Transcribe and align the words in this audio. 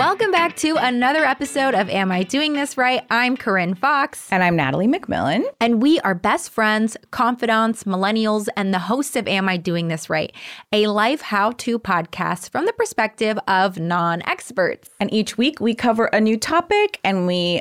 Welcome 0.00 0.30
back 0.30 0.56
to 0.56 0.76
another 0.76 1.26
episode 1.26 1.74
of 1.74 1.90
Am 1.90 2.10
I 2.10 2.22
Doing 2.22 2.54
This 2.54 2.78
Right? 2.78 3.04
I'm 3.10 3.36
Corinne 3.36 3.74
Foxx. 3.74 4.32
And 4.32 4.42
I'm 4.42 4.56
Natalie 4.56 4.88
McMillan. 4.88 5.44
And 5.60 5.82
we 5.82 6.00
are 6.00 6.14
best 6.14 6.48
friends, 6.48 6.96
confidants, 7.10 7.84
millennials, 7.84 8.48
and 8.56 8.72
the 8.72 8.78
hosts 8.78 9.14
of 9.14 9.28
Am 9.28 9.46
I 9.46 9.58
Doing 9.58 9.88
This 9.88 10.08
Right? 10.08 10.32
A 10.72 10.86
life 10.86 11.20
how 11.20 11.50
to 11.50 11.78
podcast 11.78 12.48
from 12.50 12.64
the 12.64 12.72
perspective 12.72 13.38
of 13.46 13.78
non 13.78 14.22
experts. 14.22 14.88
And 15.00 15.12
each 15.12 15.36
week 15.36 15.60
we 15.60 15.74
cover 15.74 16.06
a 16.06 16.18
new 16.18 16.38
topic 16.38 16.98
and 17.04 17.26
we 17.26 17.60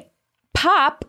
pop 0.53 1.03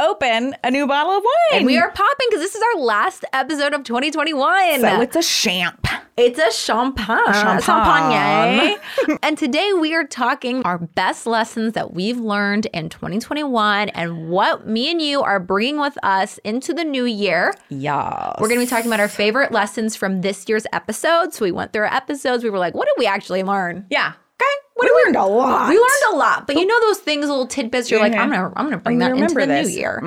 open 0.00 0.56
a 0.64 0.70
new 0.70 0.86
bottle 0.86 1.12
of 1.12 1.22
wine. 1.22 1.58
And 1.58 1.66
we 1.66 1.78
are 1.78 1.90
popping 1.90 2.26
because 2.30 2.40
this 2.40 2.54
is 2.54 2.62
our 2.74 2.82
last 2.82 3.24
episode 3.32 3.74
of 3.74 3.84
2021. 3.84 4.80
So 4.80 5.00
it's 5.00 5.16
a 5.16 5.22
champ. 5.22 5.86
It's 6.16 6.38
a 6.38 6.50
champagne. 6.50 7.32
Champagne. 7.32 7.60
champagne. 7.62 9.18
and 9.22 9.38
today 9.38 9.72
we 9.72 9.94
are 9.94 10.04
talking 10.04 10.62
our 10.64 10.78
best 10.78 11.26
lessons 11.26 11.74
that 11.74 11.94
we've 11.94 12.18
learned 12.18 12.66
in 12.66 12.88
2021 12.88 13.90
and 13.90 14.28
what 14.28 14.66
me 14.66 14.90
and 14.90 15.00
you 15.00 15.22
are 15.22 15.38
bringing 15.40 15.80
with 15.80 15.96
us 16.02 16.38
into 16.38 16.74
the 16.74 16.84
new 16.84 17.04
year. 17.04 17.54
Yes. 17.68 18.36
We're 18.40 18.48
going 18.48 18.60
to 18.60 18.66
be 18.66 18.70
talking 18.70 18.86
about 18.86 19.00
our 19.00 19.08
favorite 19.08 19.52
lessons 19.52 19.96
from 19.96 20.22
this 20.22 20.46
year's 20.48 20.66
episode. 20.72 21.32
So 21.32 21.44
we 21.44 21.52
went 21.52 21.72
through 21.72 21.82
our 21.82 21.94
episodes. 21.94 22.42
We 22.42 22.50
were 22.50 22.58
like, 22.58 22.74
what 22.74 22.86
did 22.86 22.94
we 22.98 23.06
actually 23.06 23.42
learn? 23.42 23.86
Yeah. 23.90 24.14
Okay. 24.80 24.88
We 24.94 25.02
learned 25.04 25.16
a 25.16 25.24
lot. 25.26 25.68
We 25.68 25.74
learned 25.76 26.14
a 26.14 26.16
lot, 26.16 26.46
but 26.46 26.56
you 26.56 26.66
know 26.66 26.80
those 26.82 26.98
things, 26.98 27.26
little 27.28 27.46
tidbits. 27.46 27.90
You're 27.90 28.00
like, 28.00 28.14
I'm 28.14 28.30
gonna, 28.30 28.52
I'm 28.56 28.64
gonna 28.66 28.78
bring 28.78 28.96
I'm 28.96 28.98
that 29.00 29.08
gonna 29.10 29.22
into 29.22 29.34
the 29.34 29.40
remember 29.40 29.54
new 29.62 29.68
this. 29.68 29.76
year. 29.76 29.98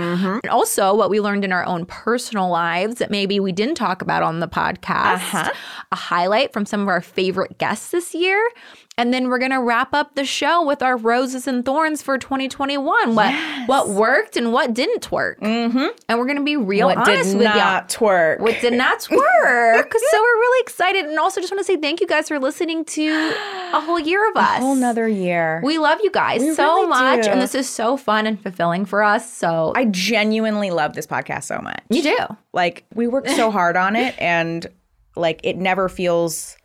And 0.43 0.49
also, 0.49 0.93
what 0.95 1.09
we 1.09 1.19
learned 1.19 1.45
in 1.45 1.51
our 1.51 1.65
own 1.65 1.85
personal 1.85 2.49
lives 2.49 2.95
that 2.95 3.09
maybe 3.11 3.39
we 3.39 3.51
didn't 3.51 3.75
talk 3.75 4.01
about 4.01 4.23
on 4.23 4.39
the 4.39 4.47
podcast. 4.47 5.33
Uh-huh. 5.33 5.51
A 5.91 5.95
highlight 5.95 6.53
from 6.53 6.65
some 6.65 6.81
of 6.81 6.87
our 6.87 7.01
favorite 7.01 7.57
guests 7.57 7.91
this 7.91 8.13
year, 8.15 8.49
and 8.97 9.13
then 9.13 9.27
we're 9.29 9.39
gonna 9.39 9.61
wrap 9.61 9.93
up 9.93 10.15
the 10.15 10.23
show 10.25 10.65
with 10.65 10.81
our 10.83 10.95
roses 10.97 11.47
and 11.47 11.65
thorns 11.65 12.01
for 12.01 12.17
2021. 12.17 13.15
What 13.15 13.33
what 13.67 13.89
worked 13.89 14.37
and 14.37 14.51
what 14.53 14.73
didn't 14.73 15.11
work. 15.11 15.39
Mm-hmm. 15.39 15.87
And 16.07 16.19
we're 16.19 16.27
gonna 16.27 16.43
be 16.43 16.57
real 16.57 16.87
what 16.87 16.97
honest 16.97 17.31
did 17.31 17.37
with 17.37 17.47
y'all. 17.47 17.55
not 17.55 17.89
twerk. 17.89 18.39
What 18.39 18.59
did 18.61 18.73
not 18.73 19.07
work? 19.11 19.93
so 19.93 20.17
we're 20.21 20.37
really 20.39 20.61
excited, 20.61 21.05
and 21.05 21.17
also 21.19 21.41
just 21.41 21.51
want 21.51 21.59
to 21.59 21.63
say 21.65 21.77
thank 21.77 22.01
you 22.01 22.07
guys 22.07 22.27
for 22.27 22.39
listening 22.39 22.85
to 22.85 23.33
a 23.73 23.81
whole 23.81 23.99
year 23.99 24.29
of 24.29 24.35
us. 24.37 24.57
A 24.59 24.61
whole 24.61 24.75
nother 24.75 25.07
year. 25.07 25.61
We 25.63 25.77
love 25.77 25.99
you 26.03 26.11
guys 26.11 26.41
We 26.41 26.53
so 26.53 26.63
really 26.75 26.87
much, 26.87 27.25
do. 27.25 27.31
and 27.31 27.41
this 27.41 27.55
is 27.55 27.67
so 27.69 27.97
fun 27.97 28.27
and 28.27 28.41
fulfilling 28.41 28.85
for 28.85 29.01
us. 29.03 29.31
So 29.33 29.73
I 29.75 29.85
genuinely 29.85 30.69
love 30.71 30.93
this 30.93 31.07
podcast 31.07 31.43
so 31.45 31.59
much. 31.59 31.81
you 31.89 32.03
do. 32.03 32.17
Like 32.53 32.85
we 32.93 33.07
work 33.07 33.27
so 33.27 33.49
hard 33.49 33.75
on 33.75 33.95
it 33.95 34.13
and 34.19 34.67
like 35.15 35.39
it 35.43 35.57
never 35.57 35.89
feels 35.89 36.57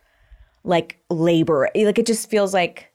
like 0.63 0.99
labor. 1.09 1.69
Like 1.75 1.99
it 1.99 2.05
just 2.05 2.29
feels 2.29 2.53
like 2.53 2.91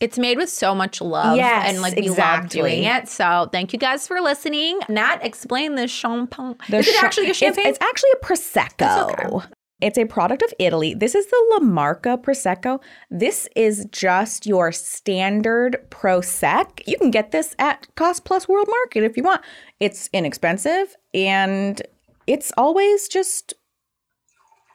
It's 0.00 0.18
made 0.18 0.36
with 0.38 0.50
so 0.50 0.74
much 0.74 1.00
love, 1.00 1.36
Yes, 1.36 1.66
and 1.68 1.80
like 1.80 1.96
we 1.96 2.08
love 2.08 2.48
doing 2.48 2.84
it. 2.84 3.08
So 3.08 3.48
thank 3.52 3.72
you 3.72 3.78
guys 3.78 4.06
for 4.06 4.20
listening. 4.20 4.78
Nat, 4.88 5.18
explain 5.22 5.76
the 5.76 5.86
champagne. 5.88 6.56
The 6.68 6.78
is 6.78 6.88
it 6.88 6.96
cha- 6.96 7.06
actually 7.06 7.26
a 7.26 7.30
it's- 7.30 7.38
champagne? 7.38 7.66
It's, 7.68 7.78
actually 7.80 8.10
a 8.12 8.24
prosecco. 8.24 9.10
It's 9.10 9.22
okay. 9.42 9.46
It's 9.80 9.98
a 9.98 10.04
product 10.06 10.42
of 10.42 10.54
Italy. 10.58 10.94
This 10.94 11.14
is 11.14 11.26
the 11.26 11.46
La 11.50 11.58
Marca 11.58 12.16
Prosecco. 12.16 12.80
This 13.10 13.48
is 13.54 13.86
just 13.90 14.46
your 14.46 14.72
standard 14.72 15.76
Prosec. 15.90 16.82
You 16.86 16.96
can 16.96 17.10
get 17.10 17.32
this 17.32 17.54
at 17.58 17.86
Cost 17.94 18.24
Plus 18.24 18.48
World 18.48 18.68
Market 18.70 19.02
if 19.04 19.16
you 19.16 19.22
want. 19.22 19.42
It's 19.80 20.08
inexpensive 20.12 20.96
and 21.12 21.82
it's 22.26 22.50
always 22.56 23.08
just 23.08 23.52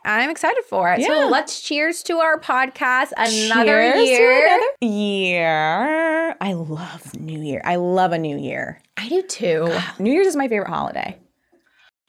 I'm 0.10 0.30
excited 0.30 0.64
for 0.66 0.92
it. 0.92 1.02
Yeah. 1.02 1.08
So 1.08 1.28
let's 1.28 1.62
cheers 1.62 2.02
to 2.04 2.18
our 2.18 2.40
podcast. 2.40 3.12
Another 3.16 3.94
cheers 3.94 4.10
year. 4.10 4.48
another 4.48 4.94
year. 4.94 6.38
I 6.42 6.54
love 6.54 7.20
New 7.20 7.42
Year. 7.42 7.62
I 7.64 7.76
love 7.76 8.12
a 8.12 8.18
New 8.18 8.38
Year. 8.38 8.82
I 8.98 9.08
do 9.08 9.22
too. 9.22 9.80
New 10.00 10.12
Year's 10.12 10.28
is 10.28 10.36
my 10.36 10.48
favorite 10.48 10.70
holiday. 10.70 11.18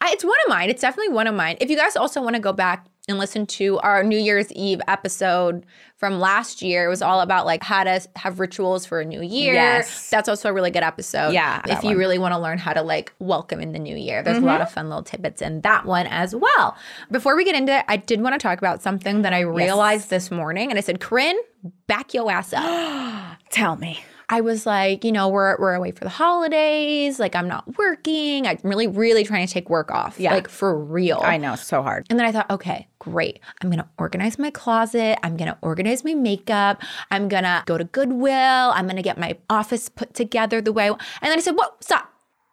I, 0.00 0.12
it's 0.12 0.24
one 0.24 0.36
of 0.47 0.48
mine. 0.48 0.70
It's 0.70 0.80
definitely 0.80 1.12
one 1.12 1.26
of 1.26 1.34
mine. 1.34 1.58
If 1.60 1.69
you 1.69 1.76
guys 1.76 1.94
also 1.94 2.22
want 2.22 2.36
to 2.36 2.41
go 2.41 2.54
back 2.54 2.86
and 3.10 3.19
listen 3.19 3.47
to 3.47 3.78
our 3.81 4.03
New 4.03 4.19
Year's 4.19 4.50
Eve 4.53 4.81
episode 4.88 5.66
from 5.97 6.19
last 6.19 6.62
year, 6.62 6.87
it 6.87 6.88
was 6.88 7.03
all 7.03 7.21
about 7.21 7.44
like 7.44 7.62
how 7.62 7.84
to 7.84 8.00
have 8.16 8.41
rituals 8.41 8.87
for 8.87 9.00
a 9.00 9.04
new 9.04 9.21
year. 9.21 9.53
Yes. 9.53 10.09
That's 10.09 10.31
also 10.31 10.48
a 10.48 10.53
really 10.53 10.71
good 10.71 10.82
episode. 10.82 11.34
Yeah, 11.34 11.60
If 11.66 11.82
you 11.82 11.91
one. 11.91 11.98
really 11.98 12.19
want 12.19 12.32
to 12.32 12.38
learn 12.38 12.56
how 12.56 12.72
to 12.72 12.81
like 12.81 13.12
welcome 13.19 13.60
in 13.60 13.72
the 13.72 13.78
new 13.78 13.97
year, 13.97 14.22
there's 14.22 14.38
a 14.38 14.41
lot 14.41 14.54
mm-hmm. 14.54 14.62
of 14.62 14.72
fun 14.72 14.88
little 14.88 15.03
tidbits 15.03 15.43
in 15.43 15.60
that 15.60 15.84
one 15.84 16.06
as 16.06 16.34
well. 16.34 16.75
Before 17.10 17.37
we 17.37 17.44
get 17.44 17.54
into 17.54 17.76
it, 17.76 17.84
I 17.87 17.98
did 17.98 18.22
want 18.22 18.32
to 18.32 18.38
talk 18.38 18.56
about 18.56 18.81
something 18.81 19.21
that 19.22 19.34
I 19.34 19.41
realized 19.41 20.09
this 20.09 20.31
morning. 20.31 20.71
And 20.71 20.78
I 20.78 20.81
said, 20.81 21.00
Corinne, 21.00 21.38
back 21.87 22.15
your 22.15 22.31
ass 22.31 22.54
up. 22.54 23.37
Tell 23.50 23.77
me. 23.77 24.03
I 24.32 24.42
was 24.42 24.64
like, 24.64 25.04
you 25.04 25.10
know, 25.10 25.28
we're 25.28 25.58
we're 25.58 25.74
away 25.74 25.91
for 25.91 26.04
the 26.04 26.10
holidays. 26.10 27.18
Like, 27.18 27.34
I'm 27.34 27.48
not 27.48 27.76
working. 27.76 28.46
I'm 28.46 28.58
really, 28.62 28.86
really 28.86 29.24
trying 29.24 29.44
to 29.44 29.52
take 29.52 29.68
work 29.68 29.91
off. 29.91 30.20
Yeah. 30.20 30.32
Like 30.32 30.48
for 30.48 30.78
real. 30.78 31.20
I 31.22 31.36
know, 31.36 31.56
so 31.56 31.82
hard. 31.82 32.06
And 32.08 32.18
then 32.18 32.24
I 32.24 32.30
thought, 32.30 32.48
okay, 32.48 32.86
great. 33.00 33.41
I'm 33.60 33.70
gonna 33.70 33.91
organize 33.98 34.38
my 34.38 34.50
closet. 34.50 35.18
I'm 35.24 35.36
gonna 35.36 35.58
organize 35.62 36.04
my 36.04 36.14
makeup. 36.14 36.80
I'm 37.10 37.28
gonna 37.28 37.64
go 37.66 37.76
to 37.76 37.82
Goodwill. 37.82 38.30
I'm 38.30 38.86
gonna 38.86 39.02
get 39.02 39.18
my 39.18 39.36
office 39.50 39.88
put 39.88 40.14
together 40.14 40.60
the 40.60 40.72
way 40.72 40.86
I 40.86 40.91
want. 40.91 41.02
And 41.20 41.30
then 41.32 41.38
I 41.38 41.42
said, 41.42 41.56
what? 41.56 41.82
Stop. 41.82 42.08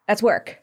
That's 0.08 0.22
work. 0.22 0.60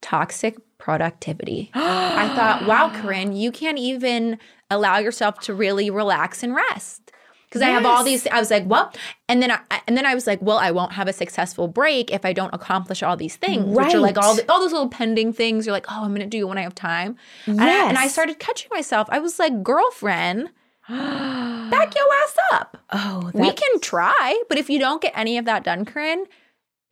Toxic 0.00 0.56
productivity. 0.78 1.70
I 1.74 2.32
thought, 2.34 2.66
wow, 2.66 2.90
Corinne, 2.94 3.34
you 3.34 3.52
can't 3.52 3.78
even 3.78 4.38
allow 4.70 4.96
yourself 4.96 5.38
to 5.40 5.52
really 5.52 5.90
relax 5.90 6.42
and 6.42 6.54
rest. 6.54 7.09
Because 7.50 7.62
I 7.62 7.70
have 7.70 7.84
all 7.84 8.04
these, 8.04 8.28
I 8.28 8.38
was 8.38 8.48
like, 8.48 8.62
well, 8.64 8.92
and 9.28 9.42
then 9.42 9.50
I, 9.50 9.58
and 9.88 9.96
then 9.96 10.06
I 10.06 10.14
was 10.14 10.24
like, 10.24 10.40
well, 10.40 10.58
I 10.58 10.70
won't 10.70 10.92
have 10.92 11.08
a 11.08 11.12
successful 11.12 11.66
break 11.66 12.12
if 12.12 12.24
I 12.24 12.32
don't 12.32 12.54
accomplish 12.54 13.02
all 13.02 13.16
these 13.16 13.34
things, 13.34 13.64
right. 13.74 13.86
which 13.86 13.94
are 13.94 13.98
like 13.98 14.16
all 14.16 14.36
the, 14.36 14.48
all 14.48 14.60
those 14.60 14.70
little 14.70 14.88
pending 14.88 15.32
things. 15.32 15.66
You're 15.66 15.72
like, 15.72 15.86
oh, 15.90 16.04
I'm 16.04 16.12
gonna 16.12 16.26
do 16.28 16.42
it 16.42 16.48
when 16.48 16.58
I 16.58 16.62
have 16.62 16.76
time. 16.76 17.16
And, 17.46 17.60
I, 17.60 17.88
and 17.88 17.98
I 17.98 18.06
started 18.06 18.38
catching 18.38 18.68
myself. 18.72 19.08
I 19.10 19.18
was 19.18 19.40
like, 19.40 19.64
girlfriend, 19.64 20.50
back 20.88 21.94
your 21.96 22.14
ass 22.22 22.36
up. 22.52 22.76
Oh, 22.92 23.32
We 23.34 23.52
can 23.52 23.80
try, 23.80 24.40
but 24.48 24.56
if 24.56 24.70
you 24.70 24.78
don't 24.78 25.02
get 25.02 25.12
any 25.16 25.36
of 25.36 25.44
that 25.46 25.64
done, 25.64 25.84
Corinne, 25.84 26.26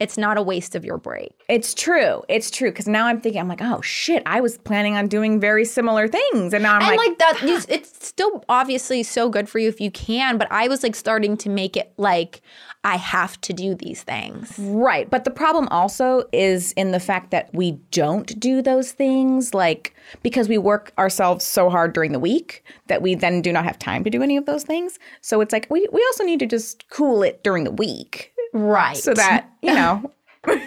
it's 0.01 0.17
not 0.17 0.39
a 0.39 0.43
waste 0.43 0.75
of 0.77 0.85
your 0.85 0.97
break. 0.97 1.33
It's 1.49 1.75
true. 1.75 2.23
It's 2.29 2.51
true. 2.51 2.71
Because 2.71 2.87
now 2.87 3.07
I'm 3.07 3.21
thinking, 3.21 3.41
I'm 3.41 3.49
like, 3.49 3.63
oh 3.63 3.81
shit, 3.81 4.23
I 4.27 4.41
was 4.41 4.57
planning 4.59 4.97
on 4.97 5.09
doing 5.09 5.41
very 5.41 5.65
similar 5.65 6.07
things. 6.07 6.55
And 6.55 6.63
now 6.63 6.77
I'm 6.77 6.83
and 6.83 6.97
like, 6.97 7.09
like, 7.09 7.19
that, 7.19 7.39
ah. 7.43 7.47
you- 7.47 7.61
it's 7.69 8.07
still 8.07 8.45
obviously 8.49 9.03
so 9.03 9.29
good 9.29 9.49
for 9.49 9.59
you 9.59 9.69
if 9.69 9.81
you 9.81 9.91
can. 9.91 10.39
But 10.39 10.49
I 10.53 10.69
was 10.69 10.83
like 10.83 10.95
starting 10.95 11.37
to 11.39 11.49
make 11.49 11.77
it 11.77 11.93
like 11.97 12.43
I 12.85 12.97
have 12.97 13.41
to 13.43 13.53
do 13.53 13.75
these 13.75 14.03
things. 14.05 14.55
right. 14.59 15.11
But 15.11 15.25
the 15.25 15.31
problem 15.31 15.69
also 15.69 16.23
is 16.33 16.73
in 16.73 16.93
the 16.93 17.01
fact 17.01 17.33
that 17.33 17.51
we 17.53 17.73
don't 17.91 18.39
do 18.39 18.63
those 18.63 18.93
things, 18.93 19.53
like, 19.53 19.95
because 20.23 20.49
we 20.49 20.59
work 20.59 20.93
ourselves 20.97 21.45
so 21.45 21.71
hard 21.71 21.93
during 21.93 22.13
the 22.13 22.19
week 22.21 22.65
that 22.87 23.03
we 23.03 23.15
then 23.15 23.43
do 23.43 23.53
not 23.53 23.65
have 23.65 23.79
time 23.79 24.05
to 24.05 24.11
do 24.11 24.23
any 24.23 24.37
of 24.37 24.47
those 24.47 24.63
things. 24.63 24.99
So 25.21 25.41
it's 25.41 25.53
like, 25.53 25.67
we, 25.71 25.87
we 25.93 26.01
also 26.09 26.25
need 26.25 26.39
to 26.39 26.47
just 26.47 26.89
cool 26.89 27.23
it 27.23 27.43
during 27.43 27.65
the 27.65 27.73
week 27.73 28.33
Right. 28.53 28.97
so 28.97 29.13
that, 29.15 29.51
you 29.61 29.75
know, 29.75 30.11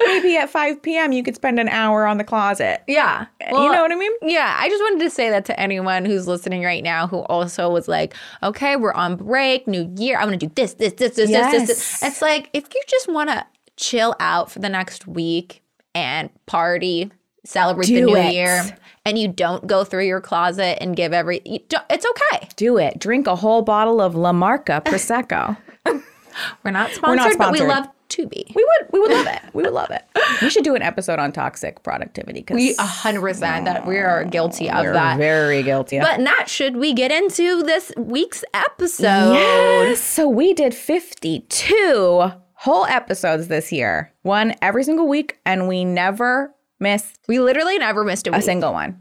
maybe 0.00 0.36
at 0.36 0.50
5 0.50 0.82
p.m. 0.82 1.12
you 1.12 1.22
could 1.22 1.34
spend 1.34 1.58
an 1.58 1.68
hour 1.68 2.06
on 2.06 2.18
the 2.18 2.24
closet. 2.24 2.82
yeah, 2.86 3.26
you 3.40 3.52
know 3.52 3.82
what 3.82 3.92
I 3.92 3.96
mean? 3.96 4.12
Yeah, 4.22 4.56
I 4.58 4.68
just 4.68 4.82
wanted 4.82 5.04
to 5.04 5.10
say 5.10 5.30
that 5.30 5.44
to 5.46 5.58
anyone 5.58 6.04
who's 6.04 6.26
listening 6.26 6.62
right 6.62 6.82
now 6.82 7.06
who 7.06 7.18
also 7.20 7.70
was 7.70 7.88
like, 7.88 8.14
okay, 8.42 8.76
we're 8.76 8.92
on 8.92 9.16
break, 9.16 9.66
new 9.66 9.92
year. 9.96 10.18
I 10.18 10.24
want 10.24 10.38
to 10.38 10.46
do 10.46 10.52
this, 10.54 10.74
this, 10.74 10.94
this, 10.94 11.16
this, 11.16 11.30
this, 11.30 11.52
this, 11.52 11.68
this. 11.68 12.02
Yes. 12.02 12.02
It's 12.02 12.22
like 12.22 12.50
if 12.52 12.64
you 12.74 12.82
just 12.88 13.08
want 13.08 13.30
to 13.30 13.46
chill 13.76 14.14
out 14.20 14.50
for 14.50 14.58
the 14.58 14.68
next 14.68 15.06
week 15.06 15.62
and 15.94 16.30
party, 16.46 17.10
celebrate 17.44 17.86
the 17.86 18.02
new 18.02 18.16
it. 18.16 18.34
year, 18.34 18.76
and 19.04 19.18
you 19.18 19.28
don't 19.28 19.66
go 19.66 19.84
through 19.84 20.06
your 20.06 20.20
closet 20.20 20.80
and 20.82 20.94
give 20.94 21.12
every, 21.12 21.40
it's 21.44 22.06
okay. 22.06 22.48
Do 22.56 22.76
it. 22.78 22.98
Drink 22.98 23.26
a 23.26 23.36
whole 23.36 23.62
bottle 23.62 24.00
of 24.00 24.14
La 24.14 24.32
Marca 24.32 24.82
Prosecco. 24.84 25.56
We're 26.64 26.70
not 26.70 26.90
sponsored, 26.92 27.38
but 27.38 27.52
we 27.52 27.60
love 27.60 27.88
to 28.10 28.26
be. 28.26 28.44
We 28.54 28.64
would 28.64 28.92
we 28.92 29.00
would 29.00 29.10
love 29.10 29.26
it. 29.26 29.40
We 29.54 29.62
would 29.62 29.72
love 29.72 29.90
it. 29.90 30.02
We 30.42 30.50
should 30.50 30.64
do 30.64 30.74
an 30.74 30.82
episode 30.82 31.18
on 31.18 31.32
toxic 31.32 31.82
productivity 31.82 32.40
because 32.40 32.54
We 32.56 32.74
100% 32.76 33.40
that 33.64 33.86
we 33.86 33.98
are 33.98 34.24
guilty 34.24 34.70
of 34.70 34.84
we're 34.84 34.92
that. 34.92 35.18
very 35.18 35.62
guilty. 35.62 35.96
of 35.98 36.02
But 36.04 36.20
not 36.20 36.48
should 36.48 36.76
we 36.76 36.92
get 36.92 37.10
into 37.10 37.62
this 37.62 37.92
week's 37.96 38.44
episode? 38.54 39.32
Yes. 39.34 40.00
So 40.00 40.28
we 40.28 40.54
did 40.54 40.74
52 40.74 42.30
whole 42.54 42.84
episodes 42.86 43.48
this 43.48 43.72
year. 43.72 44.12
One 44.22 44.54
every 44.62 44.84
single 44.84 45.08
week 45.08 45.38
and 45.46 45.66
we 45.68 45.84
never 45.84 46.54
missed 46.78 47.18
We 47.28 47.40
literally 47.40 47.78
never 47.78 48.04
missed 48.04 48.26
a 48.26 48.34
a 48.34 48.42
single 48.42 48.72
one. 48.72 49.00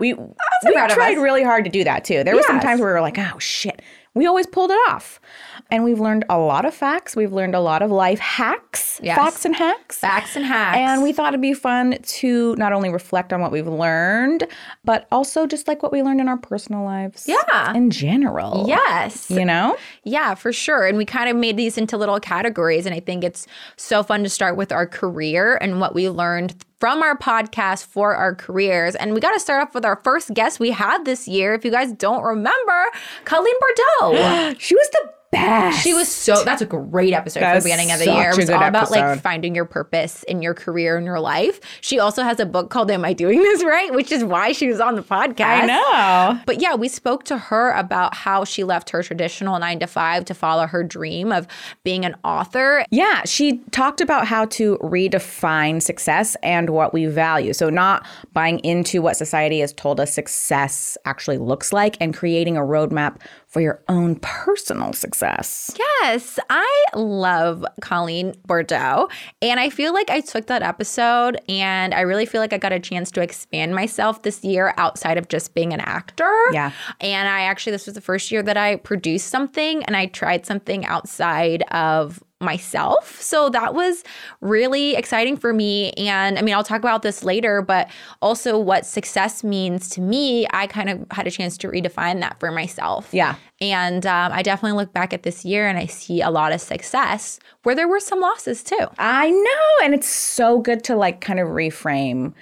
We 0.00 0.14
we 0.14 0.72
tried 0.72 1.18
really 1.18 1.44
hard 1.44 1.64
to 1.64 1.70
do 1.70 1.84
that 1.84 2.04
too. 2.04 2.24
There 2.24 2.34
were 2.34 2.42
some 2.42 2.58
times 2.60 2.80
where 2.80 2.88
we 2.90 2.94
were 2.94 3.00
like, 3.00 3.16
"Oh 3.18 3.38
shit, 3.38 3.80
we 4.14 4.26
always 4.26 4.46
pulled 4.46 4.72
it 4.72 4.78
off. 4.88 5.20
And 5.70 5.82
we've 5.82 5.98
learned 5.98 6.24
a 6.28 6.38
lot 6.38 6.64
of 6.64 6.74
facts. 6.74 7.16
We've 7.16 7.32
learned 7.32 7.54
a 7.54 7.60
lot 7.60 7.82
of 7.82 7.90
life 7.90 8.18
hacks, 8.20 9.00
Yes. 9.02 9.16
facts 9.18 9.44
and 9.44 9.56
hacks. 9.56 9.98
Facts 9.98 10.36
and 10.36 10.44
hacks. 10.44 10.76
And 10.78 11.02
we 11.02 11.12
thought 11.12 11.28
it'd 11.28 11.40
be 11.40 11.54
fun 11.54 11.96
to 12.02 12.54
not 12.56 12.72
only 12.72 12.90
reflect 12.90 13.32
on 13.32 13.40
what 13.40 13.50
we've 13.50 13.66
learned, 13.66 14.46
but 14.84 15.08
also 15.10 15.46
just 15.46 15.66
like 15.66 15.82
what 15.82 15.90
we 15.90 16.02
learned 16.02 16.20
in 16.20 16.28
our 16.28 16.36
personal 16.36 16.84
lives. 16.84 17.26
Yeah. 17.26 17.72
In 17.74 17.90
general. 17.90 18.66
yes. 18.68 19.30
You 19.30 19.44
know? 19.44 19.76
Yeah, 20.04 20.34
for 20.34 20.52
sure. 20.52 20.86
And 20.86 20.96
we 20.98 21.04
kind 21.04 21.28
of 21.28 21.36
made 21.36 21.56
these 21.56 21.76
into 21.78 21.96
little 21.96 22.20
categories. 22.20 22.86
And 22.86 22.94
I 22.94 23.00
think 23.00 23.24
it's 23.24 23.46
so 23.76 24.02
fun 24.02 24.22
to 24.22 24.28
start 24.28 24.56
with 24.56 24.70
our 24.70 24.86
career 24.86 25.56
and 25.60 25.80
what 25.80 25.94
we 25.94 26.08
learned 26.08 26.54
from 26.78 27.02
our 27.02 27.16
podcast 27.16 27.86
for 27.86 28.14
our 28.14 28.34
careers. 28.34 28.94
And 28.96 29.14
we 29.14 29.20
got 29.20 29.32
to 29.32 29.40
start 29.40 29.66
off 29.66 29.74
with 29.74 29.86
our 29.86 29.96
first 30.04 30.34
guest 30.34 30.60
we 30.60 30.70
had 30.70 31.04
this 31.06 31.26
year. 31.26 31.54
If 31.54 31.64
you 31.64 31.70
guys 31.70 31.92
don't 31.92 32.22
remember, 32.22 32.84
Colleen 33.24 33.54
Bordeaux. 34.00 34.54
She 34.58 34.74
was 34.74 34.88
the 34.92 35.10
best. 35.34 35.82
She 35.82 35.94
was 35.94 36.08
so. 36.08 36.44
That's 36.44 36.62
a 36.62 36.66
great 36.66 37.12
episode 37.12 37.40
That 37.40 37.54
for 37.54 37.60
the 37.60 37.64
beginning 37.64 37.92
of 37.92 37.98
the 37.98 38.06
year. 38.06 38.30
It 38.30 38.36
was 38.36 38.50
all 38.50 38.62
about 38.62 38.90
like 38.90 39.20
finding 39.20 39.54
your 39.54 39.64
purpose 39.64 40.22
in 40.24 40.42
your 40.42 40.54
career 40.54 40.96
and 40.96 41.04
your 41.06 41.20
life. 41.20 41.60
She 41.80 41.98
also 41.98 42.22
has 42.22 42.40
a 42.40 42.46
book 42.46 42.70
called 42.70 42.90
"Am 42.90 43.04
I 43.04 43.12
Doing 43.12 43.38
This 43.38 43.64
Right," 43.64 43.92
which 43.92 44.12
is 44.12 44.24
why 44.24 44.52
she 44.52 44.68
was 44.68 44.80
on 44.80 44.94
the 44.94 45.02
podcast. 45.02 45.44
I 45.44 45.66
know. 45.66 46.40
But 46.46 46.60
yeah, 46.60 46.74
we 46.74 46.88
spoke 46.88 47.24
to 47.24 47.38
her 47.38 47.72
about 47.72 48.14
how 48.14 48.44
she 48.44 48.64
left 48.64 48.90
her 48.90 49.02
traditional 49.02 49.58
nine 49.58 49.80
to 49.80 49.86
five 49.86 50.24
to 50.26 50.34
follow 50.34 50.66
her 50.66 50.82
dream 50.82 51.32
of 51.32 51.46
being 51.82 52.04
an 52.04 52.16
author. 52.24 52.84
Yeah, 52.90 53.22
she 53.24 53.58
talked 53.70 54.00
about 54.00 54.26
how 54.26 54.46
to 54.46 54.78
redefine 54.78 55.82
success 55.82 56.36
and 56.42 56.70
what 56.70 56.92
we 56.92 57.06
value. 57.06 57.52
So, 57.52 57.70
not 57.70 58.06
buying 58.32 58.58
into 58.60 59.02
what 59.02 59.16
society 59.16 59.60
has 59.60 59.72
told 59.72 60.00
us 60.00 60.12
success 60.12 60.96
actually 61.04 61.38
looks 61.38 61.72
like 61.72 61.96
and 62.00 62.14
creating 62.14 62.56
a 62.56 62.60
roadmap 62.60 63.20
for 63.54 63.60
your 63.60 63.80
own 63.88 64.16
personal 64.16 64.92
success. 64.92 65.70
Yes, 65.78 66.40
I 66.50 66.84
love 66.96 67.64
Colleen 67.80 68.34
Bordeaux. 68.44 69.08
And 69.40 69.60
I 69.60 69.70
feel 69.70 69.94
like 69.94 70.10
I 70.10 70.22
took 70.22 70.46
that 70.46 70.60
episode 70.62 71.40
and 71.48 71.94
I 71.94 72.00
really 72.00 72.26
feel 72.26 72.40
like 72.40 72.52
I 72.52 72.58
got 72.58 72.72
a 72.72 72.80
chance 72.80 73.12
to 73.12 73.22
expand 73.22 73.72
myself 73.72 74.22
this 74.22 74.42
year 74.42 74.74
outside 74.76 75.18
of 75.18 75.28
just 75.28 75.54
being 75.54 75.72
an 75.72 75.78
actor. 75.78 76.28
Yeah. 76.52 76.72
And 77.00 77.28
I 77.28 77.42
actually, 77.42 77.70
this 77.70 77.86
was 77.86 77.94
the 77.94 78.00
first 78.00 78.32
year 78.32 78.42
that 78.42 78.56
I 78.56 78.74
produced 78.74 79.28
something 79.28 79.84
and 79.84 79.96
I 79.96 80.06
tried 80.06 80.44
something 80.44 80.84
outside 80.86 81.62
of 81.70 82.24
myself. 82.44 83.20
So 83.20 83.48
that 83.50 83.74
was 83.74 84.04
really 84.40 84.94
exciting 84.94 85.36
for 85.36 85.52
me. 85.52 85.92
And 85.92 86.38
I 86.38 86.42
mean, 86.42 86.54
I'll 86.54 86.64
talk 86.64 86.78
about 86.78 87.02
this 87.02 87.24
later, 87.24 87.62
but 87.62 87.90
also 88.22 88.58
what 88.58 88.86
success 88.86 89.42
means 89.42 89.88
to 89.90 90.00
me, 90.00 90.46
I 90.50 90.66
kind 90.66 90.90
of 90.90 91.06
had 91.10 91.26
a 91.26 91.30
chance 91.30 91.56
to 91.58 91.68
redefine 91.68 92.20
that 92.20 92.38
for 92.38 92.52
myself. 92.52 93.08
Yeah. 93.12 93.36
And 93.60 94.04
um, 94.06 94.32
I 94.32 94.42
definitely 94.42 94.76
look 94.76 94.92
back 94.92 95.12
at 95.12 95.22
this 95.22 95.44
year 95.44 95.66
and 95.68 95.78
I 95.78 95.86
see 95.86 96.20
a 96.20 96.30
lot 96.30 96.52
of 96.52 96.60
success 96.60 97.40
where 97.62 97.74
there 97.74 97.88
were 97.88 98.00
some 98.00 98.20
losses 98.20 98.62
too. 98.62 98.86
I 98.98 99.30
know. 99.30 99.84
And 99.84 99.94
it's 99.94 100.08
so 100.08 100.58
good 100.58 100.84
to 100.84 100.96
like 100.96 101.20
kind 101.20 101.40
of 101.40 101.48
reframe 101.48 102.34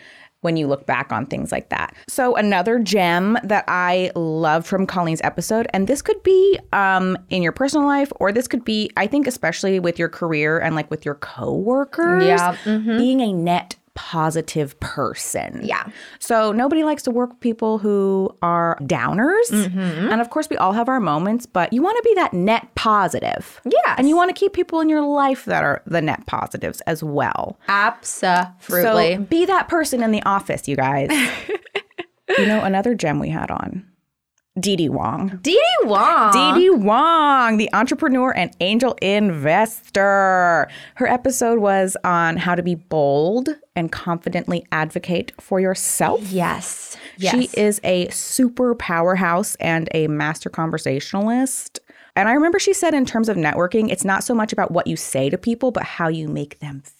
when 0.42 0.56
you 0.56 0.66
look 0.66 0.86
back 0.86 1.10
on 1.10 1.26
things 1.26 1.50
like 1.50 1.70
that. 1.70 1.94
So 2.08 2.36
another 2.36 2.78
gem 2.78 3.38
that 3.42 3.64
I 3.66 4.10
loved 4.14 4.66
from 4.66 4.86
Colleen's 4.86 5.20
episode, 5.24 5.66
and 5.72 5.88
this 5.88 6.02
could 6.02 6.22
be 6.22 6.58
um, 6.72 7.16
in 7.30 7.42
your 7.42 7.52
personal 7.52 7.86
life, 7.86 8.12
or 8.16 8.30
this 8.32 8.46
could 8.46 8.64
be, 8.64 8.90
I 8.96 9.06
think, 9.06 9.26
especially 9.26 9.80
with 9.80 9.98
your 9.98 10.08
career 10.08 10.58
and 10.58 10.74
like 10.76 10.90
with 10.90 11.04
your 11.04 11.14
coworkers, 11.14 12.24
Yeah, 12.24 12.56
mm-hmm. 12.64 12.98
being 12.98 13.20
a 13.20 13.32
net 13.32 13.76
positive 13.94 14.78
person. 14.80 15.60
Yeah. 15.62 15.86
So 16.18 16.52
nobody 16.52 16.84
likes 16.84 17.02
to 17.04 17.10
work 17.10 17.30
with 17.30 17.40
people 17.40 17.78
who 17.78 18.34
are 18.42 18.78
downers. 18.82 19.50
Mm-hmm. 19.50 20.10
And 20.10 20.20
of 20.20 20.30
course, 20.30 20.48
we 20.48 20.56
all 20.56 20.72
have 20.72 20.88
our 20.88 21.00
moments, 21.00 21.46
but 21.46 21.72
you 21.72 21.82
want 21.82 21.96
to 21.98 22.02
be 22.08 22.14
that 22.14 22.32
net 22.32 22.74
positive. 22.74 23.60
Yeah. 23.64 23.94
And 23.98 24.08
you 24.08 24.16
want 24.16 24.34
to 24.34 24.38
keep 24.38 24.52
people 24.52 24.80
in 24.80 24.88
your 24.88 25.02
life 25.02 25.44
that 25.44 25.62
are 25.62 25.82
the 25.86 26.00
net 26.00 26.26
positives 26.26 26.80
as 26.82 27.02
well. 27.02 27.58
Absolutely. 27.68 29.16
So 29.16 29.22
be 29.22 29.44
that 29.46 29.68
person 29.68 30.02
in 30.02 30.10
the 30.10 30.22
office, 30.22 30.66
you 30.66 30.76
guys. 30.76 31.10
you 32.38 32.46
know, 32.46 32.62
another 32.62 32.94
gem 32.94 33.18
we 33.18 33.28
had 33.28 33.50
on 33.50 33.86
Dee 34.60 34.76
Dee 34.76 34.90
Wong. 34.90 35.38
Dee 35.40 35.52
Dee 35.52 35.86
Wong. 35.86 36.32
Dee 36.32 36.60
Dee 36.60 36.70
Wong, 36.70 37.56
the 37.56 37.72
entrepreneur 37.72 38.32
and 38.32 38.54
angel 38.60 38.94
investor. 39.00 40.68
Her 40.96 41.06
episode 41.06 41.58
was 41.58 41.96
on 42.04 42.36
how 42.36 42.54
to 42.54 42.62
be 42.62 42.74
bold 42.74 43.48
and 43.74 43.90
confidently 43.90 44.66
advocate 44.70 45.32
for 45.40 45.58
yourself. 45.58 46.20
Yes. 46.30 46.98
Yes. 47.16 47.34
She 47.34 47.48
is 47.58 47.80
a 47.82 48.10
super 48.10 48.74
powerhouse 48.74 49.54
and 49.54 49.88
a 49.94 50.06
master 50.08 50.50
conversationalist. 50.50 51.80
And 52.14 52.28
I 52.28 52.32
remember 52.32 52.58
she 52.58 52.74
said, 52.74 52.92
in 52.92 53.06
terms 53.06 53.30
of 53.30 53.38
networking, 53.38 53.90
it's 53.90 54.04
not 54.04 54.22
so 54.22 54.34
much 54.34 54.52
about 54.52 54.70
what 54.70 54.86
you 54.86 54.96
say 54.96 55.30
to 55.30 55.38
people, 55.38 55.70
but 55.70 55.82
how 55.84 56.08
you 56.08 56.28
make 56.28 56.58
them 56.60 56.82
feel. 56.82 56.92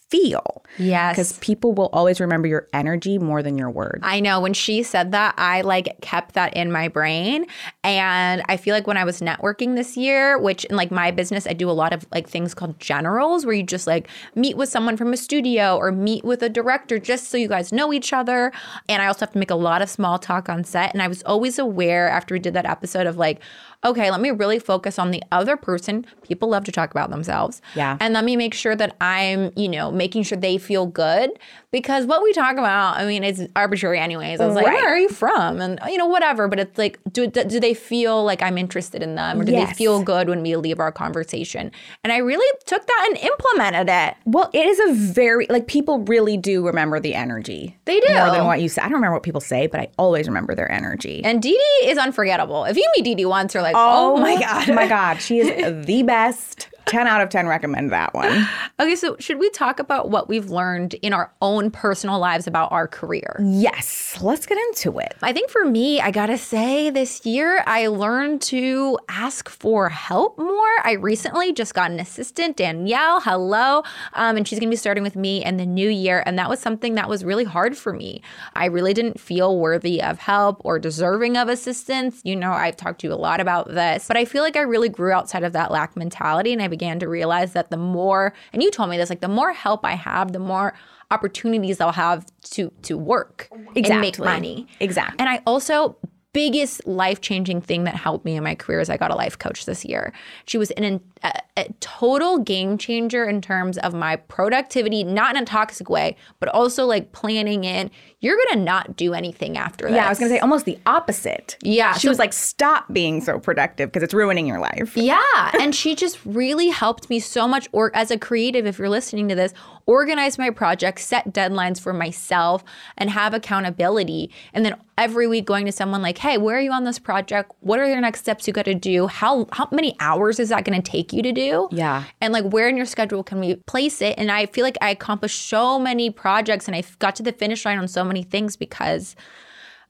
Yes. 0.79 1.13
Because 1.13 1.39
people 1.39 1.73
will 1.73 1.91
always 1.93 2.21
remember 2.21 2.49
your 2.49 2.69
energy 2.73 3.19
more 3.19 3.43
than 3.43 3.59
your 3.59 3.71
words. 3.71 4.01
I 4.03 4.21
know 4.21 4.41
when 4.41 4.55
she 4.55 4.83
said 4.83 5.13
that, 5.13 5.35
I 5.37 5.61
like 5.63 6.01
kept 6.01 6.35
that 6.35 6.55
in 6.55 6.73
my 6.73 6.89
brain. 6.89 7.47
And 7.85 8.43
I 8.49 8.57
feel 8.57 8.75
like 8.75 8.87
when 8.87 8.97
I 8.97 9.05
was 9.05 9.21
networking 9.21 9.77
this 9.77 9.97
year, 9.97 10.39
which 10.39 10.65
in 10.67 10.77
like 10.77 10.91
my 10.91 11.11
business, 11.11 11.47
I 11.47 11.53
do 11.53 11.71
a 11.71 11.73
lot 11.73 11.93
of 11.93 12.07
like 12.13 12.29
things 12.29 12.55
called 12.55 12.79
generals 12.81 13.45
where 13.45 13.55
you 13.55 13.63
just 13.63 13.87
like 13.87 14.09
meet 14.35 14.57
with 14.57 14.69
someone 14.69 14.97
from 14.97 15.13
a 15.13 15.17
studio 15.17 15.77
or 15.77 15.93
meet 15.93 16.25
with 16.25 16.43
a 16.43 16.49
director 16.49 16.99
just 16.99 17.29
so 17.29 17.37
you 17.37 17.49
guys 17.49 17.73
know 17.73 17.93
each 17.93 18.13
other. 18.13 18.53
And 18.89 19.03
I 19.03 19.07
also 19.07 19.21
have 19.21 19.33
to 19.33 19.39
make 19.39 19.51
a 19.51 19.57
lot 19.57 19.83
of 19.83 19.91
small 19.91 20.19
talk 20.19 20.49
on 20.49 20.65
set. 20.65 20.93
And 20.93 21.03
I 21.03 21.09
was 21.09 21.23
always 21.25 21.59
aware 21.59 22.09
after 22.09 22.35
we 22.35 22.39
did 22.39 22.55
that 22.55 22.67
episode 22.67 23.07
of 23.07 23.17
like, 23.17 23.41
okay, 23.85 24.11
let 24.11 24.21
me 24.21 24.31
really 24.31 24.59
focus 24.59 24.99
on 24.99 25.11
the 25.11 25.23
other 25.33 25.57
person. 25.57 26.07
People 26.23 26.49
love 26.49 26.65
to 26.65 26.73
talk 26.73 26.91
about 26.93 27.11
themselves. 27.11 27.61
Yeah. 27.75 27.97
And 28.01 28.15
let 28.15 28.25
me 28.25 28.37
make 28.37 28.55
sure 28.55 28.77
that 28.77 28.97
I'm, 29.01 29.53
you 29.57 29.69
know, 29.69 29.91
making 30.03 30.25
sure 30.25 30.37
they 30.37 30.59
feel 30.59 30.85
good 30.85 31.31
because 31.71 32.07
what 32.07 32.25
we 32.25 32.33
talk 32.33 32.55
about, 32.55 32.99
I 32.99 33.07
mean, 33.07 33.23
it's 33.23 33.41
arbitrary 33.55 34.01
anyways. 34.01 34.41
I 34.41 34.47
was 34.47 34.57
like, 34.57 34.67
where 34.67 34.89
are 34.89 34.99
you 34.99 35.09
from? 35.09 35.61
And, 35.61 35.79
you 35.87 35.97
know, 35.97 36.07
whatever. 36.07 36.49
But 36.49 36.59
it's 36.59 36.77
like, 36.77 36.99
do, 37.13 37.29
do 37.29 37.61
they 37.61 37.73
feel 37.73 38.25
like 38.25 38.43
I'm 38.43 38.59
interested 38.59 39.01
in 39.01 39.15
them 39.15 39.41
or 39.41 39.45
do 39.45 39.53
they 39.53 39.67
feel 39.67 40.03
good 40.03 40.29
when 40.29 40.43
we 40.43 40.57
leave 40.57 40.81
our 40.81 40.91
conversation? 40.91 41.71
And 42.03 42.13
I 42.13 42.17
really 42.17 42.47
took 42.67 42.85
that 42.85 43.09
and 43.09 43.17
implemented 43.19 43.89
it. 43.89 44.17
Well, 44.27 44.51
it 44.53 44.67
is 44.67 44.81
a 44.81 44.93
very, 45.13 45.47
like, 45.49 45.69
people 45.69 46.01
really 46.01 46.37
do 46.37 46.67
remember 46.67 46.99
the 46.99 47.15
energy. 47.15 47.79
They 47.85 48.01
do. 48.01 48.13
More 48.13 48.31
than 48.33 48.45
what 48.45 48.61
you 48.61 48.69
say. 48.69 48.83
I 48.83 48.87
don't 48.87 48.95
remember 48.95 49.15
what 49.15 49.23
people 49.23 49.41
say, 49.41 49.69
but 49.69 49.79
I 49.79 49.89
always 49.99 50.27
remember 50.27 50.57
their 50.57 50.71
energy. 50.71 51.23
And 51.25 51.41
Dee 51.41 51.53
Dee 51.53 51.89
is 51.89 51.97
unforgettable. 51.97 52.65
If 52.65 52.77
you 52.77 52.91
meet 52.97 53.05
Dee 53.05 53.15
Dee 53.15 53.25
once, 53.25 53.55
you're 53.55 53.63
like, 53.63 53.77
oh, 53.77 54.17
oh 54.17 54.17
my 54.19 54.39
God. 54.39 54.69
Oh 54.73 54.75
my 54.75 54.89
God. 54.89 55.21
She 55.21 55.39
is 55.39 55.87
the 55.87 56.03
best. 56.03 56.69
10 56.87 57.07
out 57.07 57.21
of 57.21 57.29
10 57.29 57.47
recommend 57.47 57.91
that 57.93 58.15
one. 58.15 58.49
Okay, 58.81 58.97
so 58.97 59.17
should 59.21 59.39
we 59.39 59.49
talk 59.51 59.79
about 59.79 60.11
what 60.11 60.29
we've 60.29 60.51
learned 60.51 60.95
in 60.95 61.13
our 61.13 61.33
own 61.41 61.71
personal 61.71 62.19
lives 62.19 62.47
about 62.47 62.73
our 62.73 62.89
career? 62.89 63.37
Yes, 63.41 64.19
let's 64.21 64.47
get 64.47 64.59
into 64.59 64.99
it. 64.99 65.15
I 65.23 65.33
think 65.33 65.51
for 65.51 65.65
me, 65.65 66.01
I 66.01 66.11
gotta 66.11 66.37
say, 66.37 66.91
this 66.91 67.25
year 67.25 67.63
I 67.67 67.87
learned 67.87 68.43
to 68.43 68.99
ask 69.09 69.49
for 69.49 69.89
help 69.89 70.39
more. 70.39 70.69
I 70.83 70.93
recently 71.01 71.53
just 71.53 71.75
got 71.75 71.91
an 71.91 72.01
assistant, 72.01 72.57
Danielle. 72.57 73.21
Hello. 73.21 73.83
Um, 74.15 74.37
and 74.37 74.49
she's 74.49 74.59
gonna 74.59 74.71
be 74.71 74.77
starting 74.77 75.03
with 75.03 75.17
me 75.17 75.45
in 75.45 75.59
the 75.59 75.67
new 75.67 75.89
year. 75.89 76.23
And 76.27 76.39
that 76.39 76.49
was 76.49 76.59
something 76.61 76.95
that 76.97 77.09
was 77.09 77.25
really 77.25 77.45
hard 77.45 77.77
for 77.77 77.93
me. 77.93 78.23
I 78.55 78.67
really 78.67 78.95
didn't 78.95 79.21
feel 79.21 79.59
worthy 79.59 80.03
of 80.03 80.19
help 80.19 80.61
or 80.65 80.79
deserving 80.79 81.37
of 81.37 81.49
assistance. 81.49 82.21
You 82.25 82.37
know, 82.37 82.53
I've 82.53 82.77
talked 82.77 83.03
to 83.03 83.07
you 83.07 83.13
a 83.13 83.17
lot 83.17 83.41
about 83.41 83.69
this, 83.69 84.09
but 84.09 84.17
I 84.17 84.25
feel 84.25 84.43
like 84.43 84.57
I 84.57 84.63
really 84.63 84.89
grew 84.89 85.13
outside 85.13 85.45
of 85.45 85.53
that 85.53 85.71
lack 85.71 85.97
mentality. 85.97 86.53
And 86.53 86.61
I 86.61 86.69
began 86.77 86.99
to 86.99 87.09
realize 87.09 87.53
that 87.53 87.71
the 87.71 87.77
more, 87.77 88.33
and 88.53 88.63
you 88.63 88.71
told 88.71 88.91
me 88.91 88.97
this, 88.97 89.11
like 89.11 89.21
the 89.21 89.29
more 89.29 89.53
help 89.53 89.85
I 89.85 89.95
have, 89.95 90.33
the 90.33 90.41
more 90.41 90.75
opportunities 91.13 91.81
I'll 91.81 91.93
have 91.93 92.25
to 92.53 92.73
to 92.89 92.97
work 92.97 93.49
and 93.77 94.01
make 94.01 94.19
money. 94.19 94.67
Exactly. 94.81 95.17
And 95.21 95.29
I 95.29 95.43
also 95.47 95.97
biggest 96.33 96.87
life-changing 96.87 97.61
thing 97.61 97.85
that 97.85 97.95
helped 97.95 98.25
me 98.25 98.37
in 98.37 98.43
my 98.43 98.55
career 98.55 98.81
is 98.81 98.89
I 98.89 98.97
got 98.97 99.11
a 99.11 99.15
life 99.15 99.37
coach 99.39 99.67
this 99.67 99.85
year. 99.85 100.15
She 100.47 100.57
was 100.57 100.71
an, 100.71 101.01
a, 101.23 101.41
a 101.57 101.73
total 101.81 102.39
game 102.39 102.79
changer 102.79 103.25
in 103.25 103.41
terms 103.41 103.79
of 103.79 103.95
my 103.95 104.17
productivity, 104.17 105.05
not 105.05 105.37
in 105.37 105.43
a 105.43 105.47
toxic 105.47 105.89
way, 105.89 106.17
but 106.41 106.49
also 106.49 106.87
like 106.87 107.13
planning 107.13 107.65
in 107.65 107.91
you're 108.23 108.37
going 108.37 108.59
to 108.59 108.65
not 108.65 108.97
do 108.97 109.15
anything 109.15 109.59
after 109.59 109.89
this. 109.89 109.97
Yeah, 109.97 110.07
I 110.07 110.09
was 110.09 110.19
going 110.21 110.31
to 110.31 110.37
say 110.37 110.41
almost 110.41 110.65
the 110.65 110.79
opposite. 110.87 111.57
Yeah, 111.61 111.95
She 111.95 112.07
so- 112.07 112.11
was 112.11 112.21
like, 112.21 112.33
stop 112.33 112.91
being 112.93 113.21
so 113.21 113.41
productive 113.41 113.91
because 113.91 114.05
it's 114.05 114.15
ruining 114.15 114.47
your 114.47 114.61
life. 114.61 114.97
Yeah, 114.97 115.19
and 115.61 115.75
she 115.75 115.97
just 115.97 116.25
really 116.25 116.69
helped 116.69 117.11
me 117.11 117.19
so 117.19 117.49
much 117.49 117.69
or 117.73 117.95
as 117.97 118.13
a 118.13 118.19
creative 118.19 118.65
if 118.65 118.79
you're 118.79 118.89
listening 118.89 119.29
to 119.29 119.35
this, 119.35 119.53
organize 119.87 120.39
my 120.39 120.51
projects, 120.51 121.05
set 121.05 121.33
deadlines 121.33 121.81
for 121.81 121.93
myself 121.93 122.63
and 122.97 123.11
have 123.11 123.35
accountability. 123.35 124.31
And 124.55 124.65
then 124.65 124.77
every 124.97 125.27
week 125.27 125.45
going 125.45 125.67
to 125.67 125.73
someone 125.73 126.01
like, 126.01 126.19
"Hey, 126.19 126.39
where 126.39 126.57
are 126.57 126.61
you 126.61 126.71
on 126.71 126.85
this 126.85 127.01
project? 127.01 127.51
What 127.59 127.81
are 127.81 127.87
your 127.87 128.01
next 128.01 128.21
steps 128.21 128.47
you 128.47 128.53
got 128.53 128.67
to 128.67 128.75
do? 128.75 129.09
How 129.09 129.49
how 129.53 129.69
many 129.73 129.97
hours 129.99 130.39
is 130.39 130.51
that 130.51 130.65
going 130.65 130.81
to 130.81 130.91
you 131.13 131.23
to 131.23 131.33
do?" 131.33 131.69
Yeah. 131.73 132.05
And 132.21 132.33
like 132.33 132.45
where 132.45 132.69
in 132.69 132.77
your 132.77 132.87
schedule 132.87 133.23
can 133.23 133.41
we 133.41 133.57
place 133.67 134.01
it? 134.03 134.15
And 134.19 134.31
I 134.31 134.47
feel 134.47 134.65
like 134.65 134.79
I 134.81 134.91
accomplished 134.91 135.49
so 135.49 135.79
many 135.79 136.11
projects 136.11 136.67
and 136.69 136.75
I 136.77 136.83
got 136.99 137.17
to 137.17 137.23
the 137.23 137.33
finish 137.33 137.65
line 137.65 137.79
on 137.79 137.89
so 137.89 138.05
many 138.05 138.23
things 138.23 138.57
because 138.57 139.15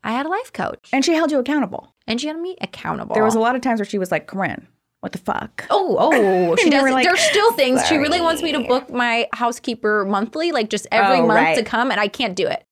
I 0.05 0.13
had 0.13 0.27
a 0.27 0.29
life 0.29 0.53
coach 0.53 0.89
And 0.93 1.05
she 1.05 1.15
held 1.15 1.31
you 1.31 1.39
accountable. 1.39 1.95
and 2.07 2.21
she 2.21 2.27
had 2.27 2.39
me 2.39 2.57
accountable. 2.61 3.15
There 3.15 3.25
was 3.25 3.35
a 3.37 3.41
lot 3.41 3.55
of 3.55 3.63
times 3.63 3.79
where 3.81 3.87
she 3.87 3.99
was 3.99 4.11
like, 4.11 4.27
Corinne, 4.27 4.67
what 5.01 5.13
the 5.13 5.19
fuck? 5.19 5.65
Oh, 5.71 5.97
oh, 5.99 6.57
she 6.57 6.71
does. 6.77 6.91
like, 6.91 7.05
There's 7.05 7.21
still 7.21 7.53
things 7.53 7.87
she 7.87 7.97
really 7.99 8.21
wants 8.21 8.43
me 8.43 8.51
to 8.53 8.61
book 8.61 8.91
my 8.91 9.29
housekeeper 9.33 10.05
monthly, 10.05 10.51
like 10.53 10.71
just 10.71 10.87
every 10.91 11.19
Oh, 11.19 11.27
month 11.27 11.39
right. 11.41 11.57
to 11.57 11.63
come, 11.63 11.91
and 11.93 12.01
I 12.01 12.09
can't 12.09 12.35
do 12.35 12.47
it. 12.49 12.65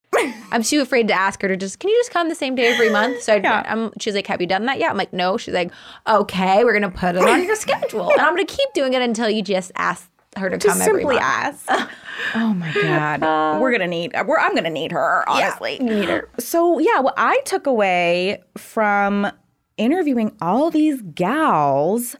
I'm 0.52 0.62
too 0.62 0.80
afraid 0.80 1.08
to 1.08 1.14
ask 1.14 1.40
her 1.42 1.48
to 1.48 1.56
just. 1.56 1.78
Can 1.78 1.90
you 1.90 1.98
just 2.00 2.10
come 2.10 2.28
the 2.28 2.34
same 2.34 2.54
day 2.54 2.66
every 2.72 2.90
month? 2.90 3.22
So 3.22 3.34
I, 3.34 3.36
Yeah. 3.36 3.62
I'm. 3.66 3.92
She's 4.00 4.14
like, 4.14 4.26
Have 4.26 4.40
you 4.40 4.46
done 4.46 4.66
that 4.66 4.78
yet? 4.78 4.90
I'm 4.90 4.96
like, 4.96 5.12
No. 5.12 5.36
She's 5.36 5.54
like, 5.54 5.70
Okay, 6.06 6.64
we're 6.64 6.72
gonna 6.72 6.90
put 6.90 7.14
it 7.16 7.22
on 7.22 7.44
your 7.44 7.54
schedule, 7.64 8.10
and 8.10 8.20
I'm 8.20 8.32
gonna 8.34 8.44
keep 8.44 8.72
doing 8.74 8.92
it 8.94 9.02
until 9.02 9.30
you 9.30 9.42
just 9.42 9.70
ask 9.76 10.10
her 10.36 10.48
to 10.50 10.58
Just 10.58 10.78
come 10.78 10.82
every 10.88 11.02
simply 11.02 11.16
month. 11.16 11.64
ask. 11.68 11.90
oh 12.34 12.54
my 12.54 12.72
god, 12.72 13.22
um, 13.22 13.60
we're 13.60 13.72
gonna 13.72 13.86
need. 13.86 14.12
We're, 14.26 14.38
I'm 14.38 14.54
gonna 14.54 14.68
need 14.70 14.92
her. 14.92 15.24
Honestly, 15.28 15.78
need 15.78 16.08
her. 16.08 16.28
So 16.38 16.78
yeah, 16.80 16.98
what 17.00 17.14
I 17.16 17.40
took 17.44 17.66
away 17.66 18.42
from 18.58 19.30
interviewing 19.76 20.36
all 20.42 20.70
these 20.70 21.00
gals, 21.14 22.16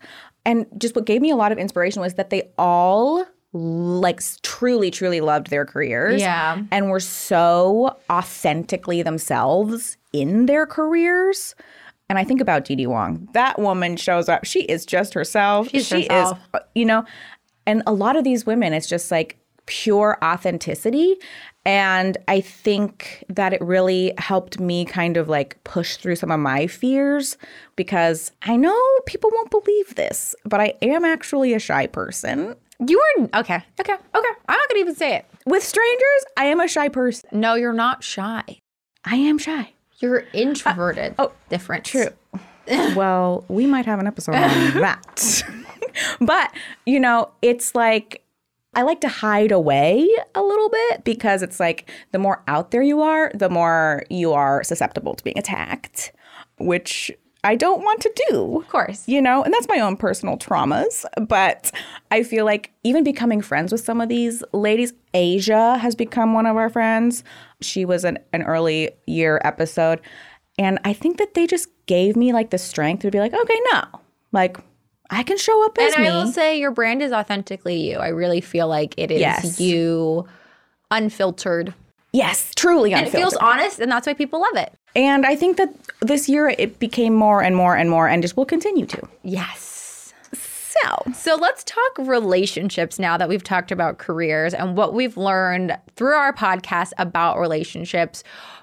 and 0.47 0.67
just 0.79 0.95
what 0.95 1.05
gave 1.07 1.21
me 1.21 1.31
a 1.31 1.37
lot 1.37 1.51
of 1.53 1.59
inspiration 1.59 2.01
was 2.01 2.15
that 2.15 2.31
they 2.31 2.51
all 2.57 3.27
like 3.53 4.21
truly, 4.43 4.91
truly 4.91 5.21
loved 5.21 5.51
their 5.51 5.65
careers. 5.65 6.21
Yeah. 6.21 6.63
and 6.71 6.91
were 6.91 7.01
so 7.01 7.97
authentically 8.11 9.03
themselves 9.03 9.97
in 10.13 10.47
their 10.47 10.67
careers. 10.67 11.55
And 12.09 12.19
I 12.19 12.25
think 12.25 12.41
about 12.41 12.65
Dee 12.65 12.77
Dee 12.77 12.87
Wong. 12.87 13.29
That 13.35 13.59
woman 13.59 13.97
shows 13.97 14.29
up. 14.29 14.45
She 14.45 14.63
is 14.63 14.85
just 14.85 15.15
herself. 15.15 15.69
She's 15.71 15.87
she 15.87 16.03
herself. 16.03 16.39
is, 16.39 16.45
uh, 16.55 16.59
you 16.75 16.85
know, 16.85 17.05
and 17.67 17.83
a 17.87 17.93
lot 17.93 18.17
of 18.17 18.25
these 18.25 18.45
women, 18.45 18.73
it's 18.73 18.89
just 18.89 19.11
like 19.11 19.39
pure 19.67 20.19
authenticity. 20.23 21.17
And 21.65 22.17
I 22.27 22.41
think 22.41 23.25
that 23.29 23.53
it 23.53 23.61
really 23.61 24.13
helped 24.19 24.59
me 24.59 24.85
kind 24.85 25.17
of 25.17 25.29
like 25.29 25.63
push 25.63 25.97
through 25.97 26.17
some 26.17 26.33
of 26.33 26.41
my 26.41 26.67
fears 26.67 27.37
because 27.77 28.33
I 28.43 28.57
know 28.57 28.77
people 29.07 29.31
won't 29.33 29.51
believe 29.51 29.95
this, 29.95 30.35
but 30.45 30.61
I 30.61 30.75
am 30.83 31.05
actually 31.05 31.53
a 31.53 31.61
shy 31.61 31.87
person. 31.87 32.57
You 32.87 32.99
were 33.19 33.29
okay. 33.41 33.63
Okay. 33.81 33.93
Okay. 33.93 34.29
I'm 34.49 34.57
not 34.57 34.69
gonna 34.69 34.81
even 34.81 34.95
say 34.95 35.17
it. 35.17 35.27
With 35.47 35.63
strangers, 35.63 36.25
I 36.37 36.47
am 36.47 36.61
a 36.61 36.69
shy 36.69 36.89
person. 36.89 37.29
No, 37.33 37.55
you're 37.55 37.73
not 37.73 38.03
shy. 38.03 38.59
I 39.05 39.17
am 39.17 39.39
shy. 39.39 39.73
You're 39.99 40.25
introverted. 40.33 41.15
Uh, 41.19 41.27
oh, 41.27 41.33
different. 41.49 41.85
True. 41.85 42.09
well, 42.95 43.45
we 43.49 43.67
might 43.67 43.87
have 43.87 43.99
an 43.99 44.07
episode 44.07 44.35
on 44.35 44.41
that. 44.81 45.43
but, 46.21 46.53
you 46.87 47.01
know, 47.01 47.31
it's 47.43 47.75
like 47.75 48.25
I 48.75 48.83
like 48.83 49.01
to 49.01 49.09
hide 49.09 49.53
away 49.53 50.09
a 50.35 50.43
little 50.43 50.71
bit 50.71 51.05
because 51.05 51.43
it's 51.43 51.59
like 51.59 51.91
the 52.13 52.19
more 52.19 52.43
out 52.47 52.71
there 52.71 52.83
you 52.83 53.03
are, 53.03 53.31
the 53.35 53.51
more 53.51 54.05
you 54.09 54.33
are 54.33 54.63
susceptible 54.63 55.15
to 55.15 55.25
being 55.25 55.39
attacked, 55.39 56.13
which 56.59 57.11
I 57.43 57.57
don't 57.57 57.83
want 57.83 58.01
to 58.03 58.13
do. 58.29 58.61
Of 58.61 58.69
course. 58.69 59.09
You 59.09 59.23
know, 59.23 59.43
and 59.43 59.53
that's 59.55 59.67
my 59.69 59.79
own 59.81 59.97
personal 59.97 60.37
traumas. 60.37 61.05
But 61.27 61.73
I 62.11 62.23
feel 62.23 62.45
like 62.45 62.73
even 62.85 63.03
becoming 63.03 63.41
friends 63.41 63.73
with 63.73 63.81
some 63.81 64.01
of 64.01 64.09
these 64.09 64.43
ladies, 64.53 64.93
Asia 65.15 65.79
has 65.79 65.95
become 65.95 66.35
one 66.35 66.45
of 66.47 66.57
our 66.57 66.69
friends. 66.69 67.25
She 67.63 67.85
was 67.85 68.05
an, 68.05 68.19
an 68.33 68.43
early 68.43 68.91
year 69.07 69.41
episode. 69.45 70.01
And 70.59 70.79
I 70.85 70.93
think 70.93 71.17
that 71.19 71.33
they 71.35 71.47
just 71.47 71.69
gave 71.87 72.15
me 72.17 72.33
like 72.35 72.51
the 72.51 72.59
strength 72.59 73.01
to 73.03 73.11
be 73.11 73.19
like, 73.21 73.33
okay, 73.33 73.61
no, 73.73 73.85
like 74.33 74.59
I 75.09 75.23
can 75.23 75.39
show 75.39 75.65
up 75.65 75.79
as 75.79 75.95
And 75.95 76.05
me. 76.05 76.11
I 76.11 76.13
will 76.13 76.27
say 76.31 76.59
your 76.61 76.71
brand 76.73 77.01
is 77.01 77.11
authentically 77.13 77.81
you. 77.91 77.97
I 77.97 78.09
really 78.09 78.43
feel 78.43 78.69
like 78.69 78.95
it 78.99 79.11
is 79.11 79.21
Yes. 79.21 79.61
you 79.61 80.27
unfiltered. 80.91 81.73
yes, 82.13 82.53
truly 82.55 82.93
And 82.93 83.07
it 83.07 83.11
feels 83.11 83.35
honest 83.37 83.79
and 83.79 83.91
that's 83.91 84.07
why 84.07 84.15
people 84.15 84.41
love 84.41 84.57
it. 84.57 84.73
And 84.97 85.25
I 85.25 85.37
think 85.37 85.57
that 85.57 85.73
this 86.01 86.29
year 86.29 86.49
it 86.49 86.79
became 86.79 87.15
more 87.15 87.43
and 87.43 87.55
more 87.57 87.77
and 87.77 87.91
more 87.91 88.09
and 88.09 88.23
just 88.23 88.37
will 88.37 88.47
continue 88.47 88.87
to. 88.87 89.09
Yes. 89.23 90.13
So, 90.33 91.13
So 91.13 91.35
let's 91.35 91.65
talk 91.65 91.99
relationships 91.99 92.99
now 92.99 93.17
that 93.17 93.29
we've 93.29 93.43
talked 93.43 93.73
about 93.73 93.99
careers 93.99 94.55
and 94.55 94.77
what 94.77 94.95
we've 94.95 95.17
learned 95.17 95.77
through 95.97 96.15
our 96.15 96.33
podcast 96.33 96.93
about 96.97 97.39
relationships. 97.41 98.23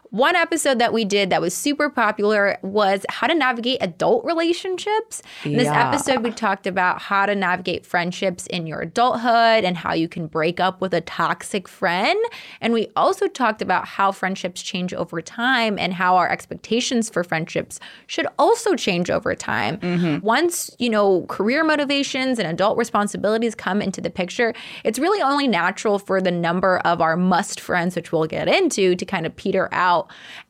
One 0.09 0.35
episode 0.35 0.79
that 0.79 0.93
we 0.93 1.05
did 1.05 1.29
that 1.29 1.41
was 1.41 1.53
super 1.53 1.89
popular 1.89 2.57
was 2.61 3.05
how 3.09 3.27
to 3.27 3.35
navigate 3.35 3.79
adult 3.81 4.23
relationships. 4.25 5.21
In 5.43 5.57
this 5.57 5.67
episode, 5.67 6.23
we 6.23 6.31
talked 6.31 6.67
about 6.67 7.01
how 7.01 7.25
to 7.25 7.35
navigate 7.35 7.85
friendships 7.85 8.47
in 8.47 8.67
your 8.67 8.81
adulthood 8.81 9.63
and 9.63 9.75
how 9.75 9.93
you 9.93 10.07
can 10.07 10.27
break 10.27 10.59
up 10.59 10.79
with 10.81 10.93
a 10.93 11.01
toxic 11.01 11.67
friend. 11.67 12.17
And 12.61 12.73
we 12.73 12.87
also 12.95 13.27
talked 13.27 13.61
about 13.61 13.87
how 13.87 14.11
friendships 14.11 14.61
change 14.61 14.93
over 14.93 15.21
time 15.21 15.77
and 15.77 15.93
how 15.93 16.15
our 16.15 16.29
expectations 16.29 17.09
for 17.09 17.23
friendships 17.23 17.79
should 18.05 18.27
also 18.39 18.75
change 18.75 19.09
over 19.09 19.35
time. 19.35 19.77
Mm-hmm. 19.77 20.25
Once, 20.25 20.73
you 20.79 20.89
know, 20.89 21.25
career 21.27 21.63
motivations 21.63 22.39
and 22.39 22.47
adult 22.47 22.77
responsibilities 22.77 23.55
come 23.55 23.81
into 23.81 23.99
the 23.99 24.09
picture, 24.09 24.53
it's 24.83 24.99
really 24.99 25.21
only 25.21 25.47
natural 25.47 25.99
for 25.99 26.21
the 26.21 26.31
number 26.31 26.77
of 26.79 27.01
our 27.01 27.17
must 27.17 27.59
friends, 27.59 27.95
which 27.95 28.11
we'll 28.11 28.25
get 28.25 28.47
into, 28.47 28.95
to 28.95 29.05
kind 29.05 29.25
of 29.25 29.35
peter 29.35 29.67
out. 29.71 29.96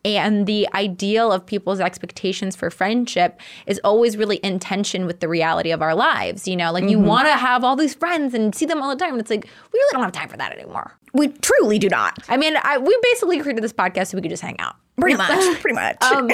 And 0.04 0.48
the 0.48 0.68
ideal 0.74 1.32
of 1.32 1.46
people's 1.46 1.80
expectations 1.80 2.56
for 2.56 2.70
friendship 2.70 3.40
is 3.66 3.80
always 3.84 4.16
really 4.18 4.38
in 4.38 4.60
tension 4.60 5.06
with 5.06 5.20
the 5.20 5.28
reality 5.28 5.72
of 5.72 5.82
our 5.82 5.96
lives. 5.96 6.48
You 6.48 6.56
know, 6.56 6.72
like 6.72 6.90
you 6.90 6.98
want 7.00 7.28
to 7.28 7.34
have 7.34 7.64
all 7.64 7.76
these 7.76 7.94
friends 7.94 8.34
and 8.34 8.56
see 8.56 8.66
them 8.66 8.82
all 8.82 8.90
the 8.90 8.96
time. 8.96 9.12
And 9.12 9.20
it's 9.22 9.30
like, 9.30 9.44
we 9.46 9.80
really 9.80 9.90
don't 9.94 10.04
have 10.04 10.12
time 10.12 10.30
for 10.30 10.38
that 10.38 10.52
anymore. 10.52 10.94
we 11.14 11.28
truly 11.30 11.78
do 11.80 11.90
not. 11.90 12.18
I 12.30 12.38
mean, 12.38 12.56
I, 12.64 12.78
we 12.78 12.98
basically 13.12 13.40
created 13.40 13.64
this 13.64 13.74
podcast 13.74 14.08
so 14.08 14.18
we 14.18 14.22
could 14.22 14.32
just 14.32 14.44
hang 14.44 14.60
out. 14.60 14.76
Pretty 15.00 15.18
much, 15.26 15.60
pretty 15.62 15.76
much. 15.76 15.98
Um, 16.02 16.28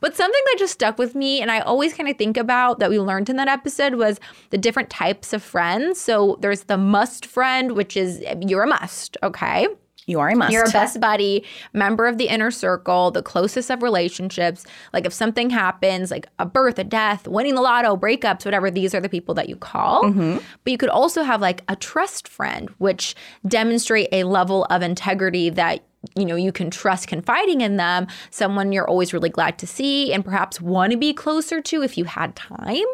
but 0.00 0.16
something 0.16 0.42
that 0.46 0.56
just 0.58 0.72
stuck 0.74 0.98
with 0.98 1.14
me 1.14 1.40
and 1.40 1.50
I 1.50 1.60
always 1.60 1.92
kind 1.94 2.08
of 2.08 2.16
think 2.16 2.36
about 2.36 2.78
that 2.80 2.90
we 2.90 2.98
learned 2.98 3.28
in 3.30 3.36
that 3.36 3.48
episode 3.48 3.94
was 3.94 4.18
the 4.50 4.58
different 4.58 4.90
types 4.90 5.32
of 5.32 5.42
friends. 5.42 6.00
So 6.00 6.36
there's 6.40 6.64
the 6.64 6.76
must 6.76 7.26
friend, 7.26 7.72
which 7.72 7.96
is 7.96 8.22
you're 8.40 8.64
a 8.64 8.66
must, 8.66 9.16
okay? 9.22 9.68
You 10.08 10.20
are 10.20 10.28
a 10.28 10.36
must. 10.36 10.52
You're 10.52 10.64
a 10.64 10.70
best 10.70 11.00
buddy, 11.00 11.44
member 11.72 12.06
of 12.06 12.18
the 12.18 12.28
inner 12.28 12.50
circle, 12.50 13.10
the 13.10 13.22
closest 13.22 13.70
of 13.70 13.82
relationships. 13.82 14.64
Like 14.92 15.04
if 15.04 15.12
something 15.12 15.50
happens, 15.50 16.10
like 16.10 16.26
a 16.38 16.46
birth, 16.46 16.78
a 16.78 16.84
death, 16.84 17.28
winning 17.28 17.54
the 17.54 17.60
lotto, 17.60 17.96
breakups, 17.96 18.44
whatever, 18.44 18.70
these 18.70 18.94
are 18.94 19.00
the 19.00 19.08
people 19.08 19.34
that 19.34 19.48
you 19.48 19.56
call. 19.56 20.04
Mm-hmm. 20.04 20.38
But 20.64 20.70
you 20.70 20.78
could 20.78 20.88
also 20.88 21.22
have 21.22 21.40
like 21.40 21.62
a 21.68 21.76
trust 21.76 22.26
friend, 22.26 22.70
which 22.78 23.14
demonstrate 23.46 24.08
a 24.12 24.24
level 24.24 24.64
of 24.70 24.82
integrity 24.82 25.50
that 25.50 25.84
you 26.16 26.24
know 26.24 26.36
you 26.36 26.52
can 26.52 26.70
trust 26.70 27.08
confiding 27.08 27.60
in 27.60 27.76
them 27.76 28.06
someone 28.30 28.70
you're 28.70 28.88
always 28.88 29.12
really 29.12 29.28
glad 29.28 29.58
to 29.58 29.66
see 29.66 30.12
and 30.12 30.24
perhaps 30.24 30.60
want 30.60 30.92
to 30.92 30.96
be 30.96 31.12
closer 31.12 31.60
to 31.60 31.82
if 31.82 31.98
you 31.98 32.04
had 32.04 32.36
time 32.36 32.86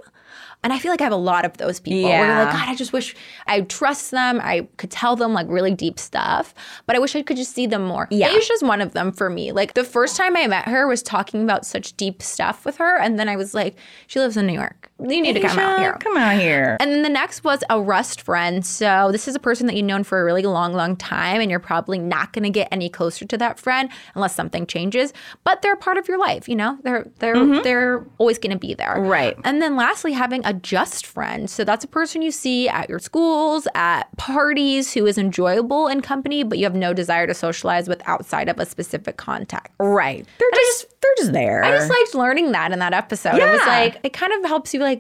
and 0.65 0.73
I 0.73 0.79
feel 0.79 0.91
like 0.91 1.03
I 1.03 1.05
have 1.05 1.13
a 1.13 1.17
lot 1.17 1.45
of 1.45 1.59
those 1.59 1.79
people 1.79 2.01
yeah. 2.01 2.21
where 2.21 2.27
you're 2.27 2.45
like, 2.47 2.55
God, 2.55 2.69
I 2.71 2.75
just 2.75 2.95
wish 2.95 3.15
I 3.47 3.61
trust 3.61 4.11
them. 4.11 4.41
I 4.43 4.67
could 4.79 4.91
tell 4.91 5.15
them 5.15 5.35
like 5.35 5.47
really 5.49 5.75
deep 5.75 5.99
stuff, 5.99 6.55
but 6.87 6.97
I 6.97 6.99
wish 6.99 7.15
I 7.15 7.23
could 7.23 7.37
just 7.37 7.55
see 7.55 7.67
them 7.67 7.85
more. 7.85 8.09
Yeah. 8.11 8.35
Asia's 8.35 8.63
one 8.63 8.81
of 8.81 8.95
them 8.95 9.13
for 9.13 9.29
me. 9.29 9.53
Like 9.53 9.75
the 9.75 9.85
first 9.85 10.17
time 10.17 10.37
I 10.37 10.47
met 10.47 10.67
her 10.67 10.89
was 10.89 11.03
talking 11.03 11.43
about 11.43 11.67
such 11.67 11.95
deep 11.99 12.23
stuff 12.23 12.65
with 12.65 12.79
her. 12.79 12.99
And 12.99 13.19
then 13.19 13.29
I 13.29 13.37
was 13.37 13.53
like, 13.53 13.77
she 14.07 14.19
lives 14.19 14.39
in 14.39 14.47
New 14.47 14.55
York. 14.55 14.91
You 15.11 15.23
need 15.23 15.35
to 15.35 15.41
come 15.41 15.59
out 15.59 15.75
Asia, 15.75 15.81
here. 15.81 15.97
Come 16.01 16.17
out 16.17 16.39
here. 16.39 16.77
And 16.81 16.91
then 16.91 17.03
the 17.03 17.09
next 17.09 17.45
was 17.45 17.63
a 17.71 17.81
rust 17.81 18.23
friend. 18.23 18.65
So 18.65 19.11
this 19.13 19.29
is 19.29 19.35
a 19.35 19.39
person 19.39 19.67
that 19.67 19.77
you've 19.77 19.87
known 19.87 20.05
for 20.05 20.21
a 20.21 20.25
really 20.25 20.43
long, 20.43 20.73
long 20.73 20.97
time, 20.97 21.41
and 21.41 21.51
you're 21.51 21.61
probably 21.61 21.99
not 21.99 22.33
going 22.33 22.45
to 22.45 22.51
get 22.51 22.69
any 22.71 22.89
closer 22.89 23.25
to 23.25 23.39
that 23.39 23.59
friend 23.59 23.91
unless 24.15 24.35
something 24.35 24.67
changes. 24.67 25.13
But 25.45 25.63
they're 25.63 25.75
a 25.75 25.79
part 25.79 25.99
of 25.99 26.09
your 26.09 26.19
life. 26.19 26.49
You 26.49 26.57
know, 26.57 26.79
they're 26.83 27.07
they're 27.19 27.37
mm-hmm. 27.37 27.63
they're 27.63 28.07
always 28.19 28.39
going 28.39 28.53
to 28.53 28.59
be 28.59 28.75
there. 28.75 28.97
Right. 29.01 29.37
And 29.45 29.61
then 29.61 29.77
lastly, 29.77 30.13
having 30.13 30.45
a 30.45 30.53
just 30.53 31.07
friend. 31.07 31.49
So 31.49 31.65
that's 31.65 31.85
a 31.85 31.89
person 31.89 32.23
you 32.23 32.31
see 32.31 32.69
at 32.69 32.89
your 32.89 32.99
schools, 32.99 33.69
at 33.75 34.15
parties, 34.17 34.93
who 34.93 35.07
is 35.07 35.19
enjoyable 35.19 35.89
in 35.89 36.01
company, 36.01 36.43
but 36.43 36.59
you 36.59 36.65
have 36.65 36.75
no 36.75 36.93
desire 36.93 37.27
to 37.27 37.35
socialize 37.35 37.89
with 37.89 38.03
outside 38.07 38.49
of 38.49 38.59
a 38.59 38.67
specific 38.67 39.17
contact. 39.17 39.73
right. 39.79 40.27
They're 40.39 40.51
just, 40.55 40.87
they're 41.01 41.15
just 41.19 41.33
there. 41.33 41.65
I 41.65 41.71
just 41.73 41.91
liked 41.91 42.15
learning 42.15 42.53
that 42.53 42.73
in 42.73 42.79
that 42.79 42.93
episode. 42.93 43.37
Yeah. 43.37 43.49
It 43.49 43.53
was 43.53 43.67
like 43.67 44.01
it 44.03 44.13
kind 44.13 44.33
of 44.33 44.45
helps 44.49 44.73
you 44.73 44.81
like 44.81 44.94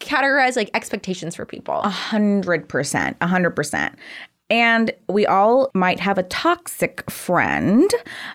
categorize 0.00 0.56
like 0.56 0.70
expectations 0.74 1.34
for 1.34 1.44
people. 1.44 1.80
A 1.82 1.90
hundred 1.90 2.68
percent, 2.68 3.16
a 3.20 3.26
hundred 3.26 3.50
percent. 3.50 3.94
And 4.48 4.92
we 5.08 5.26
all 5.26 5.72
might 5.74 5.98
have 5.98 6.18
a 6.18 6.22
toxic 6.22 7.08
friend. 7.10 7.90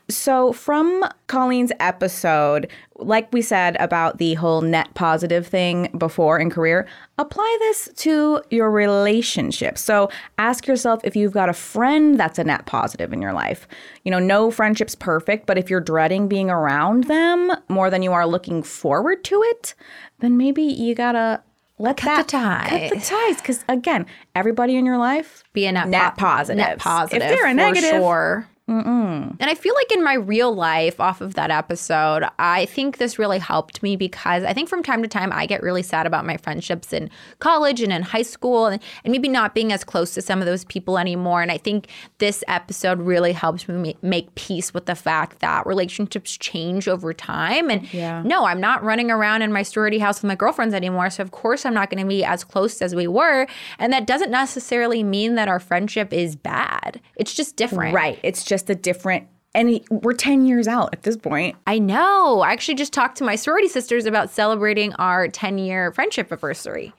So, 0.09 0.51
from 0.51 1.05
Colleen's 1.27 1.71
episode, 1.79 2.69
like 2.97 3.31
we 3.31 3.41
said 3.41 3.77
about 3.79 4.17
the 4.17 4.33
whole 4.33 4.59
net 4.59 4.93
positive 4.93 5.47
thing 5.47 5.89
before 5.97 6.37
in 6.37 6.49
career, 6.49 6.85
apply 7.17 7.57
this 7.61 7.89
to 7.95 8.41
your 8.49 8.69
relationship. 8.69 9.77
So, 9.77 10.09
ask 10.37 10.67
yourself 10.67 10.99
if 11.05 11.15
you've 11.15 11.31
got 11.31 11.47
a 11.47 11.53
friend 11.53 12.19
that's 12.19 12.39
a 12.39 12.43
net 12.43 12.65
positive 12.65 13.13
in 13.13 13.21
your 13.21 13.33
life. 13.33 13.65
You 14.03 14.11
know, 14.11 14.19
no 14.19 14.51
friendship's 14.51 14.95
perfect, 14.95 15.45
but 15.45 15.57
if 15.57 15.69
you're 15.69 15.79
dreading 15.79 16.27
being 16.27 16.49
around 16.49 17.05
them 17.05 17.51
more 17.69 17.89
than 17.89 18.01
you 18.01 18.11
are 18.11 18.27
looking 18.27 18.63
forward 18.63 19.23
to 19.25 19.41
it, 19.43 19.75
then 20.19 20.35
maybe 20.35 20.61
you 20.61 20.93
gotta 20.93 21.41
let 21.81 21.97
that 21.97 22.27
the 22.27 22.31
cut 22.31 22.69
the 22.89 22.89
ties. 22.95 23.09
ties. 23.09 23.37
Because 23.37 23.65
again, 23.67 24.05
everybody 24.35 24.75
in 24.77 24.85
your 24.85 24.97
life 24.97 25.43
Be 25.53 25.65
a 25.65 25.71
net, 25.71 25.87
net 25.87 26.15
po- 26.17 26.25
positive. 26.25 26.57
Net 26.57 26.77
positive. 26.79 27.21
If 27.21 27.29
they're 27.29 27.45
a 27.47 27.49
for 27.49 27.53
negative, 27.55 27.89
sure. 27.89 28.47
And 28.79 29.49
I 29.49 29.55
feel 29.55 29.73
like 29.75 29.91
in 29.91 30.03
my 30.03 30.13
real 30.13 30.53
life, 30.53 30.99
off 30.99 31.21
of 31.21 31.33
that 31.35 31.51
episode, 31.51 32.23
I 32.39 32.65
think 32.67 32.97
this 32.97 33.19
really 33.19 33.39
helped 33.39 33.83
me 33.83 33.95
because 33.95 34.43
I 34.43 34.53
think 34.53 34.69
from 34.69 34.81
time 34.83 35.01
to 35.01 35.07
time 35.07 35.31
I 35.33 35.45
get 35.45 35.61
really 35.61 35.83
sad 35.83 36.05
about 36.05 36.25
my 36.25 36.37
friendships 36.37 36.93
in 36.93 37.09
college 37.39 37.81
and 37.81 37.91
in 37.91 38.01
high 38.01 38.21
school 38.21 38.67
and, 38.67 38.81
and 39.03 39.11
maybe 39.11 39.27
not 39.27 39.53
being 39.53 39.71
as 39.73 39.83
close 39.83 40.13
to 40.13 40.21
some 40.21 40.39
of 40.39 40.45
those 40.45 40.63
people 40.65 40.97
anymore. 40.97 41.41
And 41.41 41.51
I 41.51 41.57
think 41.57 41.87
this 42.19 42.43
episode 42.47 42.99
really 43.01 43.33
helps 43.33 43.67
me 43.67 43.97
make 44.01 44.33
peace 44.35 44.73
with 44.73 44.85
the 44.85 44.95
fact 44.95 45.39
that 45.39 45.65
relationships 45.65 46.37
change 46.37 46.87
over 46.87 47.13
time. 47.13 47.69
And 47.69 47.91
Yeah. 47.93 48.21
no, 48.23 48.45
I'm 48.45 48.61
not 48.61 48.83
running 48.83 49.11
around 49.11 49.41
in 49.41 49.51
my 49.51 49.63
sorority 49.63 49.99
house 49.99 50.21
with 50.21 50.27
my 50.29 50.35
girlfriends 50.35 50.73
anymore. 50.73 51.09
So, 51.09 51.23
of 51.23 51.31
course, 51.31 51.65
I'm 51.65 51.73
not 51.73 51.89
going 51.89 52.01
to 52.01 52.07
be 52.07 52.23
as 52.23 52.43
close 52.43 52.81
as 52.81 52.95
we 52.95 53.07
were. 53.07 53.47
And 53.79 53.91
that 53.91 54.07
doesn't 54.07 54.31
necessarily 54.31 55.03
mean 55.03 55.35
that 55.35 55.47
our 55.47 55.59
friendship 55.59 56.13
is 56.13 56.35
bad, 56.35 57.01
it's 57.15 57.33
just 57.33 57.55
different. 57.55 57.93
Right. 57.93 58.19
It's 58.23 58.43
just 58.43 58.60
a 58.69 58.75
different, 58.75 59.27
and 59.53 59.81
we're 59.89 60.13
10 60.13 60.45
years 60.45 60.67
out 60.67 60.89
at 60.93 61.03
this 61.03 61.17
point. 61.17 61.55
I 61.67 61.79
know. 61.79 62.41
I 62.41 62.51
actually 62.51 62.75
just 62.75 62.93
talked 62.93 63.17
to 63.17 63.23
my 63.23 63.35
sorority 63.35 63.67
sisters 63.67 64.05
about 64.05 64.29
celebrating 64.29 64.93
our 64.95 65.27
10 65.27 65.57
year 65.57 65.91
friendship 65.93 66.31
anniversary. 66.31 66.93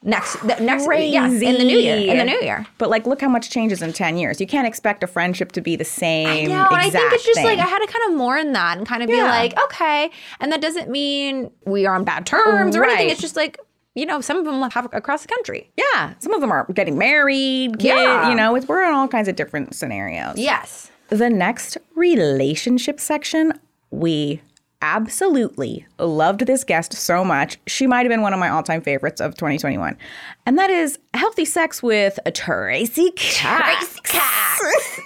Next, 0.00 0.36
the, 0.42 0.54
next, 0.60 0.86
yeah, 0.88 1.26
in 1.26 1.40
the 1.40 1.64
new 1.64 1.76
year. 1.76 1.96
In 1.96 2.18
the 2.18 2.24
new 2.24 2.40
year. 2.40 2.64
But 2.78 2.88
like, 2.88 3.04
look 3.04 3.20
how 3.20 3.28
much 3.28 3.50
changes 3.50 3.82
in 3.82 3.92
10 3.92 4.16
years. 4.16 4.40
You 4.40 4.46
can't 4.46 4.66
expect 4.66 5.02
a 5.02 5.08
friendship 5.08 5.50
to 5.52 5.60
be 5.60 5.74
the 5.74 5.84
same. 5.84 6.48
No, 6.50 6.66
and 6.66 6.76
I 6.76 6.88
think 6.88 7.12
it's 7.12 7.26
just 7.26 7.42
like. 7.42 7.58
I 7.58 7.62
had 7.66 7.80
to 7.80 7.86
kind 7.92 8.12
of 8.12 8.16
mourn 8.16 8.52
that 8.52 8.78
and 8.78 8.86
kind 8.86 9.02
of 9.02 9.08
be 9.08 9.20
like, 9.20 9.58
okay. 9.64 10.08
And 10.38 10.52
that 10.52 10.60
doesn't 10.60 10.88
mean 10.88 11.50
we 11.66 11.84
are 11.84 11.96
on 11.96 12.04
bad 12.04 12.26
terms 12.26 12.76
or 12.76 12.84
anything. 12.84 13.10
It's 13.10 13.20
just 13.20 13.34
like, 13.34 13.58
you 13.96 14.06
know, 14.06 14.20
some 14.20 14.36
of 14.36 14.44
them 14.44 14.62
have 14.70 14.88
across 14.92 15.22
the 15.22 15.28
country. 15.28 15.68
yeah, 15.76 16.14
some 16.20 16.32
of 16.32 16.40
them 16.40 16.52
are 16.52 16.64
getting 16.72 16.96
married, 16.96 17.80
kid, 17.80 17.88
Yeah. 17.88 18.30
you 18.30 18.36
know, 18.36 18.54
it's, 18.54 18.68
we're 18.68 18.84
in 18.84 18.92
all 18.94 19.08
kinds 19.08 19.26
of 19.26 19.34
different 19.34 19.74
scenarios. 19.74 20.36
Yes. 20.38 20.87
The 21.08 21.30
next 21.30 21.78
relationship 21.94 23.00
section, 23.00 23.54
we 23.90 24.42
absolutely 24.80 25.86
loved 25.98 26.46
this 26.46 26.64
guest 26.64 26.92
so 26.94 27.24
much. 27.24 27.58
She 27.66 27.86
might 27.86 28.00
have 28.00 28.08
been 28.10 28.22
one 28.22 28.32
of 28.32 28.38
my 28.38 28.48
all 28.48 28.62
time 28.62 28.80
favorites 28.80 29.20
of 29.20 29.34
2021. 29.34 29.96
And 30.46 30.58
that 30.58 30.70
is 30.70 30.98
Healthy 31.14 31.44
Sex 31.44 31.82
with 31.82 32.18
Tracey 32.34 33.10
Cox. 33.12 34.00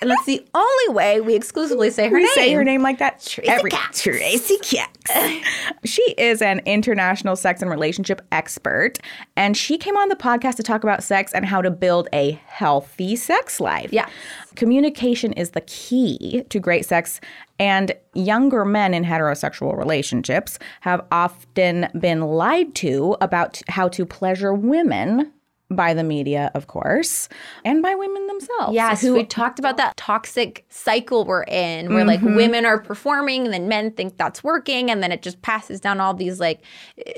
and 0.00 0.10
that's 0.10 0.24
the 0.26 0.44
only 0.54 0.94
way 0.94 1.20
we 1.20 1.34
exclusively 1.34 1.90
say 1.90 2.08
her 2.08 2.14
We 2.14 2.20
name. 2.22 2.30
say 2.34 2.52
her 2.52 2.64
name 2.64 2.82
like 2.82 2.98
that 2.98 3.20
Tracey 3.24 3.70
Cox. 3.70 4.02
Tracey 4.02 4.58
Cox. 4.58 5.48
she 5.84 6.02
is 6.16 6.42
an 6.42 6.60
international 6.64 7.34
sex 7.36 7.60
and 7.62 7.70
relationship 7.70 8.22
expert, 8.30 8.98
and 9.36 9.56
she 9.56 9.78
came 9.78 9.96
on 9.96 10.08
the 10.08 10.16
podcast 10.16 10.56
to 10.56 10.62
talk 10.62 10.82
about 10.84 11.02
sex 11.02 11.32
and 11.32 11.44
how 11.44 11.60
to 11.62 11.70
build 11.70 12.08
a 12.12 12.32
healthy 12.46 13.16
sex 13.16 13.58
life. 13.60 13.92
Yeah. 13.92 14.08
Communication 14.54 15.32
is 15.32 15.50
the 15.50 15.62
key 15.62 16.44
to 16.50 16.60
great 16.60 16.84
sex, 16.84 17.20
and 17.62 17.92
younger 18.14 18.64
men 18.64 18.92
in 18.92 19.04
heterosexual 19.04 19.76
relationships 19.78 20.58
have 20.80 21.00
often 21.12 21.88
been 21.98 22.22
lied 22.22 22.74
to 22.74 23.16
about 23.20 23.62
how 23.68 23.86
to 23.88 24.04
pleasure 24.04 24.52
women 24.52 25.32
by 25.70 25.94
the 25.94 26.02
media, 26.04 26.50
of 26.54 26.66
course, 26.66 27.28
and 27.64 27.80
by 27.80 27.94
women 27.94 28.26
themselves. 28.26 28.74
Yes, 28.74 29.00
who 29.00 29.14
we 29.14 29.24
talked 29.24 29.58
about 29.58 29.76
that 29.78 29.96
toxic 29.96 30.66
cycle 30.68 31.24
we're 31.24 31.44
in 31.44 31.88
where 31.94 32.04
Mm-hmm. 32.04 32.26
like 32.26 32.36
women 32.36 32.66
are 32.66 32.78
performing 32.78 33.44
and 33.44 33.54
then 33.54 33.68
men 33.68 33.92
think 33.92 34.18
that's 34.18 34.42
working 34.44 34.90
and 34.90 35.02
then 35.02 35.12
it 35.12 35.22
just 35.22 35.40
passes 35.40 35.80
down 35.80 36.00
all 36.00 36.12
these 36.14 36.40
like 36.40 36.60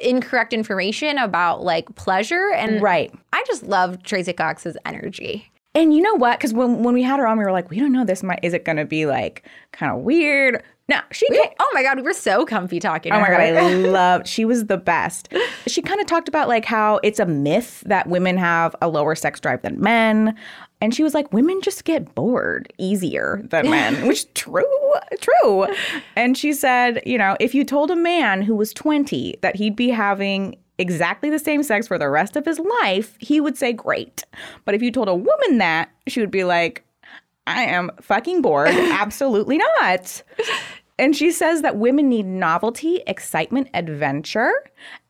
incorrect 0.02 0.52
information 0.52 1.18
about 1.18 1.62
like 1.64 1.92
pleasure 1.96 2.52
and 2.54 2.80
Right. 2.82 3.12
I 3.32 3.42
just 3.46 3.64
love 3.64 4.02
Tracey 4.02 4.34
Cox's 4.34 4.76
energy. 4.84 5.50
And 5.74 5.92
you 5.92 6.00
know 6.02 6.14
what? 6.14 6.38
Because 6.38 6.52
when, 6.52 6.82
when 6.84 6.94
we 6.94 7.02
had 7.02 7.18
her 7.18 7.26
on, 7.26 7.36
we 7.38 7.44
were 7.44 7.52
like, 7.52 7.68
we 7.70 7.78
don't 7.80 7.92
know. 7.92 8.04
This 8.04 8.22
might 8.22 8.38
is 8.42 8.54
it 8.54 8.64
going 8.64 8.76
to 8.76 8.84
be 8.84 9.06
like 9.06 9.44
kind 9.72 9.90
of 9.92 10.02
weird? 10.02 10.62
No, 10.88 11.00
she. 11.12 11.26
We- 11.30 11.36
came- 11.42 11.52
oh 11.60 11.70
my 11.74 11.82
god, 11.82 11.96
we 11.96 12.02
were 12.02 12.12
so 12.12 12.44
comfy 12.44 12.78
talking 12.78 13.10
Oh 13.12 13.18
my 13.18 13.28
god, 13.28 13.40
I 13.40 13.50
loved. 13.74 14.26
She 14.28 14.44
was 14.44 14.66
the 14.66 14.76
best. 14.76 15.32
She 15.66 15.80
kind 15.82 16.00
of 16.00 16.06
talked 16.06 16.28
about 16.28 16.46
like 16.46 16.64
how 16.66 17.00
it's 17.02 17.18
a 17.18 17.24
myth 17.26 17.82
that 17.86 18.06
women 18.06 18.36
have 18.36 18.76
a 18.82 18.88
lower 18.88 19.14
sex 19.14 19.40
drive 19.40 19.62
than 19.62 19.80
men, 19.80 20.36
and 20.82 20.94
she 20.94 21.02
was 21.02 21.14
like, 21.14 21.32
women 21.32 21.58
just 21.62 21.84
get 21.84 22.14
bored 22.14 22.70
easier 22.78 23.40
than 23.48 23.70
men, 23.70 24.06
which 24.06 24.18
is 24.18 24.24
true, 24.34 24.92
true. 25.20 25.66
And 26.16 26.36
she 26.36 26.52
said, 26.52 27.02
you 27.06 27.16
know, 27.16 27.34
if 27.40 27.54
you 27.54 27.64
told 27.64 27.90
a 27.90 27.96
man 27.96 28.42
who 28.42 28.54
was 28.54 28.74
twenty 28.74 29.36
that 29.40 29.56
he'd 29.56 29.74
be 29.76 29.88
having 29.88 30.54
exactly 30.78 31.30
the 31.30 31.38
same 31.38 31.62
sex 31.62 31.86
for 31.86 31.98
the 31.98 32.08
rest 32.08 32.36
of 32.36 32.44
his 32.44 32.58
life, 32.58 33.16
he 33.18 33.40
would 33.40 33.56
say 33.56 33.72
great. 33.72 34.24
But 34.64 34.74
if 34.74 34.82
you 34.82 34.90
told 34.90 35.08
a 35.08 35.14
woman 35.14 35.58
that, 35.58 35.90
she 36.06 36.20
would 36.20 36.30
be 36.30 36.44
like, 36.44 36.84
I 37.46 37.62
am 37.62 37.90
fucking 38.00 38.42
bored. 38.42 38.68
Absolutely 38.72 39.58
not. 39.58 40.22
And 40.98 41.16
she 41.16 41.32
says 41.32 41.62
that 41.62 41.76
women 41.76 42.08
need 42.08 42.26
novelty, 42.26 43.02
excitement, 43.06 43.68
adventure, 43.74 44.52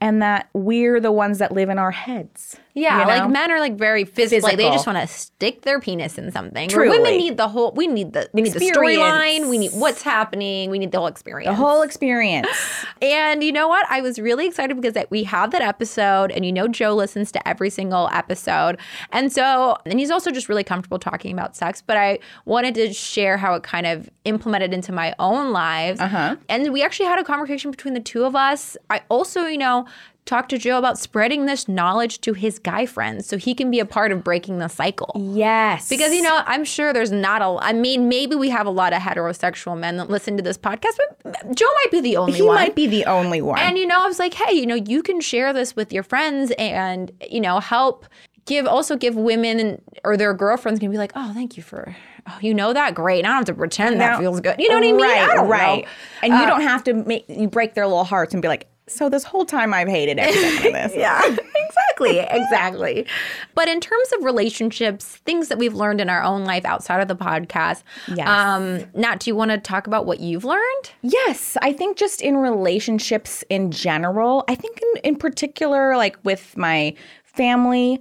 and 0.04 0.20
that 0.20 0.50
we're 0.52 1.00
the 1.00 1.10
ones 1.10 1.38
that 1.38 1.50
live 1.50 1.70
in 1.70 1.78
our 1.78 1.90
heads. 1.90 2.58
Yeah, 2.74 3.00
you 3.00 3.06
like 3.06 3.30
men 3.30 3.52
are 3.52 3.60
like 3.60 3.76
very 3.76 4.04
physical. 4.04 4.48
Like 4.48 4.58
they 4.58 4.68
just 4.68 4.84
want 4.84 4.98
to 4.98 5.06
stick 5.06 5.62
their 5.62 5.78
penis 5.78 6.18
in 6.18 6.32
something. 6.32 6.68
Where 6.70 6.90
women 6.90 7.16
need 7.16 7.36
the 7.36 7.46
whole. 7.46 7.72
We 7.72 7.86
need 7.86 8.12
the 8.12 8.28
we 8.32 8.42
need 8.42 8.52
the 8.52 8.58
storyline. 8.58 9.48
We 9.48 9.58
need 9.58 9.70
what's 9.72 10.02
happening. 10.02 10.70
We 10.70 10.80
need 10.80 10.90
the 10.90 10.98
whole 10.98 11.06
experience. 11.06 11.48
the 11.48 11.54
whole 11.54 11.82
experience. 11.82 12.48
And 13.02 13.44
you 13.44 13.52
know 13.52 13.68
what? 13.68 13.86
I 13.90 14.00
was 14.00 14.18
really 14.18 14.46
excited 14.46 14.74
because 14.76 14.94
that 14.94 15.10
we 15.10 15.24
have 15.24 15.50
that 15.50 15.60
episode, 15.60 16.30
and 16.30 16.44
you 16.46 16.52
know 16.52 16.66
Joe 16.68 16.94
listens 16.94 17.30
to 17.32 17.48
every 17.48 17.68
single 17.68 18.08
episode, 18.12 18.78
and 19.12 19.30
so 19.30 19.76
and 19.84 19.98
he's 19.98 20.10
also 20.10 20.30
just 20.30 20.48
really 20.48 20.64
comfortable 20.64 20.98
talking 20.98 21.32
about 21.32 21.54
sex. 21.54 21.82
But 21.82 21.96
I 21.98 22.18
wanted 22.46 22.74
to 22.76 22.92
share 22.94 23.36
how 23.36 23.54
it 23.54 23.62
kind 23.62 23.86
of 23.86 24.08
implemented 24.24 24.72
into 24.72 24.90
my 24.90 25.14
own 25.18 25.52
lives, 25.52 26.00
uh-huh. 26.00 26.36
and 26.48 26.72
we 26.72 26.82
actually 26.82 27.06
had 27.06 27.18
a 27.18 27.24
conversation 27.24 27.70
between 27.70 27.94
the 27.94 28.00
two 28.00 28.24
of 28.24 28.34
us. 28.34 28.76
I 28.90 29.02
also, 29.08 29.46
you 29.46 29.58
know. 29.58 29.86
Talked 30.26 30.48
to 30.50 30.58
Joe 30.58 30.78
about 30.78 30.98
spreading 30.98 31.44
this 31.44 31.68
knowledge 31.68 32.20
to 32.22 32.32
his 32.32 32.58
guy 32.58 32.86
friends 32.86 33.26
so 33.26 33.36
he 33.36 33.54
can 33.54 33.70
be 33.70 33.78
a 33.78 33.84
part 33.84 34.10
of 34.10 34.24
breaking 34.24 34.58
the 34.58 34.68
cycle. 34.68 35.12
yes. 35.34 35.90
Because 35.90 36.14
you 36.14 36.22
know, 36.22 36.40
I'm 36.46 36.64
sure 36.64 36.94
there's 36.94 37.12
not 37.12 37.42
a. 37.42 37.62
I 37.62 37.74
mean, 37.74 38.08
maybe 38.08 38.34
we 38.34 38.48
have 38.48 38.66
a 38.66 38.70
lot 38.70 38.94
of 38.94 39.02
heterosexual 39.02 39.78
men 39.78 39.98
that 39.98 40.08
listen 40.08 40.36
to 40.38 40.42
this 40.42 40.56
podcast, 40.56 40.96
but 41.22 41.54
Joe 41.54 41.66
might 41.84 41.90
be 41.90 42.00
the 42.00 42.16
only 42.16 42.32
he 42.32 42.42
one. 42.42 42.54
might 42.54 42.74
be 42.74 42.86
the 42.86 43.04
only 43.04 43.42
one. 43.42 43.58
And 43.58 43.76
you 43.76 43.86
know, 43.86 44.02
I 44.02 44.06
was 44.06 44.18
like, 44.18 44.32
hey, 44.32 44.54
you 44.54 44.64
know, 44.64 44.76
you 44.76 45.02
can 45.02 45.20
share 45.20 45.52
this 45.52 45.76
with 45.76 45.92
your 45.92 46.02
friends 46.02 46.52
and 46.58 47.12
you 47.30 47.40
know 47.42 47.60
help 47.60 48.06
give 48.46 48.66
also 48.66 48.96
give 48.96 49.14
women 49.16 49.82
or 50.04 50.16
their 50.16 50.32
girlfriends 50.32 50.80
can 50.80 50.90
be 50.90 50.96
like, 50.98 51.12
oh, 51.14 51.32
thank 51.34 51.56
you 51.58 51.62
for. 51.62 51.94
Oh, 52.26 52.38
you 52.40 52.54
know 52.54 52.72
that 52.72 52.94
great. 52.94 53.18
And 53.18 53.26
I 53.26 53.30
don't 53.30 53.36
have 53.40 53.44
to 53.46 53.54
pretend 53.54 54.00
that 54.00 54.18
feels 54.18 54.40
good. 54.40 54.56
You 54.58 54.70
know 54.70 54.76
what 54.76 54.84
I 54.84 54.92
mean? 54.92 55.02
Right, 55.02 55.18
I 55.38 55.42
right. 55.44 55.84
know. 55.84 55.88
Uh, 55.88 55.88
And 56.22 56.32
you 56.40 56.46
don't 56.46 56.62
have 56.62 56.82
to 56.84 56.94
make 56.94 57.26
you 57.28 57.48
break 57.48 57.74
their 57.74 57.86
little 57.86 58.04
hearts 58.04 58.32
and 58.32 58.40
be 58.40 58.48
like, 58.48 58.66
so 58.86 59.08
this 59.08 59.24
whole 59.24 59.44
time 59.46 59.72
I've 59.72 59.88
hated 59.88 60.18
every 60.18 60.34
second 60.34 60.66
of 60.66 60.72
this. 60.72 60.92
Yeah, 60.96 61.20
exactly, 61.26 62.18
exactly. 62.18 63.06
But 63.54 63.68
in 63.68 63.80
terms 63.80 64.12
of 64.18 64.24
relationships, 64.24 65.16
things 65.24 65.48
that 65.48 65.58
we've 65.58 65.74
learned 65.74 66.00
in 66.00 66.10
our 66.10 66.22
own 66.22 66.44
life 66.44 66.64
outside 66.64 67.00
of 67.00 67.08
the 67.08 67.16
podcast, 67.16 67.82
Yes. 68.08 68.28
um, 68.28 68.84
Nat, 68.94 69.20
do 69.20 69.30
you 69.30 69.36
want 69.36 69.50
to 69.52 69.58
talk 69.58 69.86
about 69.86 70.06
what 70.06 70.20
you've 70.20 70.44
learned? 70.44 70.90
Yes, 71.02 71.56
I 71.62 71.72
think 71.72 71.96
just 71.96 72.20
in 72.20 72.36
relationships 72.36 73.42
in 73.48 73.70
general, 73.70 74.44
I 74.48 74.54
think 74.54 74.80
in, 74.82 75.00
in 75.02 75.16
particular, 75.16 75.96
like 75.96 76.16
with 76.24 76.56
my 76.56 76.94
family, 77.22 78.00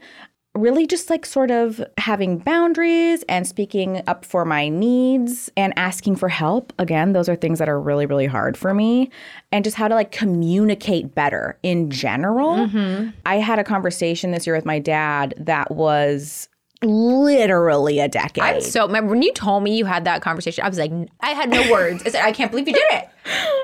really 0.56 0.86
just 0.86 1.10
like 1.10 1.26
sort 1.26 1.50
of 1.50 1.84
having 1.98 2.38
boundaries 2.38 3.24
and 3.28 3.48
speaking 3.48 4.04
up 4.06 4.24
for 4.24 4.46
my 4.46 4.70
needs 4.70 5.52
and 5.58 5.74
asking 5.78 6.16
for 6.16 6.30
help. 6.30 6.72
Again, 6.78 7.13
those 7.13 7.28
are 7.28 7.36
things 7.36 7.58
that 7.60 7.68
are 7.68 7.80
really, 7.80 8.06
really 8.06 8.28
hard 8.28 8.56
for 8.56 8.74
me. 8.74 9.10
And 9.52 9.63
just 9.63 9.76
how 9.76 9.88
to 9.88 9.96
like 9.96 10.12
communicate 10.12 11.16
better 11.16 11.58
in 11.63 11.89
general. 11.89 12.68
Mm-hmm. 12.68 13.10
I 13.26 13.38
had 13.38 13.58
a 13.58 13.63
conversation 13.63 14.32
this 14.32 14.46
year 14.46 14.56
with 14.56 14.66
my 14.66 14.78
dad 14.78 15.34
that 15.38 15.72
was 15.72 16.50
literally 16.84 18.00
a 18.00 18.08
decade. 18.08 18.44
I'm 18.44 18.62
so 18.62 18.86
remember 18.86 19.12
when 19.12 19.22
you 19.24 19.34
told 19.34 19.63
me 19.63 19.76
you 19.76 19.86
had 19.86 20.06
that 20.06 20.22
conversation, 20.22 20.63
I 20.63 20.70
was 20.70 20.78
like, 20.78 20.92
I 21.22 21.30
had 21.30 21.50
no 21.50 21.72
words. 21.72 22.04
I 22.06 22.10
said, 22.10 22.24
I 22.24 22.32
can't 22.32 22.52
believe 22.52 22.68
you 22.68 22.74
did 22.74 22.86
it. 22.92 23.10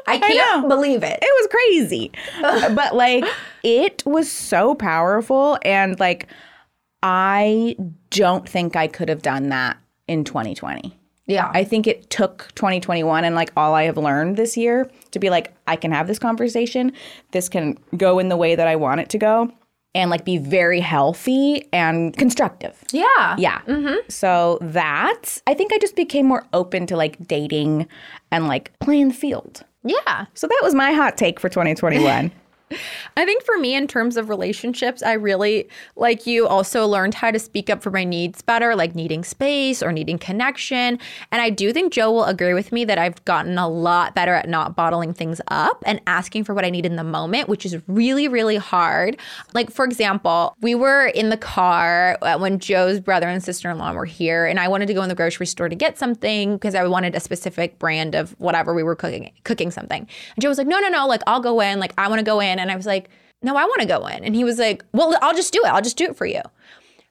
I 0.08 0.18
can't 0.20 0.64
know. 0.64 0.70
believe 0.70 1.04
it. 1.04 1.20
it 1.22 1.34
was 1.40 1.48
crazy. 1.52 2.12
but 2.74 2.96
like 2.96 3.26
it 3.64 4.04
was 4.08 4.32
so 4.32 4.74
powerful 4.74 5.60
and 5.64 6.00
like 6.00 6.28
I 7.04 7.76
don't 8.10 8.48
think 8.48 8.76
I 8.76 8.88
could 8.88 9.10
have 9.10 9.22
done 9.22 9.50
that 9.50 9.78
in 10.08 10.24
2020. 10.24 10.96
Yeah. 11.28 11.52
I 11.54 11.64
think 11.64 11.86
it 11.86 12.10
took 12.10 12.50
2021 12.56 13.24
and 13.24 13.36
like 13.36 13.52
all 13.56 13.76
I 13.76 13.84
have 13.84 13.98
learned 13.98 14.36
this 14.36 14.58
year 14.58 14.90
to 15.12 15.20
be 15.20 15.30
like 15.30 15.54
I 15.68 15.76
can 15.76 15.92
have 15.92 16.08
this 16.08 16.18
conversation. 16.18 16.92
This 17.32 17.48
can 17.50 17.78
go 17.96 18.18
in 18.18 18.30
the 18.30 18.38
way 18.38 18.56
that 18.56 18.68
I 18.68 18.76
want 18.76 19.02
it 19.02 19.10
to 19.10 19.20
go 19.20 19.52
and 19.94 20.10
like 20.10 20.26
be 20.26 20.38
very 20.38 20.80
healthy 20.80 21.68
and 21.72 22.18
constructive. 22.18 22.84
yeah. 22.92 23.36
Yeah. 23.38 23.62
Mm-hmm. 23.62 24.10
So 24.10 24.58
that 24.62 25.42
I 25.46 25.54
think 25.54 25.72
I 25.72 25.78
just 25.78 25.96
became 25.96 26.26
more 26.26 26.48
open 26.52 26.88
to 26.88 26.98
like 26.98 27.28
dating 27.28 27.88
and 28.32 28.48
like 28.48 28.78
playing 28.80 29.10
the 29.10 29.14
field. 29.14 29.64
Yeah. 29.84 30.26
So 30.34 30.48
that 30.48 30.60
was 30.64 30.74
my 30.74 30.94
hot 30.94 31.16
take 31.16 31.40
for 31.40 31.48
2021. 31.50 32.32
I 33.18 33.26
think 33.26 33.44
for 33.44 33.58
me, 33.58 33.76
in 33.76 33.88
terms 33.88 34.18
of 34.18 34.30
relationships, 34.30 35.02
I 35.02 35.14
really, 35.14 35.68
like 35.96 36.28
you, 36.28 36.48
also 36.48 36.86
learned 36.86 37.16
how 37.16 37.32
to 37.32 37.40
speak 37.40 37.70
up 37.70 37.82
for 37.82 37.90
my 37.90 38.04
needs 38.04 38.42
better, 38.42 38.76
like 38.76 38.96
needing 38.96 39.24
space 39.24 39.82
or 39.82 39.92
needing 39.92 40.18
connection. 40.18 41.00
And 41.32 41.42
I 41.42 41.50
do 41.50 41.74
think 41.74 41.94
Joe 41.94 42.12
will 42.12 42.26
agree 42.26 42.54
with 42.54 42.72
me 42.72 42.86
that 42.86 42.98
I've 42.98 43.24
gotten 43.26 43.58
a 43.58 43.68
lot 43.68 44.14
better 44.14 44.34
at 44.34 44.48
not 44.48 44.76
bottling 44.76 45.14
things 45.14 45.42
up 45.48 45.84
and 45.86 46.00
asking 46.06 46.44
for 46.44 46.54
what 46.54 46.64
I 46.64 46.70
need 46.70 46.86
in 46.86 46.96
the 46.96 47.04
moment, 47.04 47.50
which 47.50 47.66
is 47.66 47.78
really, 47.88 48.28
really 48.28 48.58
hard. 48.58 49.18
Like, 49.54 49.72
for 49.72 49.86
example, 49.86 50.56
we 50.62 50.76
were 50.76 51.08
in 51.08 51.30
the 51.30 51.38
car 51.38 52.18
uh, 52.22 52.38
when 52.38 52.60
Joe's 52.60 53.00
brother 53.00 53.28
and 53.28 53.44
sister 53.44 53.70
in 53.70 53.78
law 53.78 53.94
were 53.94 54.06
here, 54.06 54.46
and 54.46 54.60
I 54.60 54.68
wanted 54.68 54.88
to 54.88 54.94
go 54.94 55.02
in 55.02 55.10
the 55.10 55.16
grocery 55.16 55.48
store 55.48 55.70
to 55.70 55.76
get 55.76 55.98
something 55.98 56.54
because 56.54 56.76
I 56.76 56.86
wanted 56.86 57.16
a 57.16 57.20
specific 57.20 57.80
brand 57.80 58.14
of 58.14 58.32
whatever 58.40 58.74
we 58.74 58.84
were 58.84 58.96
cooking, 58.96 59.32
cooking 59.44 59.72
something. 59.72 60.02
And 60.36 60.42
Joe 60.42 60.50
was 60.50 60.58
like, 60.58 60.68
no, 60.68 60.80
no, 60.80 60.90
no, 60.90 61.08
like, 61.08 61.22
I'll 61.26 61.42
go 61.42 61.60
in. 61.62 61.80
Like, 61.80 61.94
I 61.98 62.08
want 62.08 62.20
to 62.20 62.26
go 62.26 62.40
in. 62.40 62.59
And 62.60 62.72
I 62.72 62.76
was 62.76 62.86
like, 62.86 63.10
no, 63.42 63.56
I 63.56 63.64
want 63.64 63.82
to 63.82 63.88
go 63.88 64.06
in. 64.08 64.24
And 64.24 64.36
he 64.36 64.44
was 64.44 64.60
like, 64.60 64.84
well, 64.92 65.18
I'll 65.22 65.36
just 65.36 65.54
do 65.54 65.62
it. 65.64 65.68
I'll 65.68 65.82
just 65.82 65.98
do 65.98 66.06
it 66.06 66.16
for 66.16 66.26
you. 66.26 66.42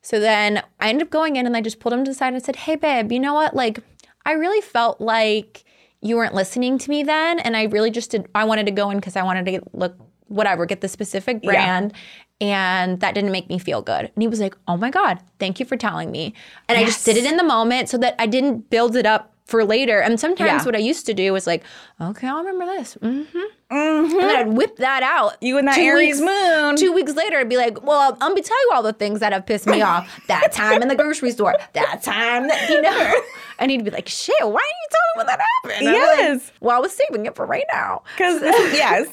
So 0.03 0.21
then 0.21 0.63
I 0.81 0.91
ended 0.91 1.07
up 1.07 1.11
going 1.11 1.37
in 1.37 1.47
and 1.47 1.57
I 1.57 1.61
just 1.61 1.81
pulled 1.81 1.93
him 1.93 2.05
to 2.05 2.11
the 2.11 2.15
side 2.15 2.33
and 2.33 2.43
said, 2.43 2.57
hey, 2.57 2.77
babe, 2.77 3.11
you 3.11 3.19
know 3.19 3.35
what? 3.35 3.55
Like, 3.55 3.81
I 4.25 4.33
really 4.33 4.61
felt 4.61 5.01
like 5.01 5.65
you 6.01 6.17
weren't 6.17 6.35
listening 6.35 6.79
to 6.79 6.91
me 6.91 7.03
then. 7.03 7.41
And 7.41 7.57
I 7.57 7.65
really 7.65 7.91
just 7.91 8.11
did, 8.11 8.29
I 8.35 8.45
wanted 8.45 8.67
to 8.67 8.73
go 8.73 8.91
in 8.91 8.99
because 8.99 9.17
I 9.17 9.23
wanted 9.23 9.47
to 9.47 9.61
look, 9.73 9.99
whatever, 10.27 10.67
get 10.67 10.81
the 10.81 10.89
specific 10.89 11.43
brand. 11.43 11.93
And 12.41 13.01
that 13.01 13.15
didn't 13.15 13.33
make 13.33 13.49
me 13.49 13.59
feel 13.59 13.83
good. 13.83 14.05
And 14.15 14.23
he 14.23 14.29
was 14.29 14.39
like, 14.39 14.57
oh 14.69 14.77
my 14.77 14.91
God, 14.91 15.19
thank 15.41 15.59
you 15.59 15.67
for 15.67 15.77
telling 15.77 16.13
me. 16.13 16.35
And 16.69 16.79
I 16.79 16.85
just 16.85 17.05
did 17.05 17.17
it 17.17 17.25
in 17.25 17.37
the 17.37 17.43
moment 17.43 17.89
so 17.89 17.99
that 17.99 18.15
I 18.19 18.27
didn't 18.27 18.71
build 18.71 18.95
it 18.95 19.07
up 19.07 19.35
for 19.49 19.65
later. 19.65 19.99
And 20.01 20.21
sometimes 20.21 20.63
Yeah. 20.63 20.65
what 20.65 20.77
I 20.77 20.79
used 20.79 21.05
to 21.07 21.15
do 21.15 21.33
was 21.33 21.47
like, 21.47 21.65
okay, 22.01 22.29
I'll 22.29 22.39
remember 22.45 22.65
this. 22.67 22.97
Mm-hmm. 23.03 23.39
And 23.71 24.11
then 24.13 24.37
I'd 24.37 24.49
whip 24.49 24.77
that 24.77 25.03
out. 25.03 25.37
You 25.43 25.59
and 25.59 25.67
that 25.69 25.75
Two 25.75 25.81
Aries 25.83 26.21
weeks- 26.21 26.31
moon. 26.31 26.77
Two 26.77 26.93
weeks 26.93 27.15
later, 27.15 27.39
I'd 27.39 27.49
be 27.49 27.57
like, 27.57 27.83
well, 27.83 28.13
I'm 28.21 28.31
gonna 28.33 28.43
tell 28.43 28.57
you 28.67 28.71
all 28.75 28.83
the 28.83 28.93
things 28.93 29.21
that 29.21 29.33
have 29.33 29.45
pissed 29.47 29.67
me 29.67 29.83
off. 29.83 30.21
That 30.29 30.53
time 30.53 30.81
in 30.83 30.89
the 30.89 30.95
grocery 30.95 31.31
store. 31.33 31.57
That 31.73 32.03
time 32.03 32.49
that, 32.49 32.69
you 32.71 32.81
know. 32.81 33.13
And 33.61 33.73
he'd 33.73 33.85
be 33.85 33.91
like, 33.91 34.07
shit, 34.09 34.37
why 34.41 34.47
didn't 34.47 34.55
you 34.61 34.89
tell 34.91 35.01
me 35.01 35.17
when 35.17 35.27
that 35.27 35.41
happened? 35.41 35.89
I'd 35.89 35.93
like, 35.93 36.19
Yes. 36.19 36.53
well, 36.61 36.77
I 36.77 36.79
was 36.81 36.93
saving 36.93 37.27
it 37.27 37.35
for 37.35 37.45
right 37.45 37.65
now. 37.73 38.03
Because 38.17 38.41
yes, 38.43 39.09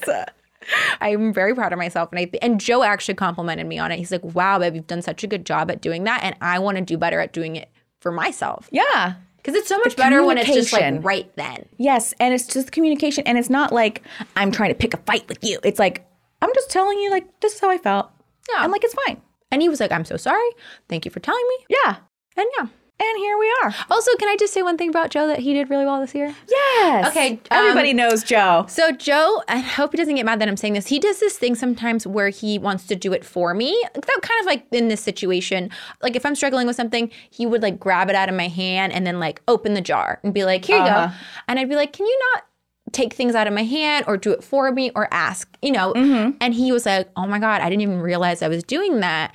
I'm 1.00 1.32
very 1.32 1.54
proud 1.54 1.72
of 1.72 1.78
myself. 1.78 2.10
And 2.12 2.18
I 2.20 2.30
and 2.42 2.60
Joe 2.60 2.82
actually 2.82 3.14
complimented 3.14 3.66
me 3.66 3.78
on 3.78 3.90
it. 3.90 3.96
He's 3.98 4.12
like, 4.12 4.22
wow, 4.22 4.58
babe, 4.58 4.74
you've 4.76 4.86
done 4.86 5.02
such 5.02 5.24
a 5.24 5.26
good 5.26 5.44
job 5.46 5.70
at 5.70 5.80
doing 5.80 6.04
that. 6.04 6.20
And 6.22 6.36
I 6.40 6.58
want 6.58 6.76
to 6.78 6.84
do 6.84 6.96
better 6.96 7.18
at 7.20 7.32
doing 7.32 7.56
it 7.56 7.70
for 8.00 8.12
myself. 8.12 8.68
yeah. 8.70 9.14
Because 9.46 9.60
it's 9.60 9.68
so 9.68 9.78
much 9.78 9.94
better 9.94 10.24
when 10.24 10.38
it's 10.38 10.52
just 10.52 10.72
like 10.72 11.04
right 11.04 11.30
then. 11.36 11.66
Yes, 11.76 12.12
and 12.18 12.34
it's 12.34 12.48
just 12.48 12.72
communication, 12.72 13.22
and 13.28 13.38
it's 13.38 13.48
not 13.48 13.72
like 13.72 14.02
I'm 14.34 14.50
trying 14.50 14.70
to 14.70 14.74
pick 14.74 14.92
a 14.92 14.96
fight 14.96 15.28
with 15.28 15.38
you. 15.44 15.60
It's 15.62 15.78
like 15.78 16.04
I'm 16.42 16.50
just 16.52 16.68
telling 16.68 16.98
you, 16.98 17.12
like 17.12 17.38
this 17.38 17.54
is 17.54 17.60
how 17.60 17.70
I 17.70 17.78
felt. 17.78 18.10
Yeah. 18.52 18.64
and 18.64 18.72
like 18.72 18.82
it's 18.82 18.94
fine. 19.06 19.22
And 19.52 19.62
he 19.62 19.68
was 19.68 19.78
like, 19.78 19.92
I'm 19.92 20.04
so 20.04 20.16
sorry. 20.16 20.48
Thank 20.88 21.04
you 21.04 21.12
for 21.12 21.20
telling 21.20 21.44
me. 21.48 21.76
Yeah, 21.84 21.96
And 22.36 22.46
yeah. 22.58 22.66
And 22.98 23.18
here 23.18 23.36
we 23.38 23.54
are. 23.62 23.74
Also, 23.90 24.10
can 24.18 24.28
I 24.28 24.36
just 24.38 24.52
say 24.54 24.62
one 24.62 24.78
thing 24.78 24.88
about 24.88 25.10
Joe 25.10 25.26
that 25.26 25.38
he 25.40 25.52
did 25.54 25.68
really 25.70 25.84
well 25.84 26.00
this 26.00 26.14
year? 26.14 26.34
Yes. 26.48 27.08
Okay, 27.10 27.32
um, 27.32 27.38
Everybody 27.50 27.92
knows 27.92 28.22
Joe. 28.22 28.64
So 28.68 28.90
Joe, 28.92 29.42
I 29.48 29.58
hope 29.58 29.92
he 29.92 29.98
doesn't 29.98 30.14
get 30.14 30.24
mad 30.24 30.40
that 30.40 30.48
I'm 30.48 30.56
saying 30.56 30.72
this. 30.74 30.86
He 30.86 30.98
does 30.98 31.20
this 31.20 31.36
thing 31.38 31.54
sometimes 31.54 32.06
where 32.06 32.30
he 32.30 32.58
wants 32.58 32.86
to 32.86 32.96
do 32.96 33.12
it 33.12 33.24
for 33.24 33.52
me. 33.54 33.80
That 33.94 34.18
kind 34.22 34.40
of 34.40 34.46
like 34.46 34.66
in 34.72 34.88
this 34.88 35.02
situation, 35.02 35.70
like 36.02 36.16
if 36.16 36.24
I'm 36.24 36.34
struggling 36.34 36.66
with 36.66 36.76
something, 36.76 37.10
he 37.30 37.44
would 37.46 37.62
like 37.62 37.78
grab 37.78 38.08
it 38.08 38.16
out 38.16 38.28
of 38.28 38.34
my 38.34 38.48
hand 38.48 38.92
and 38.92 39.06
then 39.06 39.20
like 39.20 39.42
open 39.46 39.74
the 39.74 39.80
jar 39.82 40.18
and 40.24 40.32
be 40.32 40.44
like, 40.44 40.64
"Here 40.64 40.76
you 40.78 40.82
Uh-huh. 40.82 41.08
go," 41.08 41.12
and 41.48 41.58
I'd 41.58 41.68
be 41.68 41.76
like, 41.76 41.92
"Can 41.92 42.06
you 42.06 42.18
not?" 42.34 42.44
take 42.92 43.12
things 43.12 43.34
out 43.34 43.48
of 43.48 43.52
my 43.52 43.64
hand 43.64 44.04
or 44.06 44.16
do 44.16 44.30
it 44.30 44.44
for 44.44 44.70
me 44.70 44.92
or 44.94 45.08
ask 45.10 45.48
you 45.60 45.72
know 45.72 45.92
Mm-hmm. 45.94 46.36
and 46.40 46.54
he 46.54 46.70
was 46.70 46.86
like 46.86 47.08
oh 47.16 47.26
my 47.26 47.40
god 47.40 47.60
i 47.60 47.68
didn't 47.68 47.82
even 47.82 47.98
realize 48.00 48.42
i 48.42 48.48
was 48.48 48.62
doing 48.62 49.00
that 49.00 49.34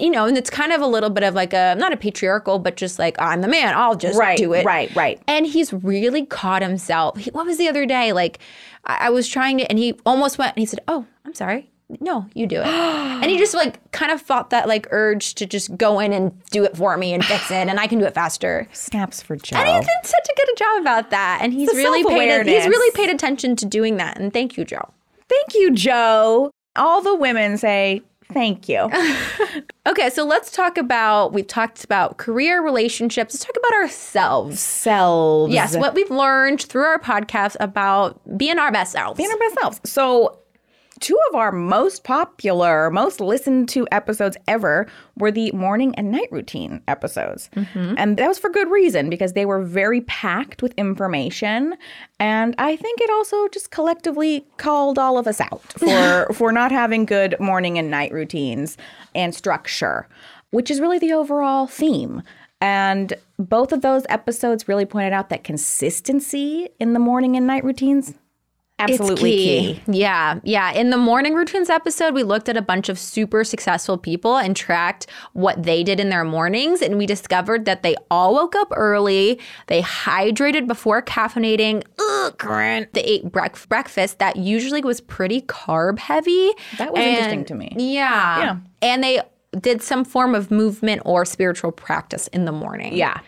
you 0.00 0.10
know 0.10 0.26
and 0.26 0.36
it's 0.36 0.50
kind 0.50 0.72
of 0.72 0.80
a 0.80 0.86
little 0.86 1.10
bit 1.10 1.22
of 1.24 1.34
like 1.34 1.52
a 1.52 1.74
not 1.78 1.92
a 1.92 1.96
patriarchal 1.96 2.58
but 2.58 2.76
just 2.76 2.98
like 2.98 3.16
i'm 3.20 3.40
the 3.40 3.48
man 3.48 3.74
i'll 3.74 3.94
just 3.96 4.18
Right, 4.18 4.36
do 4.38 4.52
it 4.52 4.64
right, 4.64 4.94
right. 4.96 5.20
and 5.26 5.46
he's 5.46 5.72
really 5.72 6.24
caught 6.26 6.62
himself. 6.62 7.18
He, 7.18 7.30
what 7.30 7.46
was 7.46 7.58
the 7.58 7.68
other 7.68 7.84
day? 7.86 8.12
Like, 8.12 8.38
I, 8.84 9.06
I 9.06 9.10
was 9.10 9.28
trying 9.28 9.58
to, 9.58 9.64
and 9.68 9.78
he 9.78 9.94
almost 10.06 10.38
went 10.38 10.54
and 10.56 10.60
he 10.60 10.66
said, 10.66 10.80
Oh, 10.88 11.06
I'm 11.24 11.34
sorry. 11.34 11.70
No, 12.00 12.26
you 12.34 12.46
do 12.46 12.60
it. 12.60 12.66
and 12.66 13.24
he 13.30 13.38
just 13.38 13.54
like 13.54 13.90
kind 13.92 14.10
of 14.10 14.20
fought 14.20 14.50
that 14.50 14.66
like 14.68 14.86
urge 14.90 15.34
to 15.36 15.46
just 15.46 15.76
go 15.76 16.00
in 16.00 16.12
and 16.12 16.32
do 16.50 16.64
it 16.64 16.76
for 16.76 16.96
me 16.96 17.12
and 17.14 17.24
fix 17.24 17.50
it, 17.50 17.68
and 17.68 17.78
I 17.78 17.86
can 17.86 17.98
do 17.98 18.04
it 18.06 18.14
faster. 18.14 18.66
Snaps 18.72 19.22
for 19.22 19.36
Joe. 19.36 19.56
And 19.56 19.68
he 19.68 19.80
did 19.80 20.06
such 20.08 20.26
a 20.28 20.34
good 20.46 20.56
job 20.56 20.80
about 20.80 21.10
that. 21.10 21.40
And 21.42 21.52
he's 21.52 21.70
the 21.70 21.76
really 21.76 22.04
paid 22.04 22.46
he's 22.46 22.66
really 22.66 22.90
paid 22.96 23.10
attention 23.10 23.54
to 23.56 23.66
doing 23.66 23.96
that. 23.98 24.18
And 24.18 24.32
thank 24.32 24.56
you, 24.56 24.64
Joe. 24.64 24.88
Thank 25.28 25.54
you, 25.54 25.72
Joe. 25.72 26.50
All 26.74 27.02
the 27.02 27.14
women 27.14 27.56
say 27.58 28.02
thank 28.36 28.68
you. 28.68 28.90
Okay, 29.86 30.10
so 30.10 30.24
let's 30.24 30.50
talk 30.50 30.78
about 30.78 31.32
we've 31.32 31.46
talked 31.46 31.84
about 31.84 32.16
career 32.16 32.60
relationships. 32.60 33.34
Let's 33.34 33.44
talk 33.44 33.56
about 33.56 33.72
ourselves. 33.82 34.58
Selves. 34.58 35.54
Yes, 35.54 35.76
what 35.76 35.94
we've 35.94 36.10
learned 36.10 36.60
through 36.60 36.82
our 36.82 36.98
podcast 36.98 37.56
about 37.60 38.20
being 38.36 38.58
our 38.58 38.72
best 38.72 38.90
selves. 38.92 39.16
being 39.16 39.30
our 39.30 39.38
best 39.38 39.54
selves. 39.60 39.80
So, 39.84 40.40
two 41.00 41.18
of 41.28 41.34
our 41.34 41.52
most 41.52 42.04
popular, 42.04 42.90
most 42.90 43.20
listened 43.20 43.68
to 43.70 43.86
episodes 43.92 44.36
ever 44.48 44.86
were 45.16 45.30
the 45.30 45.50
morning 45.52 45.94
and 45.96 46.10
night 46.10 46.30
routine 46.30 46.82
episodes. 46.88 47.50
Mm-hmm. 47.54 47.94
And 47.98 48.16
that 48.16 48.28
was 48.28 48.38
for 48.38 48.50
good 48.50 48.70
reason 48.70 49.10
because 49.10 49.32
they 49.32 49.46
were 49.46 49.62
very 49.62 50.00
packed 50.02 50.62
with 50.62 50.72
information. 50.76 51.74
And 52.18 52.54
I 52.58 52.76
think 52.76 53.00
it 53.00 53.10
also 53.10 53.48
just 53.48 53.70
collectively 53.70 54.46
called 54.56 54.98
all 54.98 55.18
of 55.18 55.26
us 55.26 55.40
out 55.40 55.62
for, 55.78 56.32
for 56.32 56.52
not 56.52 56.72
having 56.72 57.04
good 57.04 57.38
morning 57.40 57.78
and 57.78 57.90
night 57.90 58.12
routines 58.12 58.76
and 59.14 59.34
structure, 59.34 60.08
which 60.50 60.70
is 60.70 60.80
really 60.80 60.98
the 60.98 61.12
overall 61.12 61.66
theme. 61.66 62.22
And 62.60 63.12
both 63.38 63.72
of 63.72 63.82
those 63.82 64.04
episodes 64.08 64.66
really 64.66 64.86
pointed 64.86 65.12
out 65.12 65.28
that 65.28 65.44
consistency 65.44 66.68
in 66.80 66.94
the 66.94 66.98
morning 66.98 67.36
and 67.36 67.46
night 67.46 67.64
routines 67.64 68.14
absolutely 68.78 69.30
key. 69.36 69.80
Yeah, 69.86 70.40
yeah. 70.42 70.72
In 70.72 70.90
the 70.90 70.96
morning 70.96 71.34
routines 71.34 71.70
episode, 71.70 72.14
we 72.14 72.22
looked 72.22 72.48
at 72.48 72.56
a 72.56 72.62
bunch 72.62 72.88
of 72.88 72.98
super 72.98 73.44
successful 73.44 73.96
people 73.98 74.36
and 74.36 74.54
tracked 74.54 75.06
what 75.32 75.62
they 75.62 75.82
did 75.82 75.98
in 76.00 76.08
their 76.10 76.24
mornings. 76.24 76.82
And 76.82 76.98
we 76.98 77.06
discovered 77.06 77.64
that 77.64 77.82
they 77.82 77.96
all 78.10 78.34
woke 78.34 78.54
up 78.54 78.68
early, 78.74 79.40
they 79.66 79.82
hydrated 79.82 80.66
before 80.66 81.02
caffeinating, 81.02 81.84
ugh, 81.98 82.38
Corinne. 82.38 82.86
they 82.92 83.02
ate 83.02 83.26
brec- 83.26 83.68
breakfast 83.68 84.18
that 84.18 84.36
usually 84.36 84.82
was 84.82 85.00
pretty 85.00 85.42
carb 85.42 85.98
heavy. 85.98 86.50
That 86.78 86.92
was 86.92 87.02
interesting 87.02 87.44
to 87.46 87.54
me. 87.54 87.72
Yeah. 87.76 88.38
Yeah. 88.38 88.56
And 88.82 89.02
they 89.02 89.20
did 89.60 89.80
some 89.82 90.04
form 90.04 90.34
of 90.34 90.50
movement 90.50 91.02
or 91.04 91.24
spiritual 91.24 91.72
practice 91.72 92.26
in 92.28 92.44
the 92.44 92.52
morning. 92.52 92.94
Yeah. 92.94 93.20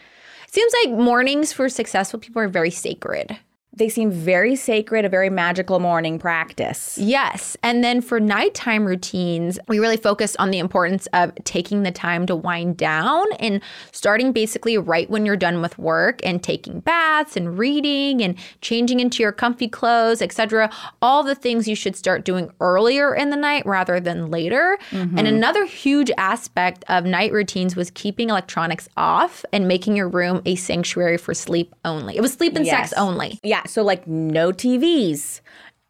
Seems 0.50 0.72
like 0.84 0.98
mornings 0.98 1.52
for 1.52 1.68
successful 1.68 2.18
people 2.18 2.42
are 2.42 2.48
very 2.48 2.70
sacred. 2.70 3.38
They 3.79 3.88
seem 3.88 4.11
very 4.11 4.57
sacred, 4.57 5.05
a 5.05 5.09
very 5.09 5.31
magical 5.31 5.79
morning 5.79 6.19
practice. 6.19 6.99
Yes. 6.99 7.57
And 7.62 7.85
then 7.85 8.01
for 8.01 8.19
nighttime 8.19 8.85
routines, 8.85 9.59
we 9.69 9.79
really 9.79 9.97
focused 9.97 10.37
on 10.38 10.51
the 10.51 10.59
importance 10.59 11.07
of 11.12 11.33
taking 11.45 11.85
the 11.85 11.93
time 11.93 12.27
to 12.27 12.35
wind 12.35 12.77
down 12.77 13.25
and 13.38 13.62
starting 13.93 14.33
basically 14.33 14.77
right 14.77 15.09
when 15.09 15.25
you're 15.25 15.37
done 15.37 15.62
with 15.62 15.79
work 15.79 16.21
and 16.25 16.43
taking 16.43 16.81
baths 16.81 17.37
and 17.37 17.59
reading 17.59 18.21
and 18.21 18.37
changing 18.61 19.01
into 19.01 19.23
your 19.23 19.33
comfy 19.33 19.69
clothes, 19.69 20.21
etc. 20.21 20.71
All 21.01 21.23
the 21.23 21.35
things 21.35 21.69
you 21.69 21.77
should 21.77 21.95
start 21.95 22.25
doing 22.25 22.51
earlier 22.61 23.14
in 23.14 23.31
the 23.31 23.37
night 23.37 23.64
rather 23.64 24.01
than 24.01 24.31
later. 24.31 24.77
And 24.91 25.11
mm-hmm. 25.12 25.27
another 25.27 25.64
huge 25.64 26.11
aspect 26.19 26.85
of 26.88 27.05
night 27.05 27.33
routines 27.33 27.77
was 27.77 27.91
keeping 27.93 28.31
electronics 28.31 28.88
off 28.97 29.45
and 29.53 29.69
making 29.69 29.97
your 29.97 30.09
room 30.09 30.43
a 30.45 30.57
sanctuary 30.57 31.17
for 31.17 31.33
sleep 31.33 31.75
only. 31.85 32.17
It 32.17 32.21
was 32.21 32.33
sleep 32.33 32.57
and 32.57 32.67
Yes. 32.67 32.91
sex 32.91 33.01
only. 33.01 33.38
Yeah, 33.43 33.62
so 33.68 33.83
like 33.83 34.07
no 34.07 34.50
TVs 34.52 35.40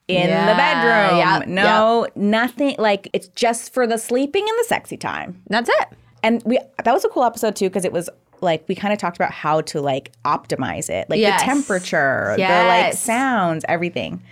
in 0.09 0.29
Yeah, 0.29 0.47
the 0.51 0.57
bedroom. 0.57 1.19
yep, 1.19 1.49
no, 1.49 2.07
nothing. 2.15 2.77
Like 2.79 3.09
it's 3.13 3.29
just 3.29 3.73
for 3.75 3.87
the 3.87 3.99
sleeping 3.99 4.43
and 4.49 4.59
the 4.59 4.65
sexy 4.69 4.97
time. 4.97 5.43
That's 5.49 5.69
it. 5.69 5.89
And 6.23 6.43
we 6.45 6.59
that 6.85 6.93
was 6.93 7.05
a 7.05 7.09
cool 7.09 7.25
episode 7.25 7.55
too 7.57 7.69
because 7.69 7.85
it 7.85 7.93
was 7.93 8.09
like 8.41 8.65
we 8.69 8.75
kind 8.75 8.93
of 8.93 8.99
talked 8.99 9.17
about 9.17 9.33
how 9.33 9.61
to 9.63 9.81
like 9.81 10.13
optimize 10.25 10.89
it, 10.89 11.09
like 11.11 11.19
Yes. 11.21 11.41
the 11.41 11.45
temperature, 11.47 12.35
the 12.37 12.43
like 12.43 12.95
sounds, 12.95 13.65
everything. 13.69 14.23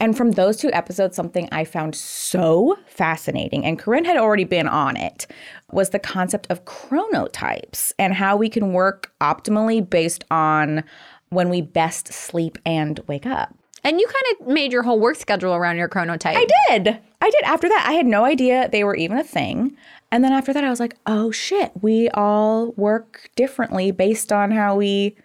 And 0.00 0.16
from 0.16 0.30
those 0.30 0.56
two 0.56 0.70
episodes, 0.72 1.16
something 1.16 1.48
I 1.50 1.64
found 1.64 1.96
so 1.96 2.78
fascinating, 2.86 3.64
and 3.64 3.80
Corinne 3.80 4.04
had 4.04 4.16
already 4.16 4.44
been 4.44 4.68
on 4.68 4.96
it, 4.96 5.26
was 5.72 5.90
the 5.90 5.98
concept 5.98 6.46
of 6.50 6.64
chronotypes 6.64 7.92
and 7.98 8.14
how 8.14 8.36
we 8.36 8.48
can 8.48 8.72
work 8.72 9.12
optimally 9.20 9.88
based 9.88 10.24
on 10.30 10.84
when 11.30 11.48
we 11.48 11.60
best 11.60 12.12
sleep 12.12 12.58
and 12.64 13.00
wake 13.06 13.26
up. 13.26 13.54
And 13.84 14.00
you 14.00 14.06
kind 14.06 14.40
of 14.40 14.46
made 14.48 14.72
your 14.72 14.82
whole 14.82 14.98
work 14.98 15.16
schedule 15.16 15.54
around 15.54 15.76
your 15.76 15.88
chronotype. 15.88 16.34
I 16.36 16.46
did. 16.68 16.98
I 17.20 17.30
did. 17.30 17.42
After 17.44 17.68
that, 17.68 17.84
I 17.88 17.92
had 17.92 18.06
no 18.06 18.24
idea 18.24 18.68
they 18.70 18.84
were 18.84 18.96
even 18.96 19.18
a 19.18 19.24
thing. 19.24 19.76
And 20.10 20.24
then 20.24 20.32
after 20.32 20.52
that, 20.52 20.64
I 20.64 20.70
was 20.70 20.80
like, 20.80 20.96
oh 21.06 21.30
shit, 21.30 21.70
we 21.80 22.08
all 22.10 22.72
work 22.72 23.30
differently 23.36 23.90
based 23.92 24.32
on 24.32 24.50
how 24.50 24.76
we, 24.76 25.16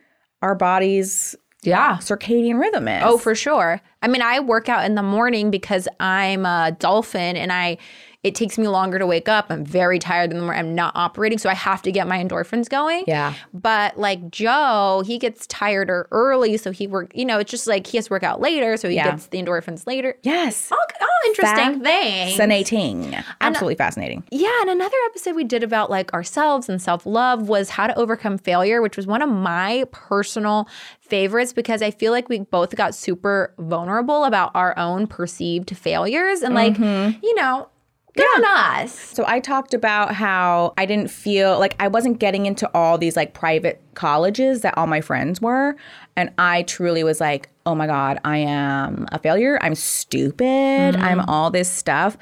our 0.42 0.56
bodies, 0.56 1.36
Yeah. 1.64 1.98
circadian 1.98 2.60
rhythm 2.60 2.88
is. 2.88 3.02
Oh, 3.06 3.18
for 3.18 3.34
sure. 3.34 3.82
I 4.02 4.08
mean, 4.08 4.22
I 4.22 4.40
work 4.40 4.70
out 4.70 4.86
in 4.86 4.96
the 4.96 5.04
morning 5.04 5.50
because 5.50 5.88
I'm 6.00 6.46
a 6.46 6.76
dolphin 6.80 7.36
and 7.38 7.52
I 7.52 7.78
it 8.24 8.36
takes 8.36 8.58
me 8.58 8.70
longer 8.70 8.98
to 8.98 9.06
wake 9.06 9.28
up. 9.28 9.48
I'm 9.50 9.66
very 9.66 10.00
tired 10.00 10.32
in 10.32 10.38
the 10.38 10.44
morning. 10.44 10.60
I'm 10.60 10.76
not 10.76 10.96
operating, 10.96 11.38
so 11.38 11.50
I 11.50 11.54
have 11.54 11.82
to 11.82 11.92
get 11.92 12.08
my 12.08 12.24
endorphins 12.24 12.70
going. 12.70 13.04
Yeah. 13.06 13.34
But 13.54 14.00
like 14.00 14.30
Joe, 14.32 15.04
he 15.06 15.18
gets 15.18 15.46
tireder 15.48 16.08
early, 16.12 16.56
so 16.56 16.72
he 16.72 16.88
work. 16.88 17.12
You 17.14 17.26
know, 17.26 17.40
it's 17.40 17.52
just 17.52 17.68
like 17.68 17.86
he 17.86 17.98
has 17.98 18.06
to 18.08 18.12
work 18.12 18.24
out 18.24 18.40
later, 18.40 18.78
so 18.78 18.88
he 18.88 18.96
Yeah. 18.96 19.12
gets 19.12 19.28
the 19.28 19.44
endorphins 19.44 19.86
later. 19.86 20.16
Yes. 20.24 20.70
Oh, 20.72 20.86
oh 21.02 21.08
interesting 21.28 21.82
thing. 21.82 22.30
Fascinating. 22.30 23.16
Absolutely 23.42 23.76
fascinating. 23.76 24.24
Yeah, 24.32 24.62
and 24.62 24.70
another 24.70 24.98
episode 25.08 25.36
we 25.36 25.44
did 25.44 25.62
about 25.62 25.90
like 25.90 26.14
ourselves 26.14 26.70
and 26.70 26.82
self 26.82 27.06
love 27.06 27.50
was 27.50 27.70
how 27.70 27.88
to 27.88 27.96
overcome 27.98 28.38
failure, 28.38 28.82
which 28.82 28.96
was 28.96 29.06
one 29.06 29.22
of 29.22 29.30
my 29.30 29.86
personal 29.92 30.68
favorites 31.02 31.52
because 31.52 31.82
I 31.82 31.92
feel 31.92 32.14
like 32.14 32.30
we 32.30 32.40
both 32.40 32.76
got 32.76 32.96
super 32.96 33.54
vulnerable 33.60 34.24
about 34.24 34.52
our 34.56 34.78
own 34.80 35.08
perceived 35.08 35.76
failures 35.76 36.42
and 36.42 36.56
like, 36.56 36.76
mm-hmm. 36.76 37.20
you 37.22 37.36
know, 37.36 37.68
good 38.16 38.26
on 38.38 38.46
us. 38.46 38.94
So 38.94 39.24
I 39.28 39.40
talked 39.40 39.74
about 39.74 40.14
how 40.14 40.74
I 40.78 40.86
didn't 40.86 41.10
feel 41.10 41.60
like 41.60 41.76
I 41.80 41.88
wasn't 41.88 42.20
getting 42.20 42.46
into 42.46 42.70
all 42.74 42.98
these 42.98 43.16
like 43.16 43.34
private 43.34 43.82
colleges 43.96 44.62
that 44.62 44.78
all 44.78 44.88
my 44.88 45.02
friends 45.02 45.42
were. 45.42 45.76
And 46.16 46.32
I 46.38 46.64
truly 46.64 47.04
was 47.04 47.20
like, 47.20 47.50
oh 47.66 47.76
my 47.76 47.88
God, 47.88 48.20
I 48.24 48.38
am 48.38 49.08
a 49.12 49.20
failure. 49.20 49.58
I'm 49.62 49.76
stupid. 49.76 50.96
I'm 50.96 51.20
mm. 51.20 51.26
all 51.28 51.50
this 51.50 51.70
stuff. 51.70 52.18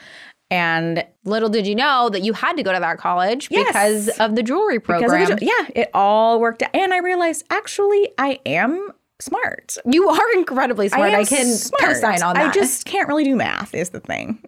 And 0.49 1.05
Little 1.23 1.49
did 1.49 1.65
you 1.65 1.75
know 1.75 2.09
that 2.09 2.23
you 2.23 2.33
had 2.33 2.57
to 2.57 2.63
go 2.63 2.73
to 2.73 2.79
that 2.79 2.97
college 2.97 3.47
Yes. 3.49 3.67
because 3.67 4.19
of 4.19 4.35
the 4.35 4.43
jewelry 4.43 4.79
program. 4.79 5.37
the, 5.37 5.45
yeah, 5.45 5.81
it 5.81 5.89
all 5.93 6.39
worked 6.41 6.61
out. 6.61 6.75
And 6.75 6.93
I 6.93 6.97
realized 6.97 7.45
actually 7.49 8.09
I 8.17 8.39
am 8.45 8.91
smart. 9.21 9.77
you 9.85 10.09
are 10.09 10.33
incredibly 10.33 10.89
smart. 10.89 11.13
I, 11.13 11.19
am 11.19 11.25
can 11.25 11.45
smart. 11.45 11.81
co-sign 11.81 12.21
on 12.21 12.35
that. 12.35 12.49
I 12.49 12.51
just 12.51 12.85
can't 12.85 13.07
really 13.07 13.23
do 13.23 13.35
math 13.35 13.73
is 13.73 13.91
the 13.91 13.99
thing. 13.99 14.43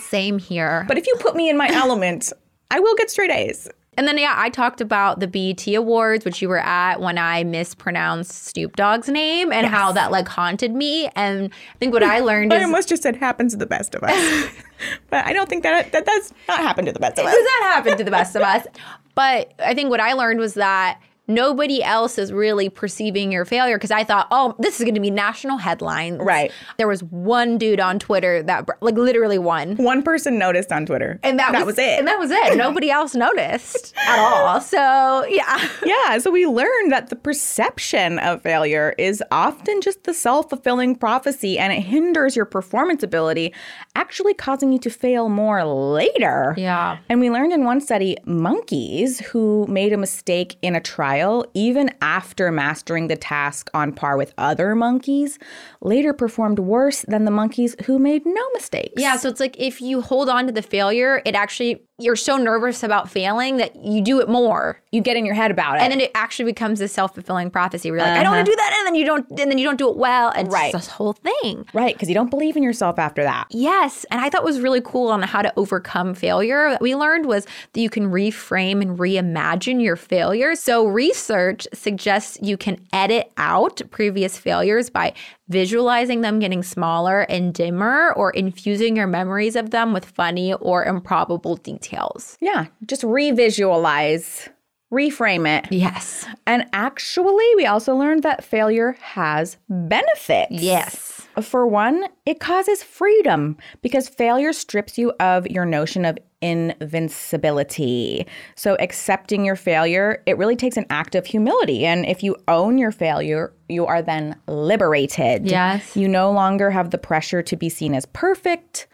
Same 0.00 0.38
here. 0.38 0.84
But 0.88 0.98
if 0.98 1.06
you 1.06 1.14
put 1.20 1.36
me 1.36 1.48
in 1.48 1.56
my 1.56 1.68
element, 1.68 2.32
I 2.70 2.80
will 2.80 2.94
get 2.94 3.10
straight 3.10 3.30
A's. 3.30 3.68
And 3.96 4.08
then, 4.08 4.18
yeah, 4.18 4.34
I 4.36 4.50
talked 4.50 4.80
about 4.80 5.20
the 5.20 5.28
BET 5.28 5.66
Awards, 5.68 6.24
which 6.24 6.42
you 6.42 6.48
were 6.48 6.58
at 6.58 7.00
when 7.00 7.16
I 7.16 7.44
mispronounced 7.44 8.46
Snoop 8.46 8.76
Dogg's 8.76 9.08
name 9.08 9.52
and 9.52 9.66
how 9.66 9.92
that 9.92 10.10
like 10.10 10.26
haunted 10.26 10.74
me. 10.74 11.08
And 11.14 11.52
I 11.74 11.78
think 11.78 11.92
what 11.92 12.02
I 12.02 12.18
learned 12.20 12.52
I 12.52 12.56
is 12.56 12.64
almost 12.64 12.88
just 12.88 13.02
said 13.02 13.16
happens 13.16 13.52
to 13.52 13.58
the 13.58 13.66
best 13.66 13.94
of 13.94 14.02
us. 14.02 14.50
but 15.10 15.24
I 15.24 15.32
don't 15.32 15.48
think 15.48 15.62
that 15.62 15.92
that 15.92 16.04
does 16.04 16.32
not 16.48 16.58
happen 16.58 16.84
to 16.86 16.92
the 16.92 16.98
best 16.98 17.18
of 17.18 17.26
us. 17.26 17.32
does 17.32 17.44
that 17.44 17.72
happen 17.74 17.96
to 17.96 18.04
the 18.04 18.10
best 18.10 18.34
of 18.34 18.42
us? 18.42 18.66
But 19.14 19.52
I 19.60 19.74
think 19.74 19.90
what 19.90 20.00
I 20.00 20.14
learned 20.14 20.40
was 20.40 20.54
that 20.54 21.00
nobody 21.26 21.82
else 21.82 22.18
is 22.18 22.32
really 22.32 22.68
perceiving 22.68 23.32
your 23.32 23.44
failure 23.44 23.76
because 23.76 23.90
I 23.90 24.04
thought, 24.04 24.28
oh, 24.30 24.54
this 24.58 24.78
is 24.78 24.84
going 24.84 24.94
to 24.94 25.00
be 25.00 25.10
national 25.10 25.58
headlines. 25.58 26.20
Right. 26.20 26.52
There 26.76 26.88
was 26.88 27.02
one 27.02 27.58
dude 27.58 27.80
on 27.80 27.98
Twitter 27.98 28.42
that, 28.42 28.68
like, 28.80 28.94
literally 28.94 29.38
one. 29.38 29.76
One 29.76 30.02
person 30.02 30.38
noticed 30.38 30.72
on 30.72 30.86
Twitter. 30.86 31.18
And 31.22 31.38
that, 31.38 31.64
was, 31.64 31.78
it. 31.78 31.98
And 31.98 32.08
that 32.08 32.18
was 32.18 32.30
it. 32.30 32.56
Nobody 32.56 32.90
else 32.94 33.14
noticed 33.14 33.94
at 34.06 34.18
all. 34.18 34.60
So, 34.60 35.24
yeah. 35.28 35.68
yeah, 35.84 36.18
so 36.18 36.30
we 36.30 36.46
learned 36.46 36.92
that 36.92 37.08
the 37.10 37.16
perception 37.16 38.18
of 38.18 38.42
failure 38.42 38.94
is 38.98 39.22
often 39.30 39.80
just 39.80 40.04
the 40.04 40.14
self 40.14 40.48
fulfilling 40.48 40.96
prophecy 40.96 41.58
and 41.58 41.72
it 41.72 41.80
hinders 41.80 42.36
your 42.36 42.44
performance 42.44 43.02
ability, 43.02 43.52
actually 43.94 44.34
causing 44.34 44.72
you 44.72 44.78
to 44.80 44.90
fail 44.90 45.28
more 45.28 45.64
later. 45.64 46.54
Yeah. 46.56 46.98
And 47.08 47.20
we 47.20 47.30
learned 47.30 47.52
in 47.52 47.64
one 47.64 47.80
study 47.80 48.16
monkeys 48.24 49.20
who 49.20 49.66
made 49.68 49.92
a 49.92 49.96
mistake 49.96 50.56
in 50.62 50.74
a 50.74 50.80
trial, 50.80 51.46
even 51.54 51.90
after 52.00 52.50
mastering 52.50 53.08
the 53.08 53.16
task 53.16 53.70
on 53.74 53.92
par 53.92 54.16
with 54.16 54.32
other 54.38 54.74
monkeys, 54.74 55.38
later 55.80 56.12
performed 56.12 56.58
worse 56.58 57.02
than 57.08 57.24
the 57.24 57.30
monkeys 57.30 57.76
who 57.84 57.98
made 57.98 58.24
no 58.24 58.50
mistakes. 58.52 58.94
Yeah, 59.00 59.16
so 59.16 59.28
it's 59.28 59.40
like 59.40 59.56
if 59.58 59.80
you 59.80 60.00
hold 60.00 60.28
on 60.28 60.46
to 60.46 60.52
the 60.52 60.62
failure, 60.62 61.22
it 61.24 61.34
actually 61.34 61.82
you're 61.98 62.16
so 62.16 62.36
nervous 62.36 62.82
about 62.82 63.08
failing 63.08 63.58
that 63.58 63.76
you 63.76 64.02
do 64.02 64.20
it 64.20 64.28
more. 64.28 64.80
You 64.90 65.00
get 65.00 65.16
in 65.16 65.24
your 65.24 65.36
head 65.36 65.52
about 65.52 65.76
it. 65.76 65.82
And 65.82 65.92
then 65.92 66.00
it 66.00 66.10
actually 66.14 66.46
becomes 66.46 66.80
a 66.80 66.88
self-fulfilling 66.88 67.50
prophecy 67.50 67.90
where 67.90 67.98
you're 67.98 68.08
like, 68.08 68.18
I 68.18 68.22
don't 68.24 68.32
want 68.32 68.44
to 68.46 68.52
uh-huh. 68.52 68.56
do 68.56 68.56
that, 68.56 68.76
and 68.78 68.86
then 68.86 68.94
you 68.96 69.04
don't 69.06 69.30
and 69.30 69.50
then 69.50 69.58
you 69.58 69.64
don't 69.64 69.78
do 69.78 69.88
it 69.88 69.96
well. 69.96 70.30
And 70.34 70.52
Right. 70.52 70.74
it's 70.74 70.86
this 70.86 70.92
whole 70.92 71.12
thing. 71.12 71.66
right, 71.72 71.94
because 71.94 72.08
you 72.08 72.14
don't 72.14 72.30
believe 72.30 72.56
in 72.56 72.62
yourself 72.64 72.98
after 72.98 73.22
that. 73.22 73.46
Yes. 73.50 74.04
And 74.10 74.20
I 74.20 74.28
thought 74.28 74.42
was 74.44 74.60
really 74.60 74.80
cool 74.80 75.08
on 75.10 75.22
how 75.22 75.42
to 75.42 75.52
overcome 75.56 76.14
failure 76.14 76.70
that 76.70 76.80
we 76.80 76.96
learned 76.96 77.26
was 77.26 77.46
that 77.72 77.80
you 77.80 77.90
can 77.90 78.10
reframe 78.10 78.82
and 78.82 78.98
reimagine 78.98 79.80
your 79.80 79.96
failures. 79.96 80.60
So 80.60 80.86
research 80.86 81.68
suggests 81.72 82.38
you 82.42 82.56
can 82.56 82.84
edit 82.92 83.32
out 83.36 83.82
previous 83.90 84.36
failures 84.36 84.90
by 84.90 85.14
visualizing 85.48 86.22
them 86.22 86.38
getting 86.38 86.62
smaller 86.62 87.22
and 87.22 87.52
dimmer 87.52 88.12
or 88.14 88.30
infusing 88.30 88.96
your 88.96 89.06
memories 89.06 89.56
of 89.56 89.70
them 89.70 89.92
with 89.92 90.04
funny 90.04 90.54
or 90.54 90.84
improbable 90.84 91.56
details. 91.56 92.38
Yeah, 92.40 92.66
just 92.86 93.02
revisualize, 93.02 94.48
reframe 94.92 95.46
it. 95.58 95.70
Yes. 95.70 96.26
And 96.46 96.66
actually, 96.72 97.46
we 97.56 97.66
also 97.66 97.94
learned 97.94 98.22
that 98.22 98.44
failure 98.44 98.96
has 99.00 99.56
benefits. 99.68 100.52
Yes. 100.52 101.10
For 101.40 101.66
one, 101.66 102.04
it 102.26 102.38
causes 102.38 102.82
freedom 102.82 103.56
because 103.82 104.08
failure 104.08 104.52
strips 104.52 104.96
you 104.96 105.12
of 105.18 105.46
your 105.48 105.64
notion 105.64 106.04
of 106.04 106.16
invincibility. 106.44 108.26
So, 108.54 108.76
accepting 108.78 109.44
your 109.46 109.56
failure, 109.56 110.22
it 110.26 110.36
really 110.36 110.56
takes 110.56 110.76
an 110.76 110.84
act 110.90 111.14
of 111.14 111.24
humility. 111.24 111.86
And 111.86 112.04
if 112.04 112.22
you 112.22 112.36
own 112.46 112.76
your 112.76 112.92
failure, 112.92 113.52
you 113.68 113.86
are 113.86 114.02
then 114.02 114.36
liberated. 114.46 115.46
Yes. 115.48 115.96
You 115.96 116.06
no 116.06 116.30
longer 116.30 116.70
have 116.70 116.90
the 116.90 116.98
pressure 116.98 117.42
to 117.42 117.56
be 117.56 117.70
seen 117.70 117.94
as 117.94 118.04
perfect. 118.06 118.86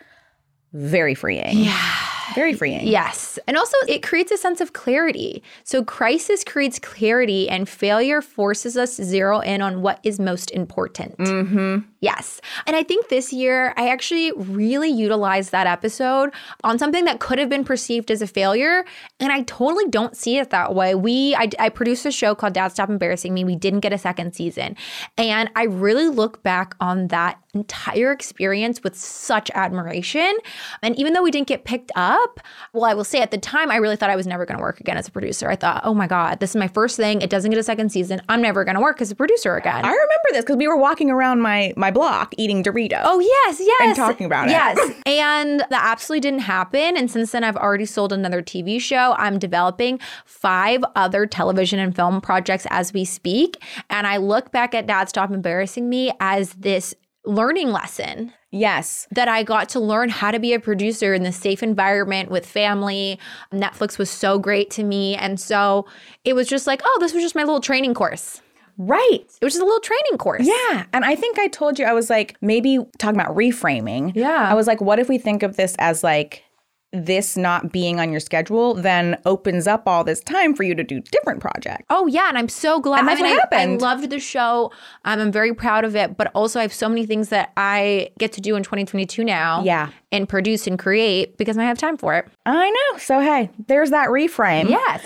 Very 0.73 1.17
freeing. 1.17 1.59
Yeah. 1.59 1.97
Very 2.37 2.55
freeing. 2.55 2.87
Yes. 2.87 3.41
And 3.49 3.57
also, 3.57 3.77
it 3.89 4.05
creates 4.05 4.31
a 4.31 4.37
sense 4.37 4.61
of 4.61 4.73
clarity. 4.73 5.43
So, 5.65 5.83
crisis 5.83 6.45
creates 6.45 6.79
clarity, 6.79 7.49
and 7.49 7.69
failure 7.69 8.23
forces 8.23 8.77
us 8.77 8.95
to 8.97 9.05
zero 9.05 9.41
in 9.41 9.61
on 9.61 9.83
what 9.83 9.99
is 10.05 10.21
most 10.21 10.53
important. 10.53 11.19
Mm-hmm. 11.19 11.90
Yes. 12.01 12.41
And 12.67 12.75
I 12.75 12.83
think 12.83 13.09
this 13.09 13.31
year, 13.31 13.75
I 13.77 13.89
actually 13.89 14.33
really 14.33 14.89
utilized 14.89 15.53
that 15.53 15.67
episode 15.67 16.31
on 16.65 16.79
something 16.79 17.05
that 17.05 17.21
could 17.21 17.39
have 17.39 17.51
been 17.51 17.65
perceived 17.65 18.11
as 18.11 18.23
a 18.23 18.27
failure. 18.27 18.87
And 19.19 19.31
I 19.31 19.43
totally 19.43 19.87
don't 19.89 20.17
see 20.17 20.39
it 20.39 20.49
that 20.51 20.75
way. 20.75 20.95
We, 20.95 21.35
I, 21.35 21.51
I 21.59 21.69
produced 21.69 22.07
a 22.07 22.11
show 22.11 22.35
called 22.35 22.55
Dad 22.55 22.69
Stop 22.69 22.89
Embarrassing 22.89 23.35
Me. 23.35 23.45
We 23.45 23.55
didn't 23.55 23.81
get 23.81 23.93
a 23.93 23.99
second 23.99 24.35
season. 24.35 24.77
And 25.19 25.51
I 25.55 25.65
really 25.65 26.09
look 26.09 26.43
back 26.43 26.75
on 26.81 27.09
that 27.09 27.39
entire 27.53 28.13
experience 28.13 28.83
with 28.83 28.97
such 28.97 29.51
admiration. 29.55 30.37
And 30.83 30.99
even 30.99 31.13
though 31.13 31.23
we 31.23 31.31
didn't 31.31 31.49
get 31.49 31.65
picked 31.65 31.91
up, 31.97 32.41
well, 32.73 32.85
I 32.85 32.95
will 32.95 33.05
say 33.05 33.21
at 33.21 33.31
the 33.31 33.39
time, 33.39 33.71
I 33.71 33.77
really 33.77 33.97
thought 33.97 34.09
I 34.09 34.17
was 34.17 34.27
never 34.27 34.47
going 34.47 34.57
to 34.57 34.63
work 34.63 34.81
again 34.81 34.97
as 34.97 35.09
a 35.09 35.11
producer. 35.11 35.51
I 35.51 35.57
thought, 35.57 35.83
oh 35.85 35.93
my 35.93 36.07
God, 36.07 36.41
this 36.41 36.51
is 36.51 36.57
my 36.57 36.69
first 36.69 36.97
thing. 36.97 37.21
It 37.21 37.29
doesn't 37.29 37.51
get 37.51 37.59
a 37.59 37.65
second 37.65 37.91
season. 37.91 38.23
I'm 38.29 38.41
never 38.41 38.65
going 38.65 38.77
to 38.77 38.81
work 38.81 39.03
as 39.03 39.11
a 39.11 39.17
producer 39.17 39.57
again. 39.57 39.85
I 39.85 39.91
remember 39.91 40.29
this 40.31 40.45
because 40.45 40.57
we 40.57 40.69
were 40.69 40.77
walking 40.77 41.11
around 41.11 41.41
my 41.41 41.75
my 41.77 41.90
block 41.91 42.35
eating 42.37 42.63
Doritos. 42.63 43.03
Oh 43.05 43.21
yes, 43.21 43.61
yes. 43.61 43.81
And 43.83 43.97
talking 43.97 44.27
about 44.27 44.49
it. 44.49 44.53
Yes. 44.53 44.79
and 45.07 45.61
that 45.61 45.83
absolutely 45.85 46.21
didn't 46.21 46.41
happen. 46.41 46.97
And 46.97 47.11
since 47.11 47.33
then 47.33 47.45
I've 47.45 47.57
already 47.57 47.87
sold 47.87 48.13
another 48.13 48.43
TV 48.43 48.81
show. 48.81 49.15
I'm 49.19 49.39
developing 49.39 50.01
five 50.25 50.83
other 50.97 51.27
television 51.27 51.79
and 51.79 51.95
film 51.95 52.21
projects 52.21 52.67
as 52.71 52.93
we 52.93 53.05
speak. 53.05 53.63
And 53.89 54.07
I 54.07 54.17
look 54.19 54.53
back 54.53 54.75
at 54.75 54.87
Dad 54.87 55.09
Stop 55.09 55.31
Embarrassing 55.31 55.89
Me 55.89 56.13
as 56.21 56.55
this 56.55 56.95
learning 57.27 57.71
lesson 57.71 58.33
Yes. 58.53 59.07
that 59.13 59.29
I 59.29 59.43
got 59.43 59.69
to 59.71 59.81
learn 59.81 60.09
how 60.09 60.31
to 60.31 60.41
be 60.41 60.55
a 60.55 60.61
producer 60.61 61.15
in 61.15 61.23
this 61.23 61.37
safe 61.37 61.63
environment 61.63 62.31
with 62.31 62.45
family. 62.47 63.19
Netflix 63.53 63.99
was 63.99 64.11
so 64.11 64.39
great 64.39 64.71
to 64.73 64.83
me. 64.83 65.15
And 65.15 65.39
so 65.39 65.87
it 66.25 66.35
was 66.35 66.49
just 66.49 66.67
like, 66.67 66.81
oh, 66.85 66.99
this 67.01 67.13
was 67.15 67.23
just 67.23 67.35
my 67.37 67.45
little 67.45 67.61
training 67.61 67.95
course. 67.95 68.41
Right. 68.79 69.21
It 69.41 69.45
was 69.45 69.55
just 69.55 69.63
a 69.63 69.65
little 69.65 69.81
training 69.81 70.19
course. 70.19 70.47
Yeah. 70.47 70.85
And 70.93 71.05
I 71.05 71.15
think 71.15 71.39
I 71.39 71.49
told 71.49 71.79
you, 71.79 71.85
I 71.85 71.93
was 71.93 72.11
like, 72.11 72.37
maybe 72.41 72.79
talking 72.99 73.21
about 73.21 73.35
reframing. 73.37 74.13
Yeah. 74.15 74.49
I 74.51 74.55
was 74.55 74.67
like, 74.67 74.81
what 74.81 74.99
if 74.99 75.09
we 75.09 75.19
think 75.19 75.43
of 75.43 75.57
this 75.57 75.75
as 75.79 76.03
like, 76.05 76.45
this 76.93 77.37
not 77.37 77.71
being 77.71 78.01
on 78.01 78.11
your 78.11 78.19
schedule 78.19 78.75
then 78.75 79.17
opens 79.25 79.69
up 79.69 79.85
all 79.87 80.03
this 80.03 80.19
time 80.19 80.57
for 80.57 80.65
you 80.65 80.75
to 80.75 80.83
do 80.83 80.99
different 81.13 81.39
projects. 81.41 81.85
Oh 81.89 82.09
yeah, 82.09 82.29
and 82.29 82.37
I'm 82.37 82.49
so 82.49 82.81
glad. 82.81 82.99
And 82.99 83.09
that's 83.09 83.21
I 83.21 83.23
mean, 83.23 83.37
what 83.37 83.49
I- 83.53 83.57
happened. 83.59 83.81
I, 83.81 83.87
loved 83.95 84.11
the 84.11 84.19
show. 84.19 84.73
Um, 85.05 85.21
I'm 85.21 85.31
very 85.31 85.55
proud 85.55 85.85
of 85.85 85.95
it, 85.95 86.17
but 86.17 86.33
also 86.35 86.59
I 86.59 86.63
have 86.63 86.73
so 86.75 86.89
many 86.89 87.07
things 87.07 87.29
that 87.29 87.53
I 87.57 88.11
get 88.19 88.33
to 88.33 88.41
do 88.41 88.57
in 88.57 88.65
2022 88.65 89.23
now. 89.23 89.63
Yeah. 89.63 89.91
and 90.11 90.29
produce 90.29 90.67
and 90.67 90.77
create 90.81 91.39
because 91.39 91.57
I 91.57 91.63
have 91.63 91.79
time 91.79 91.97
for 91.97 92.17
it. 92.17 92.27
I 92.45 92.69
know. 92.69 92.99
So, 92.99 93.21
hey, 93.21 93.51
there's 93.69 93.91
that 93.91 94.09
reframe. 94.09 94.69
Yes. 94.69 95.05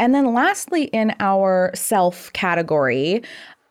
And 0.00 0.14
then 0.14 0.32
lastly, 0.32 0.84
in 0.84 1.14
our 1.20 1.70
self 1.74 2.32
category, 2.32 3.22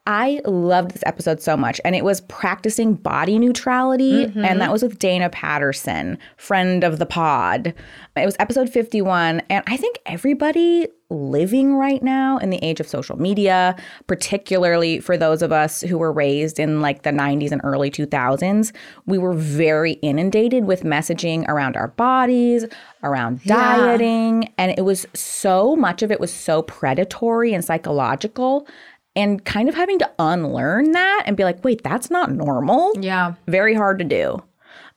I 0.06 0.42
loved 0.46 0.92
this 0.92 1.04
episode 1.06 1.42
so 1.42 1.58
much. 1.58 1.82
And 1.84 1.96
it 1.96 2.04
was 2.04 2.22
practicing 2.22 2.94
body 2.94 3.38
neutrality. 3.38 4.24
And 4.24 4.34
mm-hmm. 4.36 4.60
that 4.60 4.72
was 4.72 4.82
with 4.82 4.98
Dana 5.00 5.30
Patterson, 5.30 6.18
friend 6.38 6.84
of 6.84 7.00
the 7.00 7.06
pod. 7.06 7.74
It 8.16 8.26
was 8.26 8.36
episode 8.40 8.70
51. 8.70 9.42
And 9.50 9.64
I 9.68 9.76
think 9.76 10.00
everybody 10.06 10.88
living 11.10 11.76
right 11.76 12.04
now 12.04 12.38
in 12.38 12.50
the 12.50 12.64
age 12.64 12.80
of 12.80 12.88
social 12.88 13.20
media, 13.20 13.76
particularly 14.08 15.00
for 15.00 15.18
those 15.18 15.42
of 15.42 15.52
us 15.52 15.82
who 15.82 15.98
were 15.98 16.12
raised 16.12 16.60
in 16.60 16.82
like 16.82 17.04
the 17.04 17.10
90s 17.10 17.52
and 17.52 17.62
early 17.64 17.90
2000s. 17.90 18.72
We 19.06 19.18
were 19.18 19.34
very 19.34 19.94
inundated 19.94 20.66
with 20.66 20.84
messaging 20.84 21.48
around 21.48 21.76
our 21.76 21.88
bodies, 21.88 22.66
around 23.04 23.44
dieting, 23.44 24.54
and 24.58 24.74
it 24.78 24.82
was 24.82 25.06
so 25.14 25.76
much 25.76 26.04
of 26.04 26.12
it 26.12 26.20
was 26.20 26.32
so 26.32 26.62
predatory 26.62 27.54
and 27.54 27.64
psychological. 27.64 28.68
And 29.16 29.44
kind 29.44 29.68
of 29.68 29.76
having 29.76 30.00
to 30.00 30.10
unlearn 30.20 30.92
that 30.92 31.24
and 31.26 31.36
be 31.36 31.44
like, 31.44 31.62
wait, 31.66 31.84
that's 31.84 32.10
not 32.10 32.32
normal. 32.32 32.94
Yeah. 32.98 33.34
Very 33.48 33.74
hard 33.74 34.00
to 34.00 34.06
do. 34.06 34.42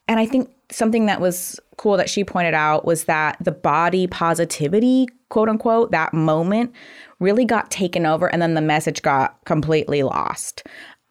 And 0.06 0.20
I 0.20 0.26
think 0.26 0.50
something 0.72 1.06
that 1.06 1.20
was 1.20 1.60
cool 1.76 1.96
that 1.96 2.10
she 2.10 2.24
pointed 2.24 2.54
out 2.54 2.84
was 2.84 3.04
that 3.04 3.36
the 3.40 3.52
body 3.52 4.06
positivity, 4.06 5.06
quote 5.28 5.48
unquote, 5.48 5.90
that 5.90 6.12
moment 6.12 6.72
really 7.20 7.44
got 7.44 7.70
taken 7.70 8.06
over 8.06 8.26
and 8.32 8.42
then 8.42 8.54
the 8.54 8.60
message 8.60 9.02
got 9.02 9.42
completely 9.44 10.02
lost. 10.02 10.64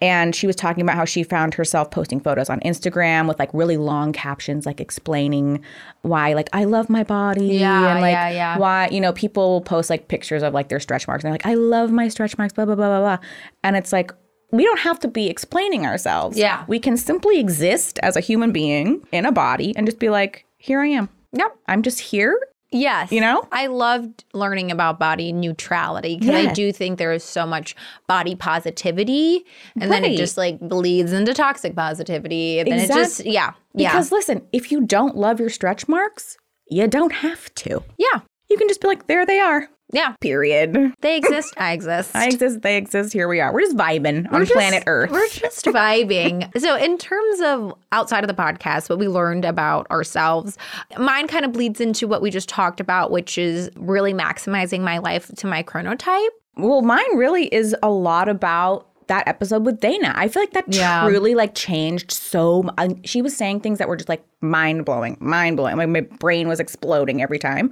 And 0.03 0.35
she 0.35 0.47
was 0.47 0.55
talking 0.55 0.81
about 0.81 0.95
how 0.95 1.05
she 1.05 1.21
found 1.21 1.53
herself 1.53 1.91
posting 1.91 2.19
photos 2.19 2.49
on 2.49 2.59
Instagram 2.61 3.27
with 3.27 3.37
like 3.37 3.53
really 3.53 3.77
long 3.77 4.13
captions, 4.13 4.65
like 4.65 4.81
explaining 4.81 5.63
why, 6.01 6.33
like, 6.33 6.49
I 6.53 6.63
love 6.63 6.89
my 6.89 7.03
body. 7.03 7.45
Yeah, 7.45 7.91
and 7.91 8.01
like, 8.01 8.13
yeah, 8.13 8.29
yeah. 8.29 8.57
why, 8.57 8.87
you 8.87 8.99
know, 8.99 9.13
people 9.13 9.61
post 9.61 9.91
like 9.91 10.07
pictures 10.07 10.41
of 10.41 10.55
like 10.55 10.69
their 10.69 10.79
stretch 10.79 11.07
marks 11.07 11.23
and 11.23 11.29
they're 11.29 11.35
like, 11.35 11.45
I 11.45 11.53
love 11.53 11.91
my 11.91 12.07
stretch 12.07 12.35
marks, 12.35 12.51
blah, 12.51 12.65
blah, 12.65 12.73
blah, 12.73 12.87
blah, 12.87 12.99
blah. 12.99 13.27
And 13.63 13.75
it's 13.75 13.93
like, 13.93 14.11
we 14.51 14.63
don't 14.63 14.79
have 14.79 14.99
to 15.01 15.07
be 15.07 15.27
explaining 15.27 15.85
ourselves. 15.85 16.37
Yeah. 16.37 16.65
We 16.67 16.79
can 16.79 16.97
simply 16.97 17.39
exist 17.39 17.99
as 18.03 18.15
a 18.15 18.19
human 18.19 18.51
being 18.51 19.05
in 19.11 19.25
a 19.25 19.31
body 19.31 19.73
and 19.75 19.87
just 19.87 19.99
be 19.99 20.09
like, 20.09 20.45
here 20.57 20.79
I 20.81 20.87
am. 20.87 21.09
Yep. 21.33 21.55
I'm 21.67 21.81
just 21.81 21.99
here. 21.99 22.37
Yes. 22.73 23.11
You 23.11 23.19
know? 23.19 23.45
I 23.51 23.67
loved 23.67 24.23
learning 24.33 24.71
about 24.71 24.97
body 24.97 25.33
neutrality 25.33 26.17
because 26.17 26.35
I 26.35 26.53
do 26.53 26.71
think 26.71 26.97
there 26.97 27.11
is 27.11 27.23
so 27.23 27.45
much 27.45 27.75
body 28.07 28.33
positivity 28.35 29.45
and 29.79 29.91
then 29.91 30.05
it 30.05 30.15
just 30.17 30.37
like 30.37 30.59
bleeds 30.59 31.11
into 31.11 31.33
toxic 31.33 31.75
positivity. 31.75 32.59
And 32.59 32.71
then 32.71 32.79
it 32.79 32.87
just, 32.87 33.25
yeah. 33.25 33.53
Yeah. 33.73 33.91
Because 33.91 34.11
listen, 34.11 34.41
if 34.53 34.71
you 34.71 34.85
don't 34.85 35.17
love 35.17 35.39
your 35.39 35.49
stretch 35.49 35.87
marks, 35.87 36.37
you 36.69 36.87
don't 36.87 37.11
have 37.13 37.53
to. 37.55 37.83
yeah. 37.97 38.21
You 38.49 38.57
can 38.57 38.67
just 38.67 38.81
be 38.81 38.87
like, 38.87 39.07
there 39.07 39.25
they 39.25 39.39
are. 39.39 39.69
Yeah. 39.91 40.15
Period. 40.21 40.93
They 41.01 41.17
exist. 41.17 41.53
I 41.57 41.73
exist. 41.73 42.15
I 42.15 42.27
exist. 42.27 42.61
They 42.61 42.77
exist. 42.77 43.13
Here 43.13 43.27
we 43.27 43.39
are. 43.39 43.53
We're 43.53 43.61
just 43.61 43.75
vibing 43.77 44.25
on 44.27 44.31
We're 44.31 44.39
just- 44.45 44.51
planet 44.53 44.83
Earth. 44.87 45.11
We're 45.11 45.27
just 45.27 45.65
vibing. 45.65 46.49
so, 46.59 46.75
in 46.75 46.97
terms 46.97 47.41
of 47.41 47.73
outside 47.91 48.23
of 48.23 48.27
the 48.27 48.33
podcast, 48.33 48.89
what 48.89 48.99
we 48.99 49.07
learned 49.07 49.45
about 49.45 49.89
ourselves, 49.91 50.57
mine 50.97 51.27
kind 51.27 51.45
of 51.45 51.51
bleeds 51.51 51.81
into 51.81 52.07
what 52.07 52.21
we 52.21 52.29
just 52.29 52.49
talked 52.49 52.79
about, 52.79 53.11
which 53.11 53.37
is 53.37 53.69
really 53.75 54.13
maximizing 54.13 54.81
my 54.81 54.97
life 54.97 55.27
to 55.37 55.47
my 55.47 55.63
chronotype. 55.63 56.27
Well, 56.57 56.81
mine 56.81 57.15
really 57.15 57.45
is 57.47 57.75
a 57.81 57.89
lot 57.89 58.27
about 58.27 58.87
that 59.11 59.27
episode 59.27 59.65
with 59.65 59.81
Dana. 59.81 60.13
I 60.15 60.29
feel 60.29 60.41
like 60.41 60.53
that 60.53 60.65
Yeah. 60.73 61.03
truly 61.05 61.35
like 61.35 61.53
changed 61.53 62.11
so 62.11 62.63
much. 62.63 62.77
She 63.03 63.21
was 63.21 63.35
saying 63.35 63.59
things 63.59 63.77
that 63.79 63.89
were 63.89 63.97
just 63.97 64.07
like 64.07 64.23
mind 64.39 64.85
blowing, 64.85 65.17
mind 65.19 65.57
blowing. 65.57 65.75
Like 65.75 65.89
my 65.89 65.99
brain 66.01 66.47
was 66.47 66.61
exploding 66.61 67.21
every 67.21 67.37
time. 67.37 67.71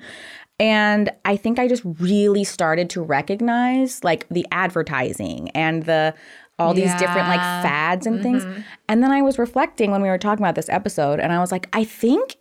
And 0.59 1.09
I 1.23 1.37
think 1.37 1.57
I 1.57 1.69
just 1.69 1.83
really 1.85 2.43
started 2.43 2.89
to 2.89 3.01
recognize 3.01 4.03
like 4.03 4.27
the 4.29 4.45
advertising 4.51 5.49
and 5.51 5.83
the 5.83 6.13
all 6.59 6.73
these 6.73 6.93
different 6.95 7.29
like 7.29 7.39
fads 7.39 8.05
and 8.05 8.21
things. 8.21 8.43
Mm-hmm. 8.43 8.61
And 8.89 9.01
then 9.01 9.11
I 9.13 9.21
was 9.21 9.39
reflecting 9.39 9.91
when 9.91 10.01
we 10.01 10.09
were 10.09 10.17
talking 10.17 10.43
about 10.43 10.55
this 10.55 10.67
episode 10.67 11.21
and 11.21 11.31
I 11.31 11.39
was 11.39 11.53
like, 11.53 11.69
I 11.71 11.85
think 11.85 12.35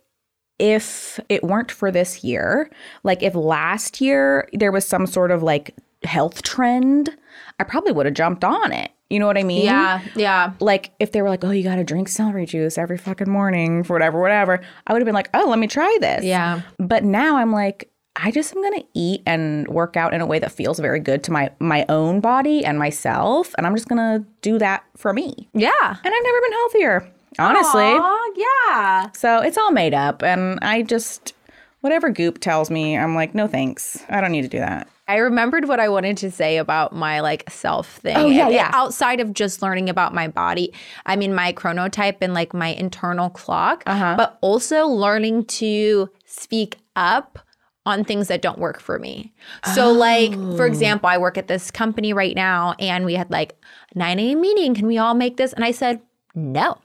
if 0.59 1.21
it 1.29 1.41
weren't 1.41 1.71
for 1.71 1.89
this 1.89 2.21
year, 2.21 2.69
like 3.03 3.23
if 3.23 3.33
last 3.33 4.01
year 4.01 4.49
there 4.51 4.73
was 4.73 4.85
some 4.85 5.05
sort 5.07 5.31
of 5.31 5.41
like 5.41 5.73
health 6.03 6.41
trend, 6.43 7.15
I 7.59 7.63
probably 7.63 7.91
would 7.91 8.05
have 8.05 8.15
jumped 8.15 8.43
on 8.43 8.71
it. 8.71 8.91
You 9.09 9.19
know 9.19 9.25
what 9.25 9.37
I 9.37 9.43
mean? 9.43 9.65
Yeah. 9.65 10.01
Yeah. 10.15 10.53
Like 10.59 10.91
if 10.99 11.11
they 11.11 11.21
were 11.21 11.29
like, 11.29 11.43
oh, 11.43 11.49
you 11.49 11.63
got 11.63 11.75
to 11.75 11.83
drink 11.83 12.09
celery 12.09 12.45
juice 12.45 12.77
every 12.77 12.97
fucking 12.97 13.29
morning 13.29 13.83
for 13.83 13.93
whatever, 13.93 14.21
whatever, 14.21 14.61
I 14.85 14.93
would 14.93 15.01
have 15.01 15.05
been 15.05 15.15
like, 15.15 15.29
oh, 15.33 15.47
let 15.49 15.57
me 15.57 15.67
try 15.67 15.97
this. 15.99 16.23
Yeah. 16.23 16.61
But 16.77 17.03
now 17.03 17.37
I'm 17.37 17.51
like, 17.51 17.89
I 18.21 18.31
just 18.31 18.53
am 18.55 18.61
gonna 18.61 18.83
eat 18.93 19.21
and 19.25 19.67
work 19.67 19.95
out 19.95 20.13
in 20.13 20.19
a 20.19 20.25
way 20.25 20.39
that 20.39 20.51
feels 20.51 20.79
very 20.79 20.99
good 20.99 21.23
to 21.23 21.31
my 21.31 21.51
my 21.59 21.85
own 21.87 22.19
body 22.19 22.65
and 22.65 22.77
myself, 22.77 23.53
and 23.57 23.65
I'm 23.65 23.75
just 23.75 23.87
gonna 23.87 24.25
do 24.41 24.57
that 24.59 24.83
for 24.97 25.13
me. 25.13 25.47
Yeah. 25.53 25.69
And 25.71 26.13
I've 26.13 26.23
never 26.23 26.41
been 26.41 26.51
healthier, 26.51 27.11
honestly. 27.37 27.83
Aw, 27.83 28.31
yeah. 28.35 29.11
So 29.11 29.39
it's 29.39 29.57
all 29.57 29.71
made 29.71 29.93
up, 29.93 30.21
and 30.21 30.59
I 30.61 30.81
just 30.81 31.33
whatever 31.81 32.09
Goop 32.09 32.39
tells 32.39 32.69
me, 32.69 32.97
I'm 32.97 33.15
like, 33.15 33.33
no 33.33 33.47
thanks. 33.47 34.03
I 34.09 34.19
don't 34.19 34.33
need 34.33 34.41
to 34.41 34.49
do 34.49 34.59
that. 34.59 34.89
I 35.09 35.17
remembered 35.17 35.67
what 35.67 35.79
I 35.79 35.89
wanted 35.89 36.15
to 36.17 36.31
say 36.31 36.57
about 36.57 36.93
my 36.93 37.19
like 37.19 37.49
self 37.49 37.87
thing. 37.97 38.15
Oh, 38.15 38.27
yeah, 38.27 38.45
And 38.45 38.53
yeah. 38.53 38.71
Outside 38.73 39.19
of 39.19 39.33
just 39.33 39.61
learning 39.61 39.89
about 39.89 40.13
my 40.13 40.27
body, 40.27 40.71
I 41.05 41.15
mean 41.15 41.33
my 41.33 41.51
chronotype 41.51 42.17
and 42.21 42.33
like 42.33 42.53
my 42.53 42.67
internal 42.69 43.29
clock, 43.29 43.83
Uh-huh. 43.87 44.13
but 44.15 44.37
also 44.41 44.85
learning 44.87 45.45
to 45.45 46.09
speak 46.25 46.77
up 46.95 47.39
on 47.85 48.03
things 48.03 48.27
that 48.27 48.41
don't 48.43 48.59
work 48.59 48.79
for 48.79 48.99
me. 48.99 49.33
So, 49.73 49.91
like, 49.91 50.31
Oh. 50.35 50.55
for 50.55 50.67
example, 50.67 51.09
I 51.09 51.17
work 51.17 51.37
at 51.39 51.47
this 51.47 51.71
company 51.71 52.13
right 52.13 52.35
now 52.35 52.75
and 52.79 53.03
we 53.03 53.15
had 53.15 53.31
like 53.31 53.55
9 53.95 54.19
a.m. 54.19 54.39
meeting. 54.41 54.75
Can 54.75 54.85
we 54.85 54.99
all 54.99 55.15
make 55.15 55.37
this? 55.37 55.53
And 55.53 55.65
I 55.65 55.71
said, 55.71 56.01
no. 56.35 56.77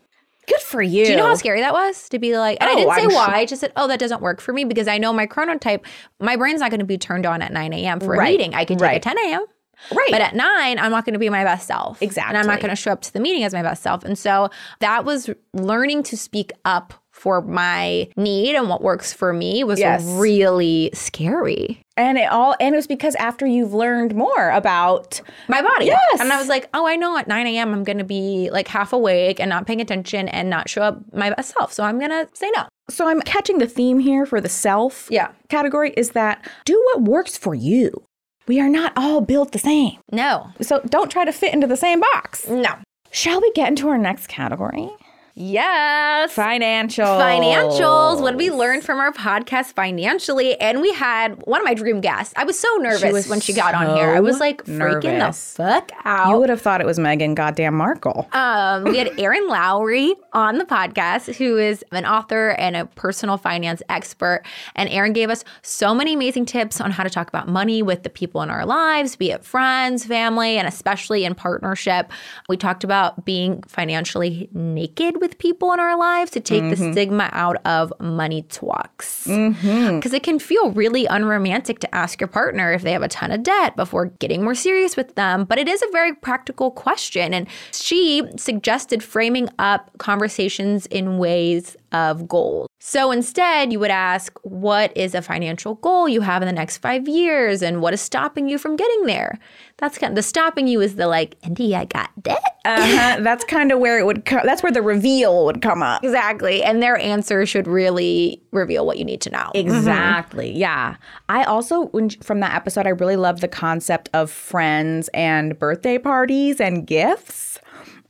Good 0.46 0.60
for 0.60 0.82
you. 0.82 1.04
Do 1.04 1.10
you 1.12 1.16
know 1.16 1.26
how 1.26 1.34
scary 1.34 1.60
that 1.60 1.72
was 1.72 2.08
to 2.10 2.18
be 2.18 2.36
like, 2.36 2.58
and 2.60 2.68
I 2.68 2.72
Oh, 2.72 2.76
didn't 2.76 2.94
say 2.94 3.02
I'm 3.02 3.14
why. 3.14 3.24
sure. 3.26 3.34
I 3.34 3.44
just 3.46 3.60
said, 3.60 3.72
oh, 3.76 3.88
that 3.88 3.98
doesn't 3.98 4.20
work 4.20 4.40
for 4.40 4.52
me 4.52 4.64
because 4.64 4.88
I 4.88 4.98
know 4.98 5.12
my 5.12 5.26
chronotype, 5.26 5.84
my 6.20 6.36
brain's 6.36 6.60
not 6.60 6.70
going 6.70 6.80
to 6.80 6.86
be 6.86 6.98
turned 6.98 7.26
on 7.26 7.42
at 7.42 7.52
9 7.52 7.72
a.m. 7.72 8.00
for 8.00 8.14
a 8.14 8.22
meeting. 8.24 8.54
I 8.54 8.64
can 8.64 8.76
take 8.78 8.86
right. 8.86 8.96
at 8.96 9.02
10 9.02 9.18
a.m. 9.18 9.44
Right. 9.92 10.08
But 10.10 10.20
at 10.20 10.34
nine, 10.36 10.78
I'm 10.78 10.90
not 10.92 11.04
going 11.04 11.14
to 11.14 11.18
be 11.18 11.28
my 11.28 11.42
best 11.44 11.66
self. 11.66 12.00
Exactly. 12.00 12.30
And 12.30 12.38
I'm 12.38 12.46
not 12.46 12.60
going 12.60 12.70
to 12.70 12.76
show 12.76 12.92
up 12.92 13.00
to 13.02 13.12
the 13.12 13.20
meeting 13.20 13.42
as 13.42 13.52
my 13.52 13.62
best 13.62 13.82
self. 13.82 14.04
And 14.04 14.16
so 14.18 14.48
that 14.80 15.04
was 15.04 15.28
learning 15.52 16.04
to 16.04 16.16
speak 16.16 16.52
up 16.64 16.94
for 17.10 17.40
my 17.42 18.08
need 18.16 18.54
and 18.54 18.68
what 18.68 18.82
works 18.82 19.12
for 19.12 19.32
me 19.32 19.62
was 19.64 19.78
Yes. 19.80 20.04
really 20.04 20.90
scary. 20.94 21.83
And 21.96 22.18
it 22.18 22.30
all 22.30 22.54
and 22.60 22.74
it 22.74 22.76
was 22.76 22.86
because 22.86 23.14
after 23.16 23.46
you've 23.46 23.72
learned 23.74 24.14
more 24.14 24.50
about 24.50 25.20
My 25.48 25.62
body. 25.62 25.86
Yes. 25.86 26.20
And 26.20 26.32
I 26.32 26.38
was 26.38 26.48
like, 26.48 26.68
oh, 26.74 26.86
I 26.86 26.96
know 26.96 27.16
at 27.16 27.28
9 27.28 27.46
a.m. 27.46 27.72
I'm 27.72 27.84
going 27.84 27.98
to 27.98 28.04
be 28.04 28.50
like 28.50 28.68
half 28.68 28.92
awake 28.92 29.38
and 29.40 29.48
not 29.48 29.66
paying 29.66 29.80
attention 29.80 30.28
and 30.28 30.50
not 30.50 30.68
show 30.68 30.82
up 30.82 31.00
my 31.12 31.30
best 31.30 31.54
self. 31.56 31.72
So 31.72 31.84
I'm 31.84 31.98
going 31.98 32.10
to 32.10 32.28
say 32.34 32.50
no. 32.56 32.64
so 32.88 33.08
I'm 33.08 33.20
catching 33.22 33.58
the 33.58 33.66
theme 33.68 33.98
here 34.00 34.26
for 34.26 34.40
the 34.40 34.48
self 34.48 35.08
Yeah. 35.10 35.28
category 35.48 35.92
is 35.96 36.10
that 36.10 36.44
do 36.64 36.74
what 36.92 37.02
works 37.02 37.36
for 37.36 37.54
you. 37.54 38.04
We 38.46 38.60
are 38.60 38.68
not 38.68 38.92
all 38.96 39.20
built 39.20 39.52
the 39.52 39.58
same. 39.58 39.98
No. 40.12 40.50
So 40.60 40.80
don't 40.88 41.10
try 41.10 41.24
to 41.24 41.32
fit 41.32 41.54
into 41.54 41.66
the 41.66 41.76
same 41.76 42.00
box. 42.00 42.46
No. 42.48 42.74
Shall 43.10 43.40
we 43.40 43.50
get 43.52 43.68
into 43.68 43.88
our 43.88 43.96
next 43.98 44.26
category? 44.26 44.90
Yes. 45.36 46.32
Financial. 46.32 47.04
Financials. 47.04 48.20
What 48.20 48.32
did 48.32 48.38
we 48.38 48.52
learn 48.52 48.80
from 48.80 49.00
our 49.00 49.12
podcast 49.12 49.72
financially? 49.74 50.58
And 50.60 50.80
we 50.80 50.92
had 50.92 51.42
one 51.44 51.60
of 51.60 51.64
my 51.64 51.74
dream 51.74 52.00
guests. 52.00 52.32
I 52.36 52.44
was 52.44 52.56
so 52.58 52.68
nervous 52.76 53.12
was 53.12 53.28
when 53.28 53.40
she 53.40 53.52
got 53.52 53.74
on 53.74 53.96
here. 53.96 54.10
I 54.10 54.20
was 54.20 54.38
like 54.38 54.64
freaking 54.64 55.18
nervous. 55.18 55.54
the 55.54 55.64
fuck 55.64 55.90
out. 56.04 56.30
You 56.30 56.38
would 56.38 56.50
have 56.50 56.60
thought 56.60 56.80
it 56.80 56.86
was 56.86 57.00
Meghan 57.00 57.34
goddamn 57.34 57.74
Markle. 57.74 58.28
Um, 58.32 58.84
we 58.84 58.96
had 58.96 59.10
Erin 59.18 59.48
Lowry 59.48 60.14
on 60.32 60.58
the 60.58 60.64
podcast, 60.64 61.34
who 61.34 61.58
is 61.58 61.84
an 61.90 62.06
author 62.06 62.50
and 62.50 62.76
a 62.76 62.86
personal 62.86 63.36
finance 63.36 63.82
expert. 63.88 64.42
And 64.76 64.88
Erin 64.88 65.14
gave 65.14 65.30
us 65.30 65.44
so 65.62 65.96
many 65.96 66.14
amazing 66.14 66.46
tips 66.46 66.80
on 66.80 66.92
how 66.92 67.02
to 67.02 67.10
talk 67.10 67.26
about 67.28 67.48
money 67.48 67.82
with 67.82 68.04
the 68.04 68.10
people 68.10 68.40
in 68.42 68.50
our 68.50 68.64
lives, 68.64 69.16
be 69.16 69.32
it 69.32 69.44
friends, 69.44 70.04
family, 70.04 70.58
and 70.58 70.68
especially 70.68 71.24
in 71.24 71.34
partnership. 71.34 72.12
We 72.48 72.56
talked 72.56 72.84
about 72.84 73.24
being 73.24 73.62
financially 73.64 74.48
naked 74.52 75.23
with 75.24 75.38
people 75.38 75.72
in 75.72 75.80
our 75.80 75.96
lives 75.98 76.30
to 76.32 76.40
take 76.40 76.62
the 76.62 76.76
mm-hmm. 76.76 76.92
stigma 76.92 77.30
out 77.32 77.56
of 77.64 77.92
money 77.98 78.42
talks. 78.42 79.26
Mm-hmm. 79.26 79.96
Because 79.96 80.12
it 80.12 80.22
can 80.22 80.38
feel 80.38 80.70
really 80.72 81.06
unromantic 81.06 81.78
to 81.78 81.94
ask 81.94 82.20
your 82.20 82.28
partner 82.28 82.72
if 82.74 82.82
they 82.82 82.92
have 82.92 83.02
a 83.02 83.08
ton 83.08 83.32
of 83.32 83.42
debt 83.42 83.74
before 83.74 84.06
getting 84.18 84.44
more 84.44 84.54
serious 84.54 84.96
with 84.96 85.14
them. 85.14 85.44
But 85.44 85.58
it 85.58 85.66
is 85.66 85.82
a 85.82 85.90
very 85.92 86.14
practical 86.14 86.70
question. 86.70 87.32
And 87.32 87.48
she 87.72 88.22
suggested 88.36 89.02
framing 89.02 89.48
up 89.58 89.90
conversations 89.96 90.84
in 90.86 91.16
ways 91.16 91.74
of 91.92 92.26
goals. 92.28 92.68
So 92.80 93.10
instead, 93.10 93.72
you 93.72 93.80
would 93.80 93.90
ask, 93.90 94.38
What 94.42 94.94
is 94.96 95.14
a 95.14 95.22
financial 95.22 95.76
goal 95.76 96.08
you 96.08 96.20
have 96.20 96.42
in 96.42 96.46
the 96.46 96.52
next 96.52 96.78
five 96.78 97.08
years? 97.08 97.62
And 97.62 97.80
what 97.80 97.94
is 97.94 98.00
stopping 98.00 98.48
you 98.48 98.58
from 98.58 98.76
getting 98.76 99.06
there? 99.06 99.38
That's 99.78 99.98
kind 99.98 100.12
of 100.12 100.16
the 100.16 100.22
stopping 100.22 100.68
you 100.68 100.80
is 100.80 100.96
the 100.96 101.06
like, 101.06 101.36
Andy, 101.42 101.74
I 101.74 101.86
got 101.86 102.10
debt. 102.22 102.42
Uh-huh. 102.64 103.20
that's 103.22 103.44
kind 103.44 103.72
of 103.72 103.78
where 103.78 103.98
it 103.98 104.06
would 104.06 104.24
come. 104.24 104.42
That's 104.44 104.62
where 104.62 104.72
the 104.72 104.82
reveal 104.82 105.44
would 105.46 105.62
come 105.62 105.82
up. 105.82 106.04
Exactly. 106.04 106.62
And 106.62 106.82
their 106.82 106.96
answer 106.98 107.44
should 107.46 107.66
really 107.66 108.42
reveal 108.52 108.86
what 108.86 108.98
you 108.98 109.04
need 109.04 109.20
to 109.22 109.30
know. 109.30 109.50
Exactly. 109.54 110.52
Yeah. 110.52 110.96
I 111.28 111.44
also, 111.44 111.90
from 112.22 112.40
that 112.40 112.54
episode, 112.54 112.86
I 112.86 112.90
really 112.90 113.16
love 113.16 113.40
the 113.40 113.48
concept 113.48 114.10
of 114.14 114.30
friends 114.30 115.08
and 115.14 115.58
birthday 115.58 115.98
parties 115.98 116.60
and 116.60 116.86
gifts. 116.86 117.53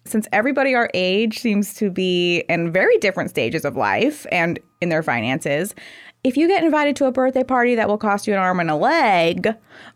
Since 0.06 0.28
everybody 0.32 0.74
our 0.74 0.90
age 0.92 1.38
seems 1.38 1.74
to 1.74 1.90
be 1.90 2.44
in 2.48 2.70
very 2.70 2.96
different 2.98 3.30
stages 3.30 3.64
of 3.64 3.76
life 3.76 4.26
and 4.30 4.58
in 4.80 4.90
their 4.90 5.02
finances, 5.02 5.74
if 6.24 6.36
you 6.36 6.46
get 6.46 6.62
invited 6.62 6.94
to 6.96 7.06
a 7.06 7.12
birthday 7.12 7.44
party 7.44 7.74
that 7.74 7.88
will 7.88 7.98
cost 7.98 8.26
you 8.26 8.34
an 8.34 8.38
arm 8.38 8.60
and 8.60 8.70
a 8.70 8.76
leg, 8.76 9.48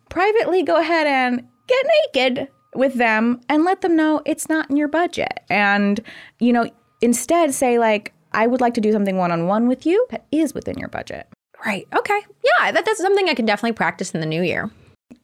privately 0.09 0.63
go 0.63 0.79
ahead 0.79 1.07
and 1.07 1.47
get 1.67 1.87
naked 2.15 2.49
with 2.75 2.95
them 2.95 3.41
and 3.49 3.65
let 3.65 3.83
them 3.83 3.97
know 3.97 4.23
it's 4.25 4.49
not 4.49 4.71
in 4.71 4.77
your 4.77 4.89
budget. 4.89 5.41
And, 5.51 6.01
you 6.39 6.53
know, 6.53 6.71
instead 7.01 7.53
say, 7.55 7.79
like, 7.79 8.15
I 8.33 8.47
would 8.47 8.61
like 8.61 8.75
to 8.75 8.81
do 8.81 8.93
something 8.93 9.17
one 9.17 9.33
on 9.33 9.47
one 9.47 9.69
with 9.69 9.85
you 9.87 10.07
that 10.11 10.27
is 10.33 10.55
within 10.55 10.79
your 10.79 10.89
budget. 10.89 11.29
Right. 11.65 11.87
Okay. 11.95 12.21
Yeah, 12.45 12.73
that, 12.73 12.85
that's 12.85 13.01
something 13.01 13.29
I 13.29 13.35
can 13.35 13.47
definitely 13.47 13.73
practice 13.73 14.13
in 14.13 14.21
the 14.21 14.27
new 14.27 14.43
year. 14.43 14.71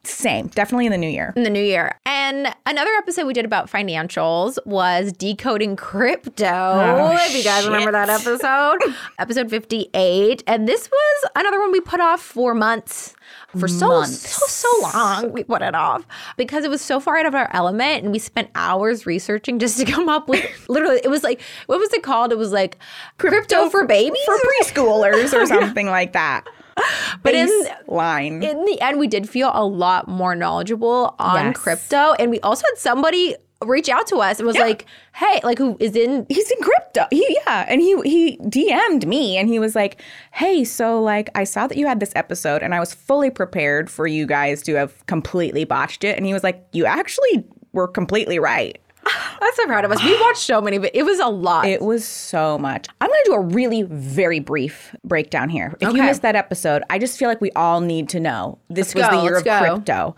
Same, 0.03 0.47
definitely 0.47 0.85
in 0.85 0.91
the 0.91 0.97
new 0.97 1.09
year. 1.09 1.33
In 1.35 1.43
the 1.43 1.49
new 1.49 1.63
year. 1.63 1.99
And 2.05 2.53
another 2.65 2.91
episode 2.97 3.25
we 3.25 3.33
did 3.33 3.45
about 3.45 3.69
financials 3.69 4.57
was 4.65 5.11
decoding 5.11 5.75
crypto. 5.75 6.45
Oh, 6.45 7.15
if 7.19 7.35
you 7.35 7.43
guys 7.43 7.65
remember 7.65 7.91
that 7.91 8.09
episode, 8.09 8.77
episode 9.19 9.49
58. 9.49 10.43
And 10.47 10.67
this 10.67 10.89
was 10.91 11.31
another 11.35 11.59
one 11.59 11.71
we 11.71 11.81
put 11.81 11.99
off 11.99 12.21
for 12.21 12.53
months. 12.53 13.15
For 13.57 13.67
so, 13.67 13.87
Months. 13.87 14.29
so, 14.35 14.45
so 14.47 14.81
long, 14.81 15.31
we 15.31 15.43
put 15.43 15.61
it 15.61 15.73
off 15.73 16.05
because 16.35 16.65
it 16.65 16.69
was 16.69 16.81
so 16.81 16.99
far 16.99 17.17
out 17.17 17.25
of 17.25 17.33
our 17.33 17.49
element 17.53 18.03
and 18.03 18.11
we 18.11 18.19
spent 18.19 18.49
hours 18.53 19.05
researching 19.05 19.59
just 19.59 19.79
to 19.79 19.85
come 19.85 20.09
up 20.09 20.27
with 20.27 20.45
literally, 20.69 20.99
it 21.03 21.09
was 21.09 21.23
like, 21.23 21.41
what 21.67 21.79
was 21.79 21.91
it 21.93 22.03
called? 22.03 22.31
It 22.31 22.37
was 22.37 22.51
like 22.51 22.77
crypto, 23.17 23.69
for 23.69 23.85
babies? 23.85 24.19
For 24.25 24.37
preschoolers 24.37 25.33
or 25.33 25.45
something 25.47 25.87
like 25.87 26.13
that. 26.13 26.43
But 27.23 27.33
in, 27.33 27.49
line. 27.87 28.43
in 28.43 28.65
the 28.65 28.79
end, 28.81 28.99
we 28.99 29.07
did 29.07 29.27
feel 29.29 29.51
a 29.53 29.65
lot 29.65 30.07
more 30.07 30.35
knowledgeable 30.35 31.15
on 31.17 31.35
Yes. 31.47 31.57
crypto. 31.57 32.13
And 32.19 32.29
we 32.29 32.39
also 32.41 32.63
had 32.67 32.77
somebody 32.77 33.35
reach 33.63 33.89
out 33.89 34.05
to 34.07 34.17
us 34.17 34.37
and 34.37 34.45
was 34.45 34.57
like, 34.57 34.85
hey, 35.13 35.39
like 35.43 35.57
who 35.57 35.75
is 35.79 35.95
in 35.95 36.25
He's 36.29 36.51
in 36.51 36.61
crypto. 36.61 37.05
He 37.09 37.25
yeah, 37.47 37.65
and 37.67 37.81
he 37.81 37.99
he 38.03 38.37
DM'd 38.37 39.07
me 39.07 39.37
and 39.37 39.47
he 39.47 39.57
was 39.59 39.73
like, 39.75 40.01
"Hey, 40.33 40.63
so 40.65 41.01
like 41.01 41.29
I 41.35 41.45
saw 41.45 41.65
that 41.65 41.77
you 41.77 41.87
had 41.87 41.99
this 41.99 42.11
episode 42.15 42.61
and 42.61 42.75
I 42.75 42.79
was 42.79 42.93
fully 42.93 43.29
prepared 43.31 43.89
for 43.89 44.05
you 44.05 44.25
guys 44.27 44.61
to 44.63 44.75
have 44.75 45.03
completely 45.07 45.63
botched 45.63 46.03
it." 46.03 46.17
And 46.17 46.25
he 46.25 46.33
was 46.33 46.43
like, 46.43 46.63
"You 46.73 46.85
actually 46.85 47.45
were 47.71 47.87
completely 47.87 48.37
right." 48.37 48.77
I'm 49.05 49.53
so 49.53 49.65
proud 49.65 49.85
of 49.85 49.91
us. 49.91 50.03
We 50.03 50.19
watched 50.21 50.39
so 50.39 50.61
many, 50.61 50.77
but 50.77 50.91
it 50.93 51.03
was 51.03 51.19
a 51.19 51.27
lot. 51.27 51.65
It 51.67 51.81
was 51.81 52.05
so 52.05 52.57
much. 52.57 52.87
I'm 53.01 53.09
going 53.09 53.21
to 53.25 53.29
do 53.31 53.33
a 53.35 53.41
really 53.41 53.83
very 53.83 54.39
brief 54.39 54.95
breakdown 55.03 55.49
here. 55.49 55.75
If 55.79 55.93
you 55.93 56.03
missed 56.03 56.21
that 56.23 56.35
episode, 56.35 56.83
I 56.89 56.97
just 56.99 57.17
feel 57.17 57.29
like 57.29 57.41
we 57.41 57.51
all 57.51 57.81
need 57.81 58.09
to 58.09 58.19
know. 58.19 58.57
This 58.69 58.95
Let's 58.95 59.09
was 59.09 59.15
go, 59.15 59.17
the 59.17 59.23
year 59.23 59.37
of 59.37 59.43
go. 59.43 59.59
crypto. 59.59 60.15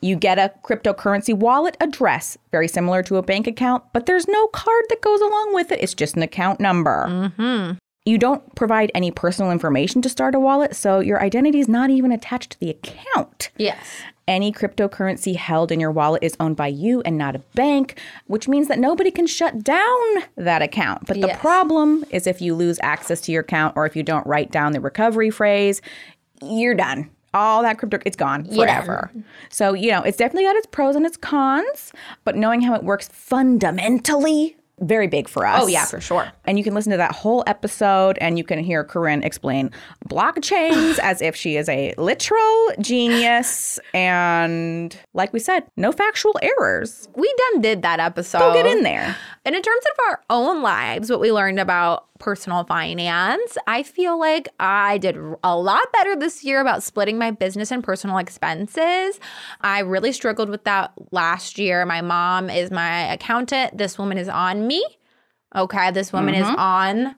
You 0.00 0.14
get 0.14 0.38
a 0.38 0.52
cryptocurrency 0.62 1.34
wallet 1.34 1.76
address, 1.80 2.38
very 2.52 2.68
similar 2.68 3.02
to 3.02 3.16
a 3.16 3.22
bank 3.22 3.48
account, 3.48 3.82
but 3.92 4.06
there's 4.06 4.28
no 4.28 4.46
card 4.48 4.84
that 4.90 5.00
goes 5.02 5.20
along 5.20 5.54
with 5.54 5.72
it. 5.72 5.80
It's 5.82 5.94
just 5.94 6.14
an 6.14 6.22
account 6.22 6.60
number. 6.60 7.06
Mm-hmm. 7.08 7.78
You 8.04 8.16
don't 8.16 8.54
provide 8.54 8.92
any 8.94 9.10
personal 9.10 9.50
information 9.50 10.00
to 10.02 10.08
start 10.08 10.36
a 10.36 10.40
wallet, 10.40 10.76
so 10.76 11.00
your 11.00 11.20
identity 11.20 11.58
is 11.58 11.68
not 11.68 11.90
even 11.90 12.12
attached 12.12 12.52
to 12.52 12.60
the 12.60 12.70
account. 12.70 13.50
yes. 13.58 14.02
Any 14.28 14.52
cryptocurrency 14.52 15.36
held 15.36 15.72
in 15.72 15.80
your 15.80 15.90
wallet 15.90 16.22
is 16.22 16.36
owned 16.38 16.56
by 16.56 16.66
you 16.66 17.00
and 17.00 17.16
not 17.16 17.34
a 17.34 17.38
bank, 17.54 17.98
which 18.26 18.46
means 18.46 18.68
that 18.68 18.78
nobody 18.78 19.10
can 19.10 19.26
shut 19.26 19.64
down 19.64 20.04
that 20.36 20.60
account. 20.60 21.06
But 21.06 21.22
the 21.22 21.34
problem 21.40 22.04
is 22.10 22.26
if 22.26 22.42
you 22.42 22.54
lose 22.54 22.78
access 22.82 23.22
to 23.22 23.32
your 23.32 23.40
account 23.40 23.74
or 23.74 23.86
if 23.86 23.96
you 23.96 24.02
don't 24.02 24.26
write 24.26 24.50
down 24.50 24.72
the 24.72 24.82
recovery 24.82 25.30
phrase, 25.30 25.80
you're 26.42 26.74
done. 26.74 27.08
All 27.32 27.62
that 27.62 27.78
crypto, 27.78 28.00
it's 28.04 28.16
gone 28.16 28.44
forever. 28.44 29.10
So, 29.48 29.72
you 29.72 29.90
know, 29.90 30.02
it's 30.02 30.18
definitely 30.18 30.44
got 30.44 30.56
its 30.56 30.66
pros 30.66 30.94
and 30.94 31.06
its 31.06 31.16
cons, 31.16 31.92
but 32.24 32.36
knowing 32.36 32.60
how 32.60 32.74
it 32.74 32.84
works 32.84 33.08
fundamentally, 33.08 34.57
very 34.80 35.06
big 35.06 35.28
for 35.28 35.46
us. 35.46 35.62
Oh, 35.62 35.66
yeah, 35.66 35.84
for 35.84 36.00
sure. 36.00 36.30
And 36.44 36.58
you 36.58 36.64
can 36.64 36.74
listen 36.74 36.90
to 36.92 36.96
that 36.98 37.12
whole 37.12 37.44
episode 37.46 38.18
and 38.20 38.38
you 38.38 38.44
can 38.44 38.58
hear 38.58 38.84
Corinne 38.84 39.22
explain 39.22 39.70
blockchains 40.08 40.98
as 41.02 41.22
if 41.22 41.36
she 41.36 41.56
is 41.56 41.68
a 41.68 41.94
literal 41.98 42.68
genius. 42.80 43.78
And 43.94 44.96
like 45.14 45.32
we 45.32 45.38
said, 45.38 45.64
no 45.76 45.92
factual 45.92 46.38
errors. 46.42 47.08
We 47.14 47.32
done 47.52 47.60
did 47.60 47.82
that 47.82 48.00
episode. 48.00 48.38
Go 48.38 48.54
get 48.54 48.66
in 48.66 48.82
there. 48.82 49.16
And 49.44 49.54
in 49.54 49.62
terms 49.62 49.84
of 49.86 50.04
our 50.08 50.22
own 50.30 50.62
lives, 50.62 51.10
what 51.10 51.20
we 51.20 51.32
learned 51.32 51.60
about 51.60 52.07
personal 52.18 52.64
finance, 52.64 53.56
I 53.66 53.82
feel 53.82 54.18
like 54.18 54.48
I 54.58 54.98
did 54.98 55.16
a 55.42 55.56
lot 55.56 55.92
better 55.92 56.16
this 56.16 56.44
year 56.44 56.60
about 56.60 56.82
splitting 56.82 57.18
my 57.18 57.30
business 57.30 57.70
and 57.70 57.82
personal 57.82 58.18
expenses. 58.18 59.20
I 59.60 59.80
really 59.80 60.12
struggled 60.12 60.48
with 60.48 60.64
that 60.64 60.92
last 61.12 61.58
year. 61.58 61.84
My 61.86 62.00
mom 62.00 62.50
is 62.50 62.70
my 62.70 63.12
accountant. 63.12 63.76
This 63.76 63.98
woman 63.98 64.18
is 64.18 64.28
on 64.28 64.66
me. 64.66 64.84
Okay, 65.56 65.90
this 65.92 66.12
woman 66.12 66.34
is 66.34 66.46
mm-hmm. 66.46 66.58
on 66.58 67.16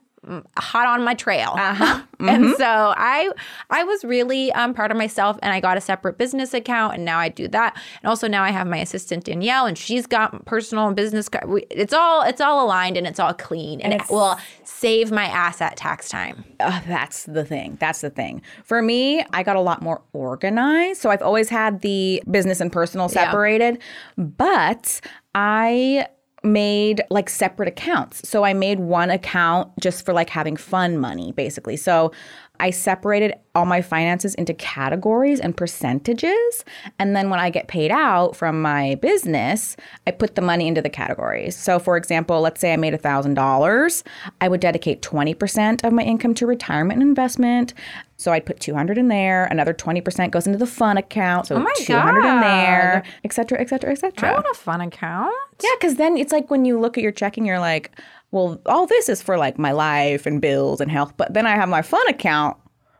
hot 0.57 0.87
on 0.87 1.03
my 1.03 1.13
trail. 1.13 1.53
Uh-huh. 1.57 2.01
And 2.21 2.55
so 2.55 2.93
I 2.97 3.31
I 3.71 3.83
was 3.83 4.03
really 4.03 4.51
um, 4.51 4.75
proud 4.75 4.91
of 4.91 4.97
myself 4.97 5.39
and 5.41 5.51
I 5.51 5.59
got 5.59 5.75
a 5.75 5.81
separate 5.81 6.19
business 6.19 6.53
account 6.53 6.93
and 6.93 7.03
now 7.03 7.17
I 7.17 7.29
do 7.29 7.47
that. 7.47 7.75
And 8.03 8.09
also 8.09 8.27
now 8.27 8.43
I 8.43 8.51
have 8.51 8.67
my 8.67 8.77
assistant 8.77 9.23
Danielle 9.23 9.65
and 9.65 9.75
she's 9.75 10.05
got 10.05 10.45
personal 10.45 10.85
and 10.85 10.95
business 10.95 11.27
it's 11.71 11.93
all 11.93 12.21
it's 12.21 12.39
all 12.39 12.63
aligned 12.63 12.95
and 12.95 13.07
it's 13.07 13.19
all 13.19 13.33
clean 13.33 13.81
and, 13.81 13.91
it 13.91 14.03
will 14.11 14.37
save 14.63 15.11
my 15.11 15.25
ass 15.25 15.61
at 15.61 15.77
tax 15.77 16.09
time. 16.09 16.45
Uh, 16.59 16.79
that's 16.87 17.23
the 17.23 17.43
thing. 17.43 17.79
That's 17.79 18.01
the 18.01 18.11
thing. 18.11 18.43
For 18.63 18.83
me, 18.83 19.25
I 19.33 19.41
got 19.41 19.55
a 19.55 19.61
lot 19.61 19.81
more 19.81 20.03
organized. 20.13 21.01
So 21.01 21.09
I've 21.09 21.23
always 21.23 21.49
had 21.49 21.81
the 21.81 22.21
business 22.29 22.61
and 22.61 22.71
personal 22.71 23.09
separated, 23.09 23.81
but 24.15 25.01
I 25.33 26.05
made 26.43 27.01
like 27.09 27.29
separate 27.29 27.67
accounts. 27.67 28.27
So 28.27 28.43
I 28.43 28.53
made 28.53 28.79
one 28.79 29.09
account 29.09 29.71
just 29.79 30.05
for 30.05 30.13
like 30.13 30.29
having 30.29 30.57
fun 30.57 30.97
money, 30.97 31.31
basically. 31.33 31.77
So 31.77 32.11
I 32.59 32.69
separated 32.69 33.33
all 33.55 33.65
my 33.65 33.81
finances 33.81 34.35
into 34.35 34.53
categories 34.53 35.39
and 35.39 35.57
percentages. 35.57 36.63
And 36.99 37.15
then 37.15 37.31
when 37.31 37.39
I 37.39 37.49
get 37.49 37.67
paid 37.67 37.89
out 37.89 38.35
from 38.35 38.61
my 38.61 38.95
business, 38.95 39.75
I 40.05 40.11
put 40.11 40.35
the 40.35 40.41
money 40.41 40.67
into 40.67 40.81
the 40.81 40.89
categories. 40.89 41.55
So, 41.55 41.79
for 41.79 41.97
example, 41.97 42.39
let's 42.39 42.61
say 42.61 42.71
I 42.71 42.77
made 42.77 42.93
$1,000, 42.93 44.03
I 44.41 44.47
would 44.47 44.61
dedicate 44.61 45.01
20% 45.01 45.83
of 45.83 45.91
my 45.91 46.03
income 46.03 46.35
to 46.35 46.45
retirement 46.45 47.01
and 47.01 47.09
investment. 47.09 47.73
So 48.21 48.31
I'd 48.31 48.45
put 48.45 48.59
200 48.59 48.99
in 48.99 49.07
there, 49.07 49.45
another 49.45 49.73
20% 49.73 50.29
goes 50.29 50.45
into 50.45 50.59
the 50.59 50.67
fun 50.67 50.95
account, 50.95 51.47
so 51.47 51.55
Oh 51.55 51.59
my 51.59 51.73
200 51.77 52.19
in 52.19 52.39
there, 52.41 53.03
et 53.23 53.33
cetera, 53.33 53.59
et 53.59 53.67
cetera, 53.67 53.89
et 53.89 53.93
I 53.93 53.95
cetera. 53.95 54.33
want 54.33 54.45
a 54.51 54.53
fun 54.53 54.79
account. 54.79 55.33
Yeah, 55.63 55.71
because 55.79 55.95
then 55.95 56.17
it's 56.17 56.31
like 56.31 56.51
when 56.51 56.63
you 56.63 56.79
look 56.79 56.99
at 56.99 57.01
your 57.01 57.11
checking, 57.11 57.47
you're 57.47 57.59
like, 57.59 57.89
well, 58.29 58.61
all 58.67 58.85
this 58.85 59.09
is 59.09 59.23
for 59.23 59.39
like 59.39 59.57
my 59.57 59.71
life 59.71 60.27
and 60.27 60.39
bills 60.39 60.79
and 60.79 60.91
health. 60.91 61.13
But 61.17 61.33
then 61.33 61.47
I 61.47 61.55
have 61.55 61.67
my 61.67 61.81
fun 61.81 62.07
account 62.09 62.57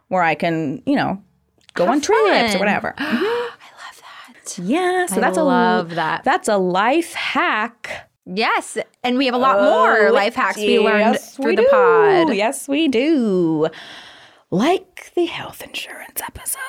where 0.07 0.23
I 0.23 0.33
can, 0.33 0.81
you 0.87 0.95
know, 0.95 1.21
go 1.75 1.87
on 1.87 2.01
trips 2.01 2.55
or 2.55 2.59
whatever. 2.59 2.95
I 2.97 3.03
mm-hmm. 3.03 3.23
love 3.23 4.01
that. 4.01 4.57
Yeah, 4.57 5.05
so 5.05 5.17
I 5.17 5.19
that's 5.19 5.37
love 5.37 5.91
a 5.91 5.95
that. 5.95 6.23
That's 6.23 6.47
a 6.47 6.57
life 6.57 7.13
hack. 7.13 8.09
Yes, 8.25 8.75
and 9.03 9.19
we 9.19 9.27
have 9.27 9.35
a 9.35 9.37
lot 9.37 9.61
more 9.61 10.07
Oh, 10.07 10.13
life 10.13 10.33
hacks 10.33 10.57
we 10.57 10.79
learned 10.79 11.19
through 11.19 11.45
we 11.45 11.55
the 11.57 11.67
pod. 11.69 12.35
Yes, 12.35 12.67
we 12.67 12.87
do. 12.87 13.69
Like 14.51 15.11
the 15.15 15.25
health 15.25 15.61
insurance 15.61 16.21
episode. 16.21 16.59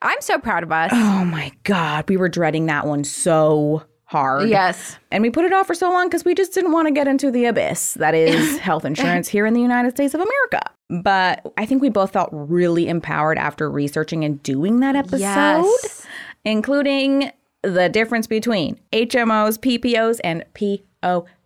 I'm 0.00 0.20
so 0.20 0.38
proud 0.38 0.62
of 0.62 0.72
us. 0.72 0.90
Oh 0.94 1.24
my 1.24 1.52
God, 1.64 2.08
we 2.08 2.16
were 2.16 2.28
dreading 2.28 2.66
that 2.66 2.86
one 2.86 3.04
so 3.04 3.82
hard. 4.04 4.48
yes. 4.48 4.96
And 5.10 5.22
we 5.22 5.28
put 5.28 5.44
it 5.44 5.52
off 5.52 5.66
for 5.66 5.74
so 5.74 5.90
long 5.90 6.08
because 6.08 6.24
we 6.24 6.34
just 6.34 6.54
didn't 6.54 6.72
want 6.72 6.88
to 6.88 6.92
get 6.94 7.06
into 7.06 7.30
the 7.30 7.44
abyss 7.44 7.94
that 7.94 8.14
is 8.14 8.58
health 8.60 8.84
insurance 8.86 9.28
here 9.28 9.44
in 9.44 9.52
the 9.52 9.60
United 9.60 9.90
States 9.90 10.14
of 10.14 10.20
America. 10.20 10.70
But 11.02 11.52
I 11.58 11.66
think 11.66 11.82
we 11.82 11.90
both 11.90 12.12
felt 12.12 12.30
really 12.32 12.88
empowered 12.88 13.36
after 13.36 13.70
researching 13.70 14.24
and 14.24 14.42
doing 14.42 14.80
that 14.80 14.96
episode, 14.96 15.18
Yes. 15.18 16.06
including 16.46 17.30
the 17.62 17.90
difference 17.90 18.26
between 18.26 18.78
HMOs, 18.92 19.58
PPOs, 19.58 20.20
and 20.24 20.44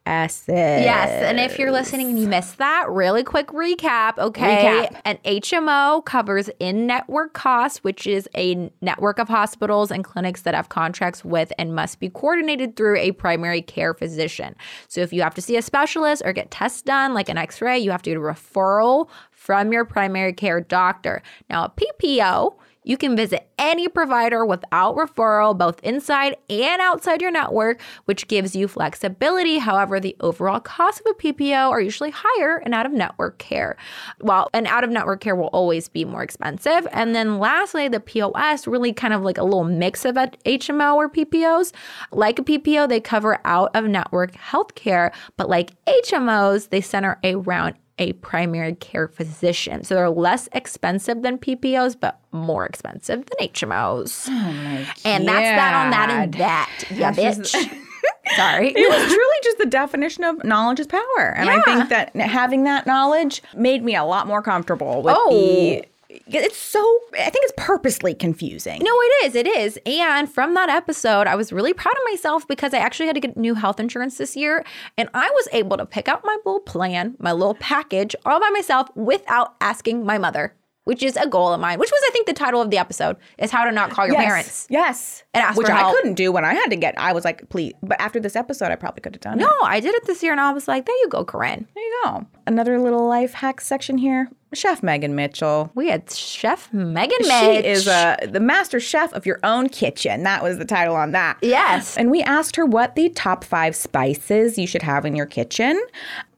POSs. 0.05 0.49
Yes, 0.49 1.09
and 1.23 1.39
if 1.39 1.59
you're 1.59 1.71
listening 1.73 2.11
and 2.11 2.19
you 2.19 2.27
missed 2.27 2.59
that, 2.59 2.87
really 2.89 3.23
quick 3.23 3.49
recap, 3.49 4.19
okay? 4.19 4.89
Recap. 4.91 5.01
An 5.05 5.19
HMO 5.25 6.05
covers 6.05 6.51
in-network 6.59 7.33
costs, 7.33 7.79
which 7.85 8.07
is 8.07 8.29
a 8.37 8.71
network 8.81 9.19
of 9.19 9.29
hospitals 9.29 9.91
and 9.91 10.05
clinics 10.05 10.43
that 10.43 10.55
have 10.55 10.69
contracts 10.69 11.25
with 11.25 11.53
and 11.59 11.75
must 11.75 12.01
be 12.01 12.09
coordinated 12.09 12.77
through 12.77 12.99
a 12.99 13.13
primary 13.13 13.63
care 13.63 13.95
physician. 13.95 14.55
So 14.89 15.01
if 15.01 15.13
you 15.13 15.23
have 15.23 15.35
to 15.35 15.43
see 15.43 15.57
a 15.57 15.63
specialist 15.63 16.23
or 16.25 16.33
get 16.33 16.51
tests 16.51 16.83
done 16.83 17.15
like 17.15 17.29
an 17.29 17.39
x-ray, 17.39 17.79
you 17.79 17.91
have 17.91 18.03
to 18.03 18.11
get 18.11 18.17
a 18.17 18.21
referral 18.21 19.09
from 19.31 19.73
your 19.73 19.85
primary 19.85 20.33
care 20.33 20.61
doctor. 20.61 21.23
Now, 21.51 21.65
a 21.65 21.71
PPO 21.71 22.55
You 22.85 22.97
can 22.97 23.17
visit 23.17 23.49
any 23.59 23.87
provider 23.87 24.45
without 24.45 24.97
referral, 24.97 25.57
both 25.57 25.79
inside 25.85 26.37
and 26.51 26.81
outside 26.81 27.23
your 27.23 27.31
network, 27.31 27.81
which 28.07 28.27
gives 28.27 28.57
you 28.57 28.67
flexibility. 28.67 29.59
However, 29.59 30.01
the 30.01 30.17
overall 30.21 30.59
cost 30.59 31.01
of 31.01 31.07
a 31.13 31.15
PPO 31.15 31.71
are 31.71 31.81
usually 31.81 32.13
higher 32.13 32.59
in 32.59 32.75
out 32.75 32.87
of 32.87 32.93
network 32.93 33.39
care. 33.39 33.77
While 34.21 34.49
an 34.53 34.67
out 34.67 34.83
of 34.83 34.91
network 34.91 35.21
care 35.21 35.37
will 35.37 35.47
always 35.49 35.89
be 35.89 36.05
more 36.05 36.23
expensive. 36.23 36.89
And 36.93 37.15
then 37.15 37.39
lastly, 37.39 37.87
the 37.87 38.01
POS 38.01 38.67
really 38.67 38.93
kind 38.93 39.15
of 39.15 39.23
like 39.23 39.39
a 39.39 39.45
little 39.45 39.65
mix 39.65 40.05
of 40.05 40.17
HMO 40.17 40.97
or 40.97 41.09
PPOs. 41.09 41.73
Like 42.11 42.39
a 42.41 42.43
PPO, 42.43 42.89
they 42.89 43.01
cover 43.01 43.39
out 43.45 43.71
of 43.75 43.85
network 43.85 44.33
healthcare, 44.33 45.13
but 45.37 45.49
like 45.49 45.73
HMOs, 45.87 46.71
they 46.71 46.81
center 46.81 47.19
around 47.23 47.75
a 47.99 48.13
primary 48.15 48.75
care 48.75 49.07
physician. 49.09 49.85
So 49.85 49.95
they're 49.95 50.11
less 50.11 50.49
expensive 50.53 51.23
than 51.23 51.39
PPOs, 51.39 51.97
but 51.99 52.19
more 52.33 52.65
expensive 52.67 53.25
than 53.27 53.49
HMOs. 53.49 54.27
Oh 54.29 54.33
my 54.33 54.87
and 55.05 55.27
that's 55.29 55.57
that 55.57 55.75
on 55.85 55.91
that 55.91 56.11
and 56.11 56.35
that. 56.35 56.85
Yeah, 56.91 57.13
bitch. 57.13 57.51
Sorry. 58.37 58.69
It 58.75 58.89
was 58.89 59.13
truly 59.13 59.37
just 59.43 59.59
the 59.59 59.67
definition 59.67 60.25
of 60.25 60.43
knowledge 60.45 60.81
is 60.81 60.87
power. 60.87 61.35
And 61.37 61.51
I 61.51 61.61
think 61.63 61.89
that 61.91 62.15
having 62.17 62.65
that 62.65 62.87
knowledge 62.87 63.43
made 63.55 63.83
me 63.85 63.95
a 63.95 64.05
lot 64.05 64.27
more 64.27 64.43
comfortable 64.43 65.03
with 65.03 65.15
Oh. 65.19 65.31
the. 65.31 65.85
It's 66.27 66.57
so, 66.57 66.81
I 67.13 67.31
think 67.31 67.45
it's 67.45 67.55
purposely 67.57 68.15
confusing. 68.15 68.81
No, 68.83 68.91
it 68.91 69.27
is. 69.27 69.35
It 69.35 69.47
is. 69.47 69.79
And 69.87 70.31
from 70.31 70.55
that 70.55 70.69
episode, 70.69 71.27
I 71.27 71.37
was 71.37 71.53
really 71.53 71.73
proud 71.73 71.95
of 71.95 72.03
myself 72.11 72.47
because 72.47 72.75
I 72.75 72.79
actually 72.79 73.07
had 73.07 73.15
to 73.15 73.21
get 73.21 73.37
new 73.37 73.55
health 73.55 73.81
insurance 73.81 74.19
this 74.19 74.37
year. 74.37 74.65
And 74.97 75.09
I 75.15 75.31
was 75.31 75.49
able 75.53 75.77
to 75.77 75.87
pick 75.87 76.09
out 76.09 76.23
my 76.25 76.37
little 76.45 76.61
plan, 76.61 77.17
my 77.19 77.33
little 77.33 77.55
package 77.55 78.15
all 78.27 78.41
by 78.41 78.51
myself 78.51 78.89
without 78.95 79.55
asking 79.61 80.05
my 80.05 80.19
mother, 80.19 80.55
which 80.85 81.03
is 81.03 81.17
a 81.17 81.27
goal 81.29 81.53
of 81.53 81.61
mine, 81.61 81.79
which 81.79 81.91
was, 81.91 82.01
I 82.09 82.11
think, 82.13 82.27
the 82.27 82.33
title 82.33 82.61
of 82.61 82.71
the 82.71 82.79
episode 82.79 83.17
is 83.39 83.51
How 83.51 83.65
to 83.65 83.73
Not 83.73 83.91
Call 83.91 84.07
Your 84.07 84.17
yes. 84.17 84.25
Parents. 84.25 84.67
Yes. 84.71 85.23
And 85.35 85.43
ask 85.43 85.57
Which 85.57 85.69
I 85.69 85.79
help. 85.79 85.95
couldn't 85.97 86.15
do 86.15 86.33
when 86.33 86.45
I 86.45 86.55
had 86.55 86.67
to 86.69 86.77
get, 86.77 86.99
I 86.99 87.13
was 87.13 87.25
like, 87.25 87.49
please. 87.49 87.73
But 87.83 88.01
after 88.01 88.19
this 88.21 88.37
episode, 88.37 88.71
I 88.73 88.77
probably 88.77 89.01
could 89.01 89.15
have 89.15 89.21
done 89.21 89.39
No, 89.39 89.47
it. 89.47 89.49
No, 89.61 89.67
I 89.67 89.81
did 89.81 89.95
it 89.95 90.05
this 90.07 90.23
year 90.23 90.33
and 90.33 90.41
I 90.41 90.53
was 90.53 90.67
like, 90.69 90.85
there 90.87 90.97
you 90.97 91.09
go, 91.09 91.25
Corinne. 91.25 91.67
There 91.75 91.85
you 91.85 92.01
go. 92.05 92.27
Another 92.47 92.79
little 92.79 93.07
life 93.07 93.33
hack 93.33 93.61
section 93.61 93.97
here. 93.99 94.29
Chef 94.55 94.83
Megan 94.83 95.15
Mitchell. 95.15 95.71
We 95.75 95.89
had 95.89 96.11
Chef 96.11 96.71
Megan 96.75 97.17
Mitchell. 97.21 97.41
She 97.41 97.47
Mitch. 97.53 97.65
is 97.65 97.89
uh, 97.89 98.17
the 98.29 98.41
master 98.41 98.81
chef 98.81 99.11
of 99.15 99.25
your 99.25 99.39
own 99.45 99.71
kitchen. 99.71 100.25
That 100.25 100.43
was 100.43 100.59
the 100.59 100.67
title 100.67 100.95
on 100.95 101.13
that. 101.13 101.39
Yes. 101.41 101.97
And 101.97 102.11
we 102.11 102.23
asked 102.23 102.57
her 102.57 102.67
what 102.67 102.95
the 102.95 103.09
top 103.09 103.45
five 103.45 103.75
spices 103.75 104.59
you 104.59 104.67
should 104.67 104.83
have 104.83 105.07
in 105.07 105.17
your 105.17 105.25
kitchen, 105.25 105.81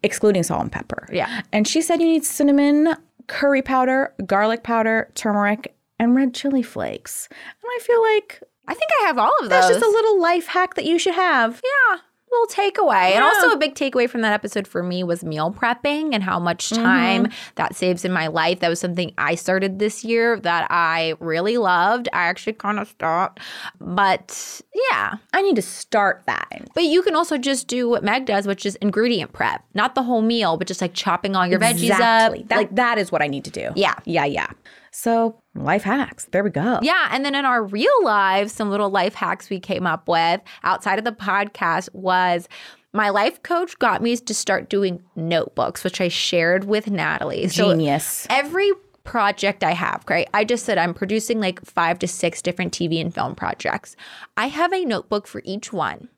excluding 0.04 0.44
salt 0.44 0.62
and 0.62 0.70
pepper. 0.70 1.08
Yeah. 1.10 1.42
And 1.52 1.66
she 1.66 1.82
said 1.82 2.00
you 2.00 2.06
need 2.06 2.24
cinnamon, 2.24 2.94
curry 3.26 3.62
powder, 3.62 4.14
garlic 4.26 4.62
powder, 4.62 5.10
turmeric, 5.14 5.74
and 5.98 6.14
red 6.14 6.34
chili 6.34 6.62
flakes. 6.62 7.28
And 7.30 7.64
I 7.64 7.78
feel 7.82 8.02
like 8.02 8.42
I 8.66 8.74
think 8.74 8.90
I 9.02 9.06
have 9.06 9.18
all 9.18 9.32
of 9.40 9.48
those. 9.48 9.50
that's 9.50 9.68
just 9.68 9.84
a 9.84 9.88
little 9.88 10.20
life 10.20 10.46
hack 10.46 10.74
that 10.74 10.84
you 10.84 10.98
should 10.98 11.14
have. 11.14 11.60
Yeah, 11.62 11.98
little 12.40 12.64
takeaway. 12.84 13.12
And 13.12 13.24
also 13.24 13.50
a 13.50 13.56
big 13.56 13.74
takeaway 13.74 14.08
from 14.08 14.20
that 14.22 14.32
episode 14.32 14.66
for 14.66 14.82
me 14.82 15.02
was 15.04 15.24
meal 15.24 15.52
prepping 15.52 16.14
and 16.14 16.22
how 16.22 16.38
much 16.38 16.70
Mm-hmm. 16.70 16.82
time 16.82 17.28
that 17.56 17.74
saves 17.76 18.04
in 18.04 18.12
my 18.12 18.26
life. 18.26 18.60
That 18.60 18.68
was 18.68 18.80
something 18.80 19.12
I 19.18 19.34
started 19.34 19.78
this 19.78 20.02
year 20.04 20.40
that 20.40 20.66
I 20.70 21.14
really 21.20 21.56
loved. 21.58 22.08
I 22.12 22.22
actually 22.24 22.54
kind 22.54 22.78
of 22.78 22.88
stopped. 22.88 23.40
But 23.80 24.60
yeah. 24.90 25.14
I 25.32 25.42
need 25.42 25.56
to 25.56 25.62
start 25.62 26.22
that. 26.26 26.62
But 26.74 26.84
you 26.84 27.02
can 27.02 27.14
also 27.14 27.38
just 27.38 27.68
do 27.68 27.88
what 27.88 28.02
Meg 28.02 28.26
does, 28.26 28.46
which 28.46 28.64
is 28.66 28.76
ingredient 28.76 29.32
prep. 29.32 29.62
Not 29.74 29.94
the 29.94 30.02
whole 30.02 30.22
meal, 30.22 30.56
but 30.56 30.66
just 30.66 30.80
like 30.80 30.94
chopping 30.94 31.36
all 31.36 31.46
your 31.46 31.60
veggies 31.60 31.90
up. 31.90 32.32
That, 32.48 32.56
like 32.56 32.74
that 32.74 32.98
is 32.98 33.12
what 33.12 33.22
I 33.22 33.26
need 33.26 33.44
to 33.44 33.50
do. 33.50 33.70
Yeah. 33.76 33.94
Yeah, 34.04 34.24
yeah. 34.24 34.48
So, 34.90 35.40
life 35.54 35.82
hacks. 35.82 36.26
There 36.30 36.44
we 36.44 36.50
go. 36.50 36.78
Yeah. 36.82 37.08
And 37.10 37.24
then 37.24 37.34
in 37.34 37.44
our 37.44 37.62
real 37.64 38.02
lives, 38.02 38.52
some 38.52 38.70
little 38.70 38.90
life 38.90 39.14
hacks 39.14 39.50
we 39.50 39.60
came 39.60 39.86
up 39.86 40.08
with 40.08 40.40
outside 40.62 40.98
of 40.98 41.04
the 41.04 41.12
podcast 41.12 41.88
was 41.94 42.48
my 42.92 43.10
life 43.10 43.42
coach 43.42 43.78
got 43.78 44.02
me 44.02 44.16
to 44.16 44.34
start 44.34 44.68
doing 44.68 45.02
notebooks, 45.16 45.82
which 45.84 46.00
I 46.00 46.08
shared 46.08 46.64
with 46.64 46.90
Natalie. 46.90 47.48
So 47.48 47.70
Genius. 47.70 48.26
every 48.30 48.70
project 49.04 49.62
I 49.62 49.72
have, 49.72 50.04
right? 50.08 50.28
I 50.32 50.44
just 50.44 50.64
said 50.64 50.78
I'm 50.78 50.94
producing 50.94 51.40
like 51.40 51.64
five 51.64 51.98
to 52.00 52.08
six 52.08 52.40
different 52.40 52.72
TV 52.72 53.00
and 53.00 53.14
film 53.14 53.34
projects. 53.34 53.96
I 54.36 54.46
have 54.46 54.72
a 54.72 54.84
notebook 54.84 55.26
for 55.26 55.42
each 55.44 55.72
one. 55.72 56.08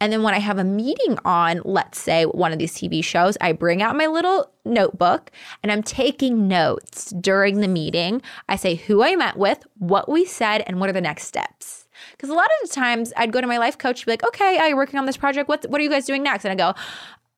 And 0.00 0.12
then 0.12 0.22
when 0.22 0.34
I 0.34 0.38
have 0.38 0.58
a 0.58 0.64
meeting 0.64 1.18
on, 1.24 1.62
let's 1.64 1.98
say 1.98 2.24
one 2.24 2.52
of 2.52 2.58
these 2.58 2.74
TV 2.74 3.02
shows, 3.02 3.36
I 3.40 3.52
bring 3.52 3.82
out 3.82 3.96
my 3.96 4.06
little 4.06 4.50
notebook 4.64 5.30
and 5.62 5.72
I'm 5.72 5.82
taking 5.82 6.48
notes 6.48 7.10
during 7.12 7.60
the 7.60 7.68
meeting. 7.68 8.22
I 8.48 8.56
say 8.56 8.74
who 8.74 9.02
I 9.02 9.16
met 9.16 9.36
with, 9.36 9.66
what 9.78 10.08
we 10.08 10.24
said, 10.24 10.62
and 10.66 10.80
what 10.80 10.88
are 10.90 10.92
the 10.94 11.00
next 11.00 11.24
steps. 11.24 11.86
Because 12.12 12.28
a 12.28 12.34
lot 12.34 12.46
of 12.46 12.68
the 12.68 12.74
times 12.74 13.12
I'd 13.16 13.32
go 13.32 13.40
to 13.40 13.46
my 13.46 13.58
life 13.58 13.78
coach 13.78 14.00
and 14.00 14.06
be 14.06 14.12
like, 14.12 14.26
okay, 14.26 14.58
are 14.58 14.68
you 14.68 14.76
working 14.76 14.98
on 14.98 15.06
this 15.06 15.16
project? 15.16 15.48
What, 15.48 15.64
what 15.68 15.80
are 15.80 15.84
you 15.84 15.90
guys 15.90 16.06
doing 16.06 16.22
next? 16.22 16.44
And 16.44 16.52
I 16.52 16.54
go, 16.54 16.78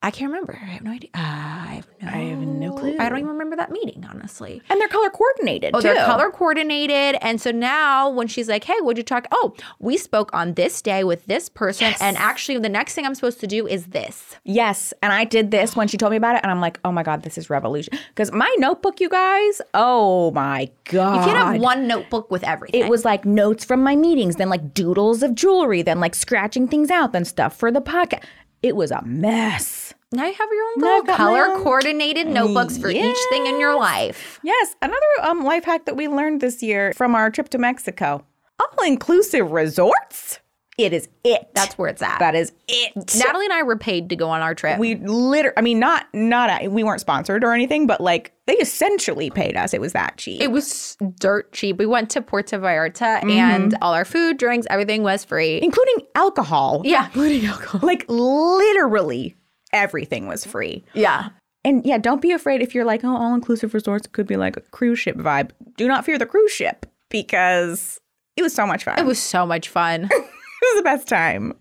I 0.01 0.11
can't 0.11 0.31
remember. 0.31 0.57
I 0.61 0.65
have 0.65 0.81
no 0.81 0.91
idea. 0.91 1.09
Uh, 1.13 1.19
I 1.19 1.73
have 1.75 1.87
no, 2.01 2.07
I 2.07 2.11
have 2.11 2.39
no 2.39 2.71
clue. 2.73 2.95
I 2.97 3.09
don't 3.09 3.17
even 3.19 3.31
remember 3.31 3.57
that 3.57 3.69
meeting, 3.69 4.07
honestly. 4.09 4.61
And 4.69 4.79
they're 4.79 4.87
color 4.87 5.09
coordinated. 5.09 5.71
Oh, 5.73 5.81
too. 5.81 5.89
they're 5.89 6.05
color 6.05 6.31
coordinated. 6.31 7.17
And 7.21 7.41
so 7.41 7.51
now 7.51 8.09
when 8.09 8.27
she's 8.27 8.47
like, 8.47 8.63
hey, 8.63 8.77
what'd 8.79 8.97
you 8.97 9.03
talk? 9.03 9.27
Oh, 9.33 9.53
we 9.79 9.97
spoke 9.97 10.33
on 10.33 10.53
this 10.53 10.81
day 10.81 11.03
with 11.03 11.25
this 11.25 11.49
person. 11.49 11.93
And 11.99 12.15
actually, 12.15 12.59
the 12.59 12.69
next 12.69 12.93
thing 12.93 13.05
I'm 13.05 13.13
supposed 13.13 13.41
to 13.41 13.47
do 13.47 13.67
is 13.67 13.87
this. 13.87 14.37
Yes. 14.45 14.93
And 15.03 15.11
I 15.11 15.25
did 15.25 15.51
this 15.51 15.75
when 15.75 15.89
she 15.89 15.97
told 15.97 16.11
me 16.11 16.17
about 16.17 16.37
it. 16.37 16.43
And 16.43 16.51
I'm 16.51 16.61
like, 16.61 16.79
oh 16.85 16.93
my 16.93 17.03
God, 17.03 17.23
this 17.23 17.37
is 17.37 17.49
revolution. 17.49 17.97
Because 18.07 18.31
my 18.31 18.55
notebook, 18.57 19.01
you 19.01 19.09
guys, 19.09 19.61
oh 19.73 20.31
my 20.31 20.69
God. 20.85 21.15
You 21.15 21.25
can't 21.33 21.37
have 21.37 21.61
one 21.61 21.87
notebook 21.87 22.31
with 22.31 22.45
everything. 22.45 22.81
It 22.81 22.89
was 22.89 23.03
like 23.03 23.25
notes 23.25 23.65
from 23.65 23.83
my 23.83 23.97
meetings, 23.97 24.37
then 24.37 24.47
like 24.47 24.73
doodles 24.73 25.23
of 25.23 25.35
jewelry, 25.35 25.81
then 25.81 25.99
like 25.99 26.15
scratching 26.15 26.69
things 26.69 26.89
out, 26.89 27.11
then 27.11 27.25
stuff 27.25 27.53
for 27.57 27.69
the 27.69 27.81
podcast. 27.81 28.23
It 28.61 28.75
was 28.75 28.91
a 28.91 29.01
mess. 29.03 29.78
Now 30.11 30.25
you 30.25 30.33
have 30.33 30.49
your 30.51 30.63
own 30.63 30.73
little 30.77 30.97
I've 30.97 31.05
got 31.07 31.19
my 31.19 31.25
color 31.25 31.45
own- 31.47 31.63
coordinated 31.63 32.27
notebooks 32.27 32.77
for 32.77 32.89
each 32.89 33.17
thing 33.29 33.45
in 33.47 33.59
your 33.59 33.77
life. 33.77 34.39
Yes. 34.43 34.75
Another 34.81 34.99
um, 35.21 35.43
life 35.43 35.65
hack 35.65 35.85
that 35.85 35.95
we 35.95 36.07
learned 36.07 36.41
this 36.41 36.63
year 36.63 36.93
from 36.95 37.15
our 37.15 37.29
trip 37.29 37.49
to 37.49 37.57
Mexico 37.57 38.25
all 38.59 38.83
inclusive 38.85 39.51
resorts. 39.51 40.39
It 40.77 40.93
is 40.93 41.07
it. 41.25 41.49
That's 41.53 41.77
where 41.77 41.89
it's 41.89 42.01
at. 42.01 42.19
that 42.19 42.35
is 42.35 42.51
it. 42.69 42.93
Natalie 43.17 43.45
and 43.45 43.53
I 43.53 43.63
were 43.63 43.77
paid 43.77 44.09
to 44.09 44.15
go 44.15 44.29
on 44.29 44.41
our 44.41 44.55
trip. 44.55 44.79
we 44.79 44.95
literally, 44.95 45.53
I 45.57 45.61
mean, 45.61 45.77
not, 45.79 46.07
not, 46.13 46.69
we 46.71 46.83
weren't 46.85 47.01
sponsored 47.01 47.43
or 47.43 47.53
anything, 47.53 47.85
but 47.87 47.99
like 48.01 48.31
they 48.47 48.53
essentially 48.55 49.29
paid 49.29 49.57
us. 49.57 49.73
It 49.73 49.81
was 49.81 49.91
that 49.93 50.17
cheap. 50.17 50.41
it 50.41 50.51
was 50.51 50.97
dirt 51.19 51.51
cheap. 51.51 51.77
We 51.77 51.85
went 51.85 52.09
to 52.11 52.21
Puerto 52.21 52.57
Vallarta 52.59 53.19
Mm-hmm. 53.21 53.29
and 53.29 53.77
all 53.81 53.93
our 53.93 54.05
food, 54.05 54.37
drinks, 54.37 54.67
everything 54.69 55.03
was 55.03 55.23
free. 55.25 55.61
including 55.61 56.05
alcohol. 56.15 56.81
Yeah, 56.85 57.05
including 57.13 57.45
alcohol. 57.45 57.81
Like 57.83 58.05
literally 58.07 59.35
everything 59.73 60.27
was 60.27 60.45
free. 60.45 60.83
Yeah. 60.93 61.29
And 61.65 61.85
yeah, 61.85 61.97
don't 61.97 62.21
be 62.21 62.31
afraid 62.31 62.61
if 62.61 62.73
you're 62.73 62.85
like, 62.85 63.03
oh, 63.03 63.15
all 63.15 63.33
inclusive 63.35 63.73
resorts 63.73 64.07
could 64.07 64.27
be 64.27 64.37
like 64.37 64.55
a 64.57 64.61
cruise 64.61 64.99
ship 64.99 65.17
vibe. 65.17 65.51
Do 65.77 65.87
not 65.87 66.05
fear 66.05 66.17
the 66.17 66.25
cruise 66.25 66.51
ship 66.51 66.85
because 67.09 67.99
it 68.37 68.41
was 68.41 68.53
so 68.53 68.65
much 68.65 68.83
fun. 68.85 68.97
It 68.97 69.05
was 69.05 69.19
so 69.19 69.45
much 69.45 69.67
fun. 69.67 70.03
it 70.11 70.11
was 70.11 70.77
the 70.77 70.83
best 70.83 71.07
time. 71.07 71.53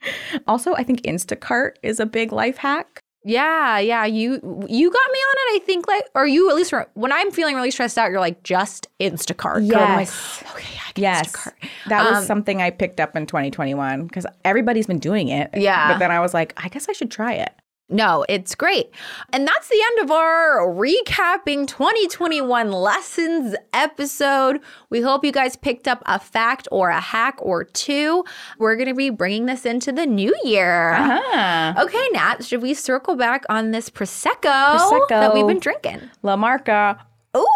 Also, 0.47 0.75
I 0.75 0.85
think 0.85 1.03
Instacart 1.03 1.73
is 1.83 1.99
a 1.99 2.07
big 2.07 2.31
life 2.33 2.57
hack. 2.59 3.01
Yeah, 3.25 3.79
yeah. 3.81 4.05
You 4.05 4.35
you 4.69 4.91
got 4.91 5.11
me 5.13 5.19
on 5.19 5.35
it. 5.57 5.63
I 5.63 5.63
think 5.67 5.89
like, 5.89 6.05
or 6.15 6.27
you 6.27 6.49
at 6.49 6.55
least 6.57 6.73
when 6.95 7.11
I'm 7.13 7.33
feeling 7.33 7.57
really 7.57 7.73
stressed 7.73 7.99
out, 7.99 8.11
you're 8.11 8.21
like 8.21 8.45
just 8.45 8.87
Instacart. 9.01 9.57
I'm 9.57 9.97
like, 9.97 10.07
Yes. 10.07 10.45
okay, 10.53 10.79
I 10.87 10.93
Yes. 10.97 11.33
Instacart. 11.33 11.53
That 11.89 12.09
was 12.09 12.19
Um, 12.19 12.25
something 12.25 12.63
I 12.63 12.71
picked 12.71 13.01
up 13.01 13.17
in 13.17 13.27
2021 13.27 14.07
because 14.07 14.25
everybody's 14.45 14.87
been 14.87 15.01
doing 15.01 15.29
it. 15.29 15.51
Yeah. 15.55 15.93
But 15.93 15.99
then 15.99 16.13
I 16.13 16.21
was 16.21 16.33
like, 16.33 16.55
I 16.63 16.69
guess 16.69 16.89
I 16.89 16.93
should 16.93 17.11
try 17.11 17.33
it. 17.33 17.53
No, 17.91 18.25
it's 18.29 18.55
great. 18.55 18.91
And 19.33 19.47
that's 19.47 19.69
the 19.69 19.83
end 19.93 20.05
of 20.05 20.11
our 20.11 20.61
recapping 20.69 21.67
2021 21.67 22.71
lessons 22.71 23.55
episode. 23.73 24.61
We 24.91 25.01
hope 25.01 25.25
you 25.25 25.33
guys 25.33 25.57
picked 25.57 25.89
up 25.89 26.03
a 26.05 26.19
fact 26.19 26.69
or 26.71 26.91
a 26.91 27.01
hack 27.01 27.39
or 27.41 27.65
two. 27.65 28.25
We're 28.59 28.77
going 28.77 28.89
to 28.89 28.95
be 28.95 29.09
bringing 29.09 29.47
this 29.47 29.65
into 29.65 29.91
the 29.91 30.05
new 30.05 30.37
year. 30.45 30.93
Ah. 30.99 31.83
Okay, 31.83 32.09
Nat, 32.13 32.45
should 32.45 32.61
we 32.61 32.75
circle 32.75 33.17
back 33.17 33.45
on 33.49 33.71
this 33.71 33.89
Prosecco, 33.89 34.43
Prosecco. 34.77 35.09
that 35.09 35.33
we've 35.33 35.47
been 35.47 35.59
drinking? 35.61 36.03
La 36.23 36.37
Marca. 36.37 36.99
Ooh, 37.37 37.47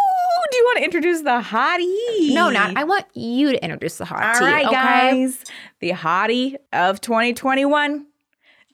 do 0.50 0.56
you 0.56 0.64
want 0.64 0.78
to 0.78 0.84
introduce 0.84 1.20
the 1.20 1.40
hottie? 1.42 2.34
No, 2.34 2.48
Nat, 2.48 2.72
I 2.76 2.84
want 2.84 3.04
you 3.14 3.50
to 3.52 3.62
introduce 3.62 3.98
the 3.98 4.04
hottie. 4.04 4.40
All 4.40 4.60
tea. 4.60 4.66
okay? 4.66 4.74
guys. 4.74 5.44
The 5.80 5.90
hottie 5.90 6.56
of 6.72 7.00
2021, 7.02 8.06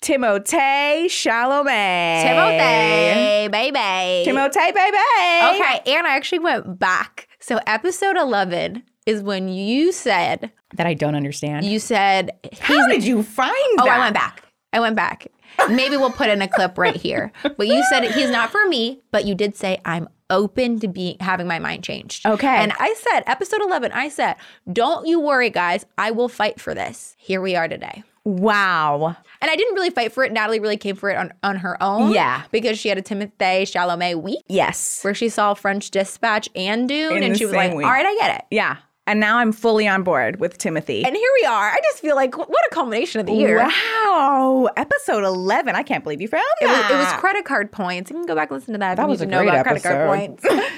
Timothée 0.01 1.07
Chalamet. 1.07 2.23
Timothy, 2.23 3.49
baby. 3.49 4.31
Timothée, 4.31 4.73
baby. 4.75 5.63
Okay, 5.63 5.97
and 5.97 6.07
I 6.07 6.17
actually 6.17 6.39
went 6.41 6.79
back. 6.79 7.29
So 7.41 7.59
episode 7.67 8.17
11 8.17 8.83
is 9.07 9.23
when 9.23 9.49
you 9.49 9.93
said, 9.93 10.53
That 10.75 10.87
I 10.87 10.95
don't 10.95 11.15
understand. 11.15 11.65
you 11.67 11.79
said, 11.79 12.31
How 12.61 12.87
did 12.89 13.05
you 13.05 13.23
find 13.23 13.53
Oh, 13.79 13.85
that? 13.85 13.97
I 13.97 13.99
went 13.99 14.15
back. 14.15 14.43
I 14.73 14.81
went 14.81 14.97
back. 14.97 15.27
Maybe 15.71 15.97
we'll 15.97 16.11
put 16.13 16.29
in 16.29 16.43
a 16.43 16.49
clip 16.49 16.79
right 16.79 16.95
here. 16.95 17.33
But 17.43 17.67
you 17.67 17.83
said 17.91 18.05
he's 18.13 18.31
not 18.31 18.51
for 18.51 18.65
me, 18.69 19.01
but 19.11 19.25
you 19.25 19.35
did 19.35 19.57
say 19.57 19.81
I'm 19.85 20.09
open 20.31 20.79
to 20.81 20.89
be 20.89 21.17
having 21.21 21.47
my 21.49 21.59
mind 21.59 21.83
changed. 21.83 22.27
Okay. 22.27 22.47
And 22.47 22.73
I 22.79 22.95
said, 22.95 23.23
episode 23.27 23.63
11, 23.63 23.91
I 23.93 24.11
said, 24.11 24.37
don't 24.71 25.07
you 25.07 25.19
worry, 25.21 25.49
guys. 25.51 25.87
I 25.97 26.11
will 26.11 26.29
fight 26.29 26.61
for 26.61 26.75
this. 26.75 27.17
Here 27.19 27.41
we 27.41 27.57
are 27.57 27.67
today. 27.67 28.05
Wow. 28.29 29.17
And 29.41 29.51
I 29.51 29.57
didn't 29.57 29.75
really 29.75 29.91
fight 29.91 30.13
for 30.13 30.23
it. 30.25 30.33
Natalie 30.33 30.61
really 30.61 30.77
came 30.77 30.97
for 30.97 31.09
it 31.11 31.17
on, 31.17 31.33
on 31.43 31.57
her 31.57 31.83
own. 31.83 32.13
Yeah. 32.13 32.43
Because 32.51 32.79
she 32.79 32.89
had 32.89 32.99
a 32.99 33.03
Timothée 33.03 33.63
Chalamet 33.63 34.23
week 34.23 34.43
Yes. 34.49 35.03
where 35.03 35.15
she 35.15 35.29
saw 35.29 35.55
French 35.55 35.91
Dispatch 35.91 36.49
and 36.55 36.89
Dune. 36.89 37.17
In 37.17 37.23
and 37.23 37.39
she 37.39 37.47
was 37.47 37.55
like, 37.55 37.73
week. 37.75 37.87
all 37.87 37.93
right, 37.93 38.05
I 38.05 38.15
get 38.17 38.39
it. 38.41 38.45
Yeah. 38.51 38.77
And 39.07 39.21
now 39.21 39.39
I'm 39.39 39.53
fully 39.53 39.89
on 39.89 40.03
board 40.03 40.39
with 40.39 40.59
Timothy. 40.59 41.03
And 41.03 41.17
here 41.17 41.31
we 41.41 41.47
are. 41.47 41.71
I 41.71 41.79
just 41.83 42.01
feel 42.01 42.15
like, 42.15 42.37
what 42.37 42.51
a 42.51 42.75
culmination 42.75 43.21
of 43.23 43.27
the 43.27 43.33
year. 43.33 43.57
Wow. 43.57 44.69
Episode 44.77 45.25
11. 45.25 45.75
I 45.75 45.83
can't 45.83 46.05
believe 46.05 46.21
you 46.21 46.29
found 46.29 46.45
It 46.61 46.67
was, 46.67 46.91
it 46.91 46.95
was 46.95 47.13
credit 47.15 47.47
card 47.47 47.73
points. 47.73 48.11
You 48.11 48.17
can 48.17 48.27
go 48.27 48.35
back 48.35 48.51
and 48.51 48.59
listen 48.61 48.75
to 48.75 48.79
that. 48.81 48.97
That 48.99 49.05
you 49.05 49.09
was 49.09 49.23
a 49.23 49.27
great 49.27 49.49
about 49.49 49.65
credit 49.65 49.83
card 49.83 49.97
episode. 49.97 50.43
points. 50.43 50.65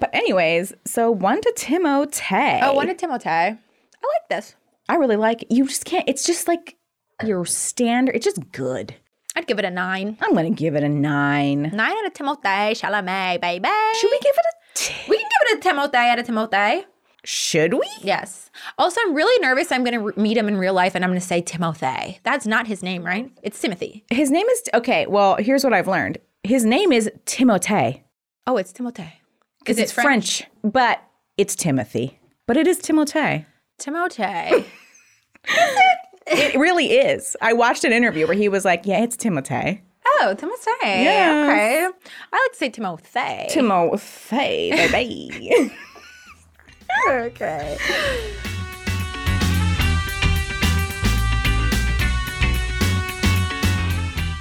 But 0.00 0.10
anyways, 0.12 0.74
so 0.84 1.10
one 1.10 1.40
to 1.40 1.54
Timothée. 1.56 2.60
oh, 2.62 2.72
one 2.74 2.86
to 2.88 2.94
Timothée. 2.94 3.26
I 3.26 3.50
like 3.50 4.28
this. 4.28 4.56
I 4.88 4.96
really 4.96 5.16
like 5.16 5.42
it. 5.42 5.50
You 5.50 5.66
just 5.66 5.84
can't. 5.84 6.08
It's 6.08 6.24
just 6.24 6.46
like 6.48 6.76
your 7.24 7.44
standard. 7.44 8.14
It's 8.16 8.24
just 8.24 8.50
good. 8.52 8.94
I'd 9.36 9.46
give 9.46 9.58
it 9.58 9.64
a 9.64 9.70
nine. 9.70 10.16
I'm 10.20 10.34
gonna 10.34 10.50
give 10.50 10.74
it 10.76 10.84
a 10.84 10.88
nine. 10.88 11.62
Nine 11.72 11.96
out 11.96 12.06
of 12.06 12.12
Timothée 12.12 12.72
Chalamet, 12.72 13.40
baby. 13.40 13.68
Should 14.00 14.10
we 14.10 14.18
give 14.20 14.34
it 14.34 14.44
a? 14.46 14.52
T- 14.74 14.94
We 15.08 15.16
can 15.18 15.28
give 15.28 15.58
it 15.58 15.64
a 15.64 15.68
Timothée 15.68 16.08
out 16.10 16.18
of 16.18 16.26
Timothée. 16.26 16.84
Should 17.24 17.72
we? 17.74 17.88
Yes. 18.02 18.50
Also, 18.76 19.00
I'm 19.02 19.14
really 19.14 19.40
nervous. 19.40 19.72
I'm 19.72 19.82
going 19.82 19.94
to 19.94 20.00
re- 20.00 20.12
meet 20.22 20.36
him 20.36 20.46
in 20.46 20.58
real 20.58 20.74
life 20.74 20.94
and 20.94 21.02
I'm 21.02 21.08
going 21.10 21.18
to 21.20 21.26
say 21.26 21.40
Timothée. 21.40 22.18
That's 22.22 22.46
not 22.46 22.66
his 22.66 22.82
name, 22.82 23.02
right? 23.02 23.30
It's 23.42 23.58
Timothy. 23.58 24.04
His 24.10 24.30
name 24.30 24.46
is 24.46 24.62
okay. 24.74 25.06
Well, 25.06 25.36
here's 25.36 25.64
what 25.64 25.72
I've 25.72 25.88
learned. 25.88 26.18
His 26.42 26.66
name 26.66 26.92
is 26.92 27.10
Timothée. 27.24 28.02
Oh, 28.46 28.58
it's 28.58 28.74
Timothée. 28.74 29.12
Because 29.60 29.78
it's 29.78 29.90
French? 29.90 30.42
French, 30.42 30.50
but 30.62 31.02
it's 31.38 31.56
Timothy. 31.56 32.18
But 32.46 32.58
it 32.58 32.66
is 32.66 32.78
Timothée. 32.78 33.46
Timothée. 33.78 34.64
it 36.26 36.58
really 36.58 36.92
is. 36.92 37.36
I 37.40 37.52
watched 37.52 37.84
an 37.84 37.92
interview 37.92 38.26
where 38.26 38.36
he 38.36 38.48
was 38.48 38.64
like, 38.64 38.86
"Yeah, 38.86 39.02
it's 39.02 39.16
Timothée." 39.16 39.80
oh, 40.20 40.34
Timothée. 40.36 40.82
Yes. 40.82 41.48
Okay. 41.48 42.08
I 42.32 42.36
like 42.36 42.52
to 42.52 42.58
say 42.58 42.70
Timothée. 42.70 43.50
Timothée, 43.50 44.90
baby. 44.92 45.72
okay. 47.08 47.78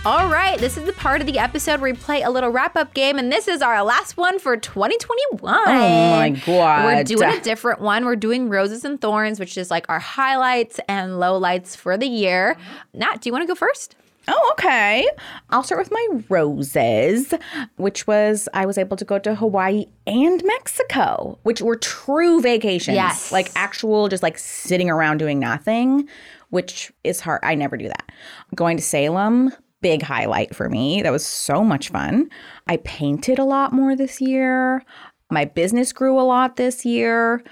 All 0.05 0.27
right, 0.27 0.59
this 0.59 0.75
is 0.75 0.83
the 0.83 0.91
part 0.91 1.21
of 1.21 1.27
the 1.27 1.39
episode 1.39 1.79
where 1.79 1.93
we 1.93 1.97
play 1.97 2.23
a 2.23 2.29
little 2.29 2.49
wrap 2.49 2.75
up 2.75 2.93
game, 2.93 3.17
and 3.17 3.31
this 3.31 3.47
is 3.47 3.61
our 3.61 3.81
last 3.83 4.17
one 4.17 4.37
for 4.37 4.57
2021. 4.57 5.41
Oh 5.41 5.65
my 5.65 6.29
god. 6.45 6.83
We're 6.83 7.03
doing 7.05 7.29
a 7.29 7.39
different 7.39 7.79
one. 7.79 8.03
We're 8.03 8.17
doing 8.17 8.49
Roses 8.49 8.83
and 8.83 8.99
Thorns, 8.99 9.39
which 9.39 9.57
is 9.57 9.71
like 9.71 9.85
our 9.87 9.99
highlights 9.99 10.81
and 10.89 11.13
lowlights 11.13 11.77
for 11.77 11.97
the 11.97 12.05
year. 12.05 12.57
Nat, 12.93 13.21
do 13.21 13.29
you 13.29 13.31
want 13.31 13.43
to 13.43 13.47
go 13.47 13.55
first? 13.55 13.95
Oh, 14.27 14.49
okay. 14.53 15.07
I'll 15.51 15.63
start 15.63 15.79
with 15.79 15.91
my 15.91 16.07
roses, 16.27 17.33
which 17.77 18.05
was 18.05 18.49
I 18.53 18.65
was 18.65 18.77
able 18.77 18.97
to 18.97 19.05
go 19.05 19.19
to 19.19 19.35
Hawaii 19.35 19.85
and 20.05 20.43
Mexico, 20.43 21.39
which 21.43 21.61
were 21.61 21.77
true 21.77 22.41
vacations. 22.41 22.95
Yes. 22.95 23.31
Like 23.31 23.51
actual, 23.55 24.09
just 24.09 24.21
like 24.23 24.37
sitting 24.37 24.89
around 24.89 25.19
doing 25.19 25.39
nothing, 25.39 26.09
which 26.49 26.91
is 27.05 27.21
hard. 27.21 27.39
I 27.41 27.55
never 27.55 27.77
do 27.77 27.87
that. 27.87 28.11
Going 28.53 28.75
to 28.75 28.83
Salem, 28.83 29.51
big 29.83 30.01
highlight 30.01 30.55
for 30.55 30.69
me. 30.69 31.03
That 31.03 31.11
was 31.11 31.23
so 31.23 31.63
much 31.63 31.89
fun. 31.89 32.29
I 32.67 32.77
painted 32.77 33.37
a 33.37 33.43
lot 33.43 33.73
more 33.73 33.95
this 33.95 34.19
year. 34.19 34.83
My 35.29 35.45
business 35.45 35.93
grew 35.93 36.19
a 36.19 36.23
lot 36.23 36.55
this 36.55 36.85
year. 36.85 37.43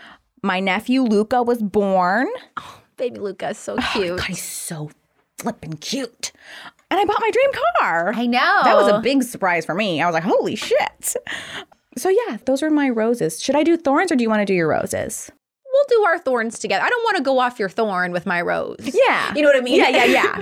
My 0.41 0.59
nephew 0.59 1.03
Luca 1.03 1.43
was 1.43 1.61
born. 1.61 2.27
Oh, 2.57 2.81
baby 2.97 3.19
Luca 3.19 3.49
is 3.49 3.59
so 3.59 3.73
oh, 3.73 3.75
God, 3.77 3.91
cute. 3.91 4.23
he's 4.23 4.41
so 4.41 4.89
flippin' 5.37 5.77
cute. 5.77 6.31
And 6.89 6.99
I 6.99 7.05
bought 7.05 7.21
my 7.21 7.31
dream 7.31 7.51
car. 7.79 8.13
I 8.15 8.25
know. 8.25 8.61
That 8.63 8.75
was 8.75 8.87
a 8.87 8.99
big 9.01 9.23
surprise 9.23 9.65
for 9.65 9.75
me. 9.75 10.01
I 10.01 10.05
was 10.05 10.13
like, 10.13 10.23
holy 10.23 10.55
shit. 10.55 11.15
So, 11.97 12.09
yeah, 12.09 12.37
those 12.45 12.63
are 12.63 12.69
my 12.69 12.89
roses. 12.89 13.41
Should 13.41 13.55
I 13.55 13.63
do 13.63 13.75
thorns 13.75 14.11
or 14.11 14.15
do 14.15 14.23
you 14.23 14.29
want 14.29 14.41
to 14.41 14.45
do 14.45 14.53
your 14.53 14.69
roses? 14.69 15.29
We'll 15.73 15.99
do 15.99 16.03
our 16.03 16.19
thorns 16.19 16.59
together. 16.59 16.83
I 16.83 16.89
don't 16.89 17.03
want 17.03 17.17
to 17.17 17.23
go 17.23 17.39
off 17.39 17.59
your 17.59 17.69
thorn 17.69 18.11
with 18.11 18.25
my 18.25 18.41
rose. 18.41 18.77
Yeah. 18.79 19.33
You 19.33 19.41
know 19.41 19.47
what 19.47 19.55
I 19.55 19.61
mean? 19.61 19.79
Yeah, 19.79 19.89
yeah, 19.89 20.05
yeah. 20.05 20.41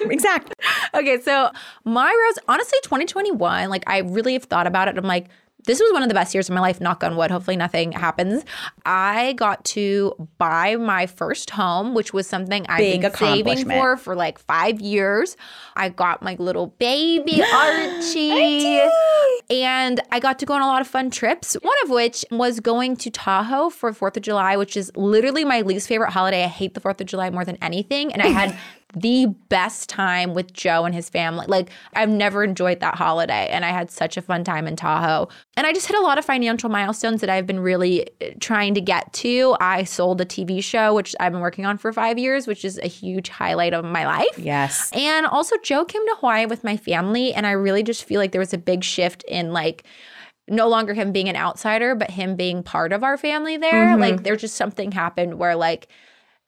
exactly. 0.00 0.54
okay, 0.94 1.20
so 1.20 1.50
my 1.84 2.08
rose, 2.26 2.38
honestly, 2.46 2.78
2021, 2.82 3.68
like 3.70 3.82
I 3.86 3.98
really 3.98 4.34
have 4.34 4.44
thought 4.44 4.66
about 4.66 4.88
it. 4.88 4.96
I'm 4.96 5.04
like, 5.04 5.28
this 5.68 5.80
was 5.80 5.92
one 5.92 6.02
of 6.02 6.08
the 6.08 6.14
best 6.14 6.34
years 6.34 6.48
of 6.48 6.54
my 6.54 6.62
life, 6.62 6.80
knock 6.80 7.04
on 7.04 7.14
wood. 7.14 7.30
Hopefully, 7.30 7.56
nothing 7.56 7.92
happens. 7.92 8.42
I 8.86 9.34
got 9.34 9.62
to 9.66 10.28
buy 10.38 10.76
my 10.76 11.06
first 11.06 11.50
home, 11.50 11.94
which 11.94 12.14
was 12.14 12.26
something 12.26 12.64
I've 12.70 12.78
Big 12.78 13.02
been 13.02 13.14
saving 13.14 13.68
for 13.68 13.98
for 13.98 14.16
like 14.16 14.38
five 14.38 14.80
years. 14.80 15.36
I 15.76 15.90
got 15.90 16.22
my 16.22 16.36
little 16.38 16.68
baby 16.78 17.42
Archie. 17.52 18.80
And 19.50 20.00
I 20.10 20.20
got 20.20 20.38
to 20.38 20.46
go 20.46 20.54
on 20.54 20.62
a 20.62 20.66
lot 20.66 20.80
of 20.80 20.88
fun 20.88 21.10
trips, 21.10 21.54
one 21.60 21.76
of 21.84 21.90
which 21.90 22.24
was 22.30 22.60
going 22.60 22.96
to 22.96 23.10
Tahoe 23.10 23.68
for 23.68 23.92
4th 23.92 24.16
of 24.16 24.22
July, 24.22 24.56
which 24.56 24.74
is 24.74 24.90
literally 24.96 25.44
my 25.44 25.60
least 25.60 25.86
favorite 25.86 26.12
holiday. 26.12 26.44
I 26.44 26.48
hate 26.48 26.72
the 26.72 26.80
4th 26.80 27.02
of 27.02 27.06
July 27.06 27.28
more 27.28 27.44
than 27.44 27.58
anything. 27.60 28.10
And 28.12 28.22
I 28.22 28.28
had 28.28 28.58
the 28.94 29.26
best 29.48 29.88
time 29.90 30.32
with 30.32 30.52
Joe 30.54 30.84
and 30.84 30.94
his 30.94 31.10
family. 31.10 31.44
Like, 31.46 31.70
I've 31.92 32.08
never 32.08 32.42
enjoyed 32.42 32.80
that 32.80 32.94
holiday. 32.94 33.48
And 33.50 33.64
I 33.64 33.68
had 33.68 33.90
such 33.90 34.16
a 34.16 34.22
fun 34.22 34.44
time 34.44 34.66
in 34.66 34.76
Tahoe. 34.76 35.28
And 35.56 35.66
I 35.66 35.72
just 35.74 35.86
hit 35.86 35.98
a 35.98 36.00
lot 36.00 36.16
of 36.16 36.24
financial 36.24 36.70
milestones 36.70 37.20
that 37.20 37.28
I've 37.28 37.46
been 37.46 37.60
really 37.60 38.08
uh, 38.22 38.30
trying 38.40 38.72
to 38.74 38.80
get 38.80 39.12
to. 39.14 39.56
I 39.60 39.84
sold 39.84 40.22
a 40.22 40.24
TV 40.24 40.64
show, 40.64 40.94
which 40.94 41.14
I've 41.20 41.32
been 41.32 41.42
working 41.42 41.66
on 41.66 41.76
for 41.76 41.92
five 41.92 42.18
years, 42.18 42.46
which 42.46 42.64
is 42.64 42.78
a 42.78 42.88
huge 42.88 43.28
highlight 43.28 43.74
of 43.74 43.84
my 43.84 44.06
life. 44.06 44.38
Yes. 44.38 44.90
And 44.94 45.26
also, 45.26 45.56
Joe 45.62 45.84
came 45.84 46.04
to 46.06 46.16
Hawaii 46.20 46.46
with 46.46 46.64
my 46.64 46.78
family, 46.78 47.34
and 47.34 47.46
I 47.46 47.50
really 47.52 47.82
just 47.82 48.04
feel 48.04 48.18
like 48.18 48.32
there 48.32 48.40
was 48.40 48.54
a 48.54 48.58
big 48.58 48.84
shift 48.84 49.22
in 49.24 49.52
like 49.52 49.84
no 50.50 50.66
longer 50.66 50.94
him 50.94 51.12
being 51.12 51.28
an 51.28 51.36
outsider, 51.36 51.94
but 51.94 52.10
him 52.10 52.36
being 52.36 52.62
part 52.62 52.94
of 52.94 53.04
our 53.04 53.18
family 53.18 53.58
there. 53.58 53.88
Mm-hmm. 53.88 54.00
Like, 54.00 54.22
there's 54.22 54.40
just 54.40 54.56
something 54.56 54.92
happened 54.92 55.38
where 55.38 55.56
like 55.56 55.88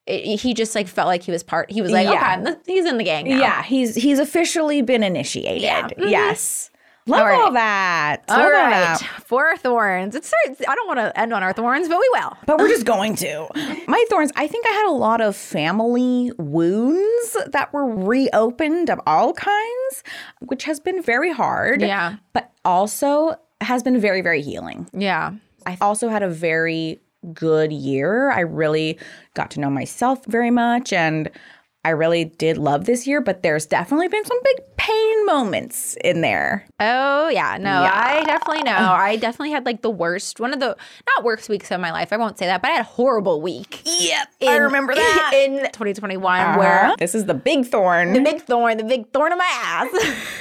it, 0.07 0.41
he 0.41 0.55
just 0.55 0.75
like 0.75 0.89
felt 0.89 1.07
like 1.07 1.23
he 1.23 1.31
was 1.33 1.43
part. 1.43 1.71
He 1.71 1.83
was 1.83 1.91
like, 1.93 2.07
Yeah. 2.09 2.41
okay, 2.47 2.57
he's 2.67 2.87
in 2.87 2.99
the 2.99 3.05
gang 3.05 3.29
now. 3.29 3.39
Yeah, 3.39 3.63
he's 3.63 3.95
he's 3.95 4.19
officially 4.19 4.83
been 4.83 5.03
initiated. 5.03 5.63
Yeah. 5.63 5.89
Mhm. 5.89 6.11
Yes. 6.11 6.71
Love 7.07 7.21
All 7.21 7.27
right. 7.27 7.41
all 7.41 7.53
that. 7.53 8.23
All 8.29 8.37
Love 8.39 8.51
right, 8.53 8.71
that. 8.71 9.03
for 9.25 9.57
thorns. 9.57 10.15
It's 10.15 10.33
I 10.69 10.75
don't 10.75 10.87
want 10.87 10.99
to 11.01 11.19
end 11.19 11.33
on 11.33 11.43
our 11.43 11.53
thorns, 11.53 11.89
but 11.89 11.99
we 11.99 12.09
will. 12.13 12.37
But 12.47 12.59
we're 12.59 12.69
just 12.69 12.85
going 12.85 13.17
to. 13.17 13.49
My 13.89 14.05
thorns, 14.11 14.31
I 14.37 14.47
think 14.47 14.67
I 14.69 14.73
had 14.73 14.87
a 14.87 14.93
lot 14.93 15.21
of 15.21 15.35
family 15.35 16.31
wounds 16.39 17.37
that 17.49 17.73
were 17.73 17.87
reopened 17.87 18.91
of 18.91 19.01
all 19.07 19.33
kinds, 19.33 20.05
which 20.41 20.65
has 20.65 20.79
been 20.79 21.03
very 21.03 21.33
hard. 21.33 21.81
Yeah. 21.81 22.17
But 22.33 22.53
also 22.65 23.35
has 23.61 23.83
been 23.83 23.99
very, 23.99 24.21
very 24.21 24.43
healing. 24.43 24.87
Yeah. 24.93 25.33
I 25.67 25.79
also 25.81 26.09
had 26.11 26.23
a 26.23 26.29
very 26.29 27.01
good 27.35 27.73
year. 27.73 28.31
I 28.31 28.41
really 28.41 28.99
got 29.35 29.51
to 29.53 29.61
know 29.61 29.71
myself 29.71 30.25
very 30.27 30.51
much 30.51 30.93
and 30.93 31.31
I 31.83 31.91
really 31.91 32.27
did 32.27 32.59
love 32.59 32.85
this 32.85 33.07
year, 33.07 33.23
but 33.23 33.43
there's 33.43 33.65
definitely 33.65 34.09
been 34.09 34.25
some 34.27 34.39
big 34.45 34.57
pain 34.77 35.27
moments 35.27 35.97
in 36.05 36.21
there. 36.21 36.67
Oh 36.79 37.29
yeah, 37.31 37.57
no, 37.59 37.83
Yeah. 37.83 37.93
I 37.95 38.23
definitely 38.25 38.65
know. 38.65 38.73
I 38.77 39.17
definitely 39.17 39.53
had 39.53 39.65
like 39.65 39.81
the 39.81 39.91
worst, 39.91 40.41
one 40.41 40.53
of 40.53 40.61
the 40.61 40.77
not 41.07 41.25
worst 41.25 41.49
weeks 41.49 41.71
of 41.71 41.81
my 41.81 41.91
life. 41.91 42.13
I 42.13 42.19
won't 42.19 42.39
say 42.39 42.45
that, 42.47 42.61
but 42.61 42.69
I 42.69 42.75
had 42.75 42.81
a 42.83 42.89
horrible 42.89 43.41
week. 43.41 43.81
Yep. 43.87 44.29
in- 44.41 44.49
I 44.49 44.57
remember 44.57 44.95
that. 44.95 45.33
in 45.35 45.59
2021, 45.73 46.59
where 46.59 46.85
uh-huh. 46.85 46.97
this 46.99 47.15
is 47.15 47.25
the 47.25 47.35
big 47.35 47.65
thorn. 47.65 48.13
the 48.13 48.21
big 48.21 48.43
thorn, 48.43 48.77
the 48.77 48.85
big 48.85 49.11
thorn 49.13 49.33
in 49.33 49.39
my 49.39 49.51
ass. 49.51 49.89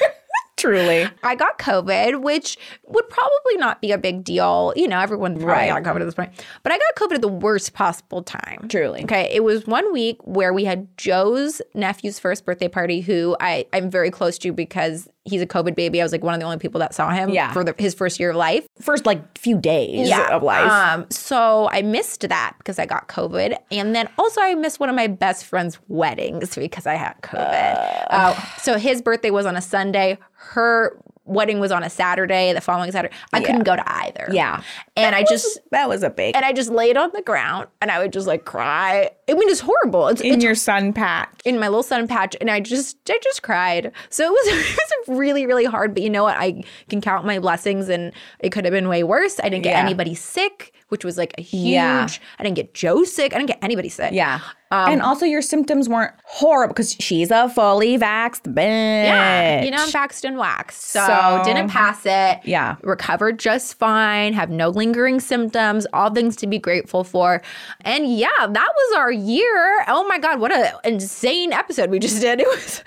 Truly. 0.60 1.08
I 1.22 1.34
got 1.34 1.58
COVID, 1.58 2.20
which 2.22 2.58
would 2.86 3.08
probably 3.08 3.56
not 3.56 3.80
be 3.80 3.92
a 3.92 3.98
big 3.98 4.22
deal. 4.24 4.72
You 4.76 4.88
know, 4.88 5.00
everyone 5.00 5.34
probably 5.36 5.52
Right. 5.52 5.82
got 5.82 5.82
COVID 5.94 6.00
at 6.00 6.04
this 6.04 6.14
point. 6.14 6.32
But 6.62 6.72
I 6.72 6.78
got 6.78 6.94
COVID 7.08 7.14
at 7.14 7.20
the 7.22 7.28
worst 7.28 7.72
possible 7.72 8.22
time. 8.22 8.66
Truly. 8.68 9.02
Okay. 9.04 9.30
It 9.32 9.42
was 9.42 9.66
one 9.66 9.92
week 9.92 10.18
where 10.24 10.52
we 10.52 10.64
had 10.64 10.86
Joe's 10.98 11.62
nephew's 11.74 12.18
first 12.18 12.44
birthday 12.44 12.68
party, 12.68 13.00
who 13.00 13.36
I, 13.40 13.66
I'm 13.72 13.90
very 13.90 14.10
close 14.10 14.36
to 14.38 14.52
because 14.52 15.08
he's 15.24 15.42
a 15.42 15.46
COVID 15.46 15.74
baby. 15.74 16.00
I 16.00 16.04
was 16.04 16.12
like 16.12 16.22
one 16.24 16.34
of 16.34 16.40
the 16.40 16.46
only 16.46 16.58
people 16.58 16.78
that 16.80 16.94
saw 16.94 17.10
him 17.10 17.28
Yeah. 17.30 17.52
for 17.52 17.62
the, 17.62 17.74
his 17.78 17.94
first 17.94 18.18
year 18.18 18.30
of 18.30 18.36
life. 18.36 18.66
First 18.80 19.06
like 19.06 19.38
few 19.38 19.58
days 19.58 20.10
of 20.30 20.42
life. 20.42 20.70
Um, 20.70 21.06
so 21.10 21.68
I 21.70 21.82
missed 21.82 22.28
that 22.28 22.54
because 22.58 22.78
I 22.78 22.86
got 22.86 23.08
COVID. 23.08 23.56
And 23.70 23.94
then 23.94 24.08
also 24.18 24.40
I 24.40 24.54
missed 24.54 24.80
one 24.80 24.88
of 24.88 24.96
my 24.96 25.06
best 25.06 25.44
friend's 25.44 25.78
weddings 25.88 26.54
because 26.54 26.86
I 26.86 26.94
had 26.94 27.14
COVID. 27.22 28.06
Uh, 28.10 28.34
so 28.58 28.78
his 28.78 29.02
birthday 29.02 29.30
was 29.30 29.46
on 29.46 29.56
a 29.56 29.62
Sunday. 29.62 30.18
Her 30.32 30.98
wedding 31.30 31.60
was 31.60 31.72
on 31.72 31.82
a 31.82 31.90
Saturday, 31.90 32.52
the 32.52 32.60
following 32.60 32.90
Saturday. 32.92 33.14
I 33.32 33.40
couldn't 33.40 33.62
go 33.64 33.76
to 33.76 33.92
either. 34.04 34.28
Yeah. 34.32 34.62
And 34.96 35.14
I 35.14 35.22
just 35.22 35.58
That 35.70 35.88
was 35.88 36.02
a 36.02 36.10
big 36.10 36.36
and 36.36 36.44
I 36.44 36.52
just 36.52 36.70
laid 36.70 36.96
on 36.96 37.10
the 37.14 37.22
ground 37.22 37.68
and 37.80 37.90
I 37.90 37.98
would 38.00 38.12
just 38.12 38.26
like 38.26 38.44
cry. 38.44 39.10
I 39.28 39.34
mean, 39.34 39.48
it's 39.48 39.60
horrible. 39.60 40.08
It's, 40.08 40.20
in 40.20 40.34
it's 40.34 40.44
your 40.44 40.54
sun 40.54 40.92
patch. 40.92 41.40
in 41.44 41.58
my 41.58 41.68
little 41.68 41.82
sun 41.82 42.08
patch 42.08 42.36
and 42.40 42.50
I 42.50 42.60
just 42.60 42.96
I 43.08 43.18
just 43.22 43.42
cried. 43.42 43.92
So 44.10 44.24
it 44.26 44.30
was 44.30 44.46
it 44.78 45.08
was 45.08 45.18
really 45.18 45.46
really 45.46 45.64
hard, 45.64 45.94
but 45.94 46.02
you 46.02 46.10
know 46.10 46.24
what? 46.24 46.36
I 46.36 46.62
can 46.88 47.00
count 47.00 47.24
my 47.24 47.38
blessings 47.38 47.88
and 47.88 48.12
it 48.40 48.50
could 48.50 48.64
have 48.64 48.72
been 48.72 48.88
way 48.88 49.02
worse. 49.04 49.38
I 49.40 49.48
didn't 49.48 49.62
get 49.64 49.70
Yeah. 49.74 49.80
anybody 49.84 50.14
sick, 50.14 50.72
which 50.90 51.04
was 51.04 51.18
like 51.18 51.34
a 51.38 51.42
huge 51.42 51.72
Yeah. 51.72 52.06
I 52.38 52.42
didn't 52.44 52.56
get 52.56 52.74
Joe 52.74 53.02
sick. 53.04 53.32
I 53.34 53.38
didn't 53.38 53.48
get 53.48 53.58
anybody 53.62 53.88
sick. 53.88 54.12
Yeah. 54.12 54.40
Um, 54.72 54.92
and 54.92 55.02
also 55.02 55.26
your 55.26 55.42
symptoms 55.42 55.88
weren't 55.88 56.12
horrible 56.22 56.72
because 56.74 56.92
she's 57.00 57.32
a 57.32 57.48
fully 57.48 57.98
vaxxed 57.98 58.42
bitch. 58.54 59.04
Yeah, 59.04 59.64
you 59.64 59.70
know, 59.72 59.78
I'm 59.80 59.88
vaxxed 59.88 60.22
and 60.22 60.36
waxed. 60.36 60.82
So, 60.82 61.04
So- 61.04 61.42
didn't 61.44 61.70
pass 61.70 62.02
it. 62.06 62.38
Yeah. 62.44 62.76
Recovered 62.82 63.40
just 63.40 63.76
fine, 63.80 64.32
have 64.32 64.48
no 64.48 64.68
lingering 64.68 65.18
symptoms, 65.18 65.88
all 65.92 66.10
things 66.14 66.36
to 66.36 66.46
be 66.46 66.60
grateful 66.60 67.02
for. 67.02 67.42
And 67.80 68.16
yeah, 68.16 68.28
that 68.38 68.52
was 68.76 68.96
our 68.96 69.10
year. 69.10 69.84
Oh 69.88 70.06
my 70.06 70.18
God, 70.18 70.38
what 70.38 70.52
an 70.52 70.72
insane 70.84 71.52
episode 71.52 71.90
we 71.90 71.98
just 71.98 72.20
did. 72.20 72.40
It 72.40 72.46
was 72.48 72.84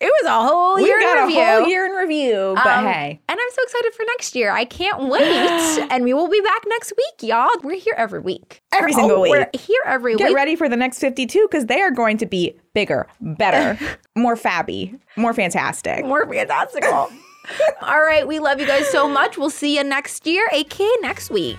it 0.00 0.12
was 0.22 0.30
a 0.30 0.42
whole 0.48 0.76
We 0.76 0.84
year 0.84 1.00
got 1.00 1.16
in 1.18 1.22
a 1.24 1.26
review. 1.26 1.42
whole 1.44 1.66
year 1.68 1.86
in 1.86 1.92
review, 1.92 2.52
but 2.62 2.66
Um, 2.78 2.86
hey. 2.86 3.20
And 3.28 3.38
I'm 3.40 3.50
so 3.52 3.62
excited 3.64 3.94
for 3.94 4.04
next 4.06 4.34
year. 4.36 4.50
I 4.52 4.64
can't 4.64 5.08
wait. 5.08 5.22
and 5.90 6.04
we 6.04 6.14
will 6.14 6.28
be 6.28 6.40
back 6.40 6.62
next 6.68 6.92
week, 6.96 7.28
y'all. 7.28 7.48
We're 7.64 7.78
here 7.80 7.94
every 7.96 8.20
week. 8.20 8.62
Every 8.72 8.92
Oh, 8.94 8.96
single 8.96 9.20
week. 9.22 9.30
We're 9.32 9.48
here 9.58 9.80
every 9.84 10.14
Get 10.16 10.24
week. 10.26 10.28
Get 10.30 10.34
ready 10.36 10.54
for 10.56 10.68
the 10.68 10.76
next 10.76 11.00
52 11.00 11.48
because 11.50 11.66
they 11.66 11.80
are 11.80 11.90
going 11.90 12.16
to 12.18 12.26
be 12.26 12.54
bigger, 12.74 13.08
better, 13.20 13.76
more 14.16 14.36
fabby, 14.36 14.98
more 15.16 15.34
fantastic. 15.34 16.04
More 16.04 16.26
fantastical. 16.32 17.10
All 17.82 18.00
right. 18.00 18.26
We 18.28 18.38
love 18.38 18.60
you 18.60 18.66
guys 18.66 18.88
so 18.90 19.08
much. 19.08 19.36
We'll 19.38 19.50
see 19.50 19.76
you 19.76 19.82
next 19.84 20.26
year, 20.26 20.48
aka 20.52 20.88
next 21.00 21.30
week. 21.30 21.56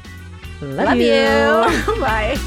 Love 0.62 0.98
you. 0.98 1.96
Bye. 2.02 2.38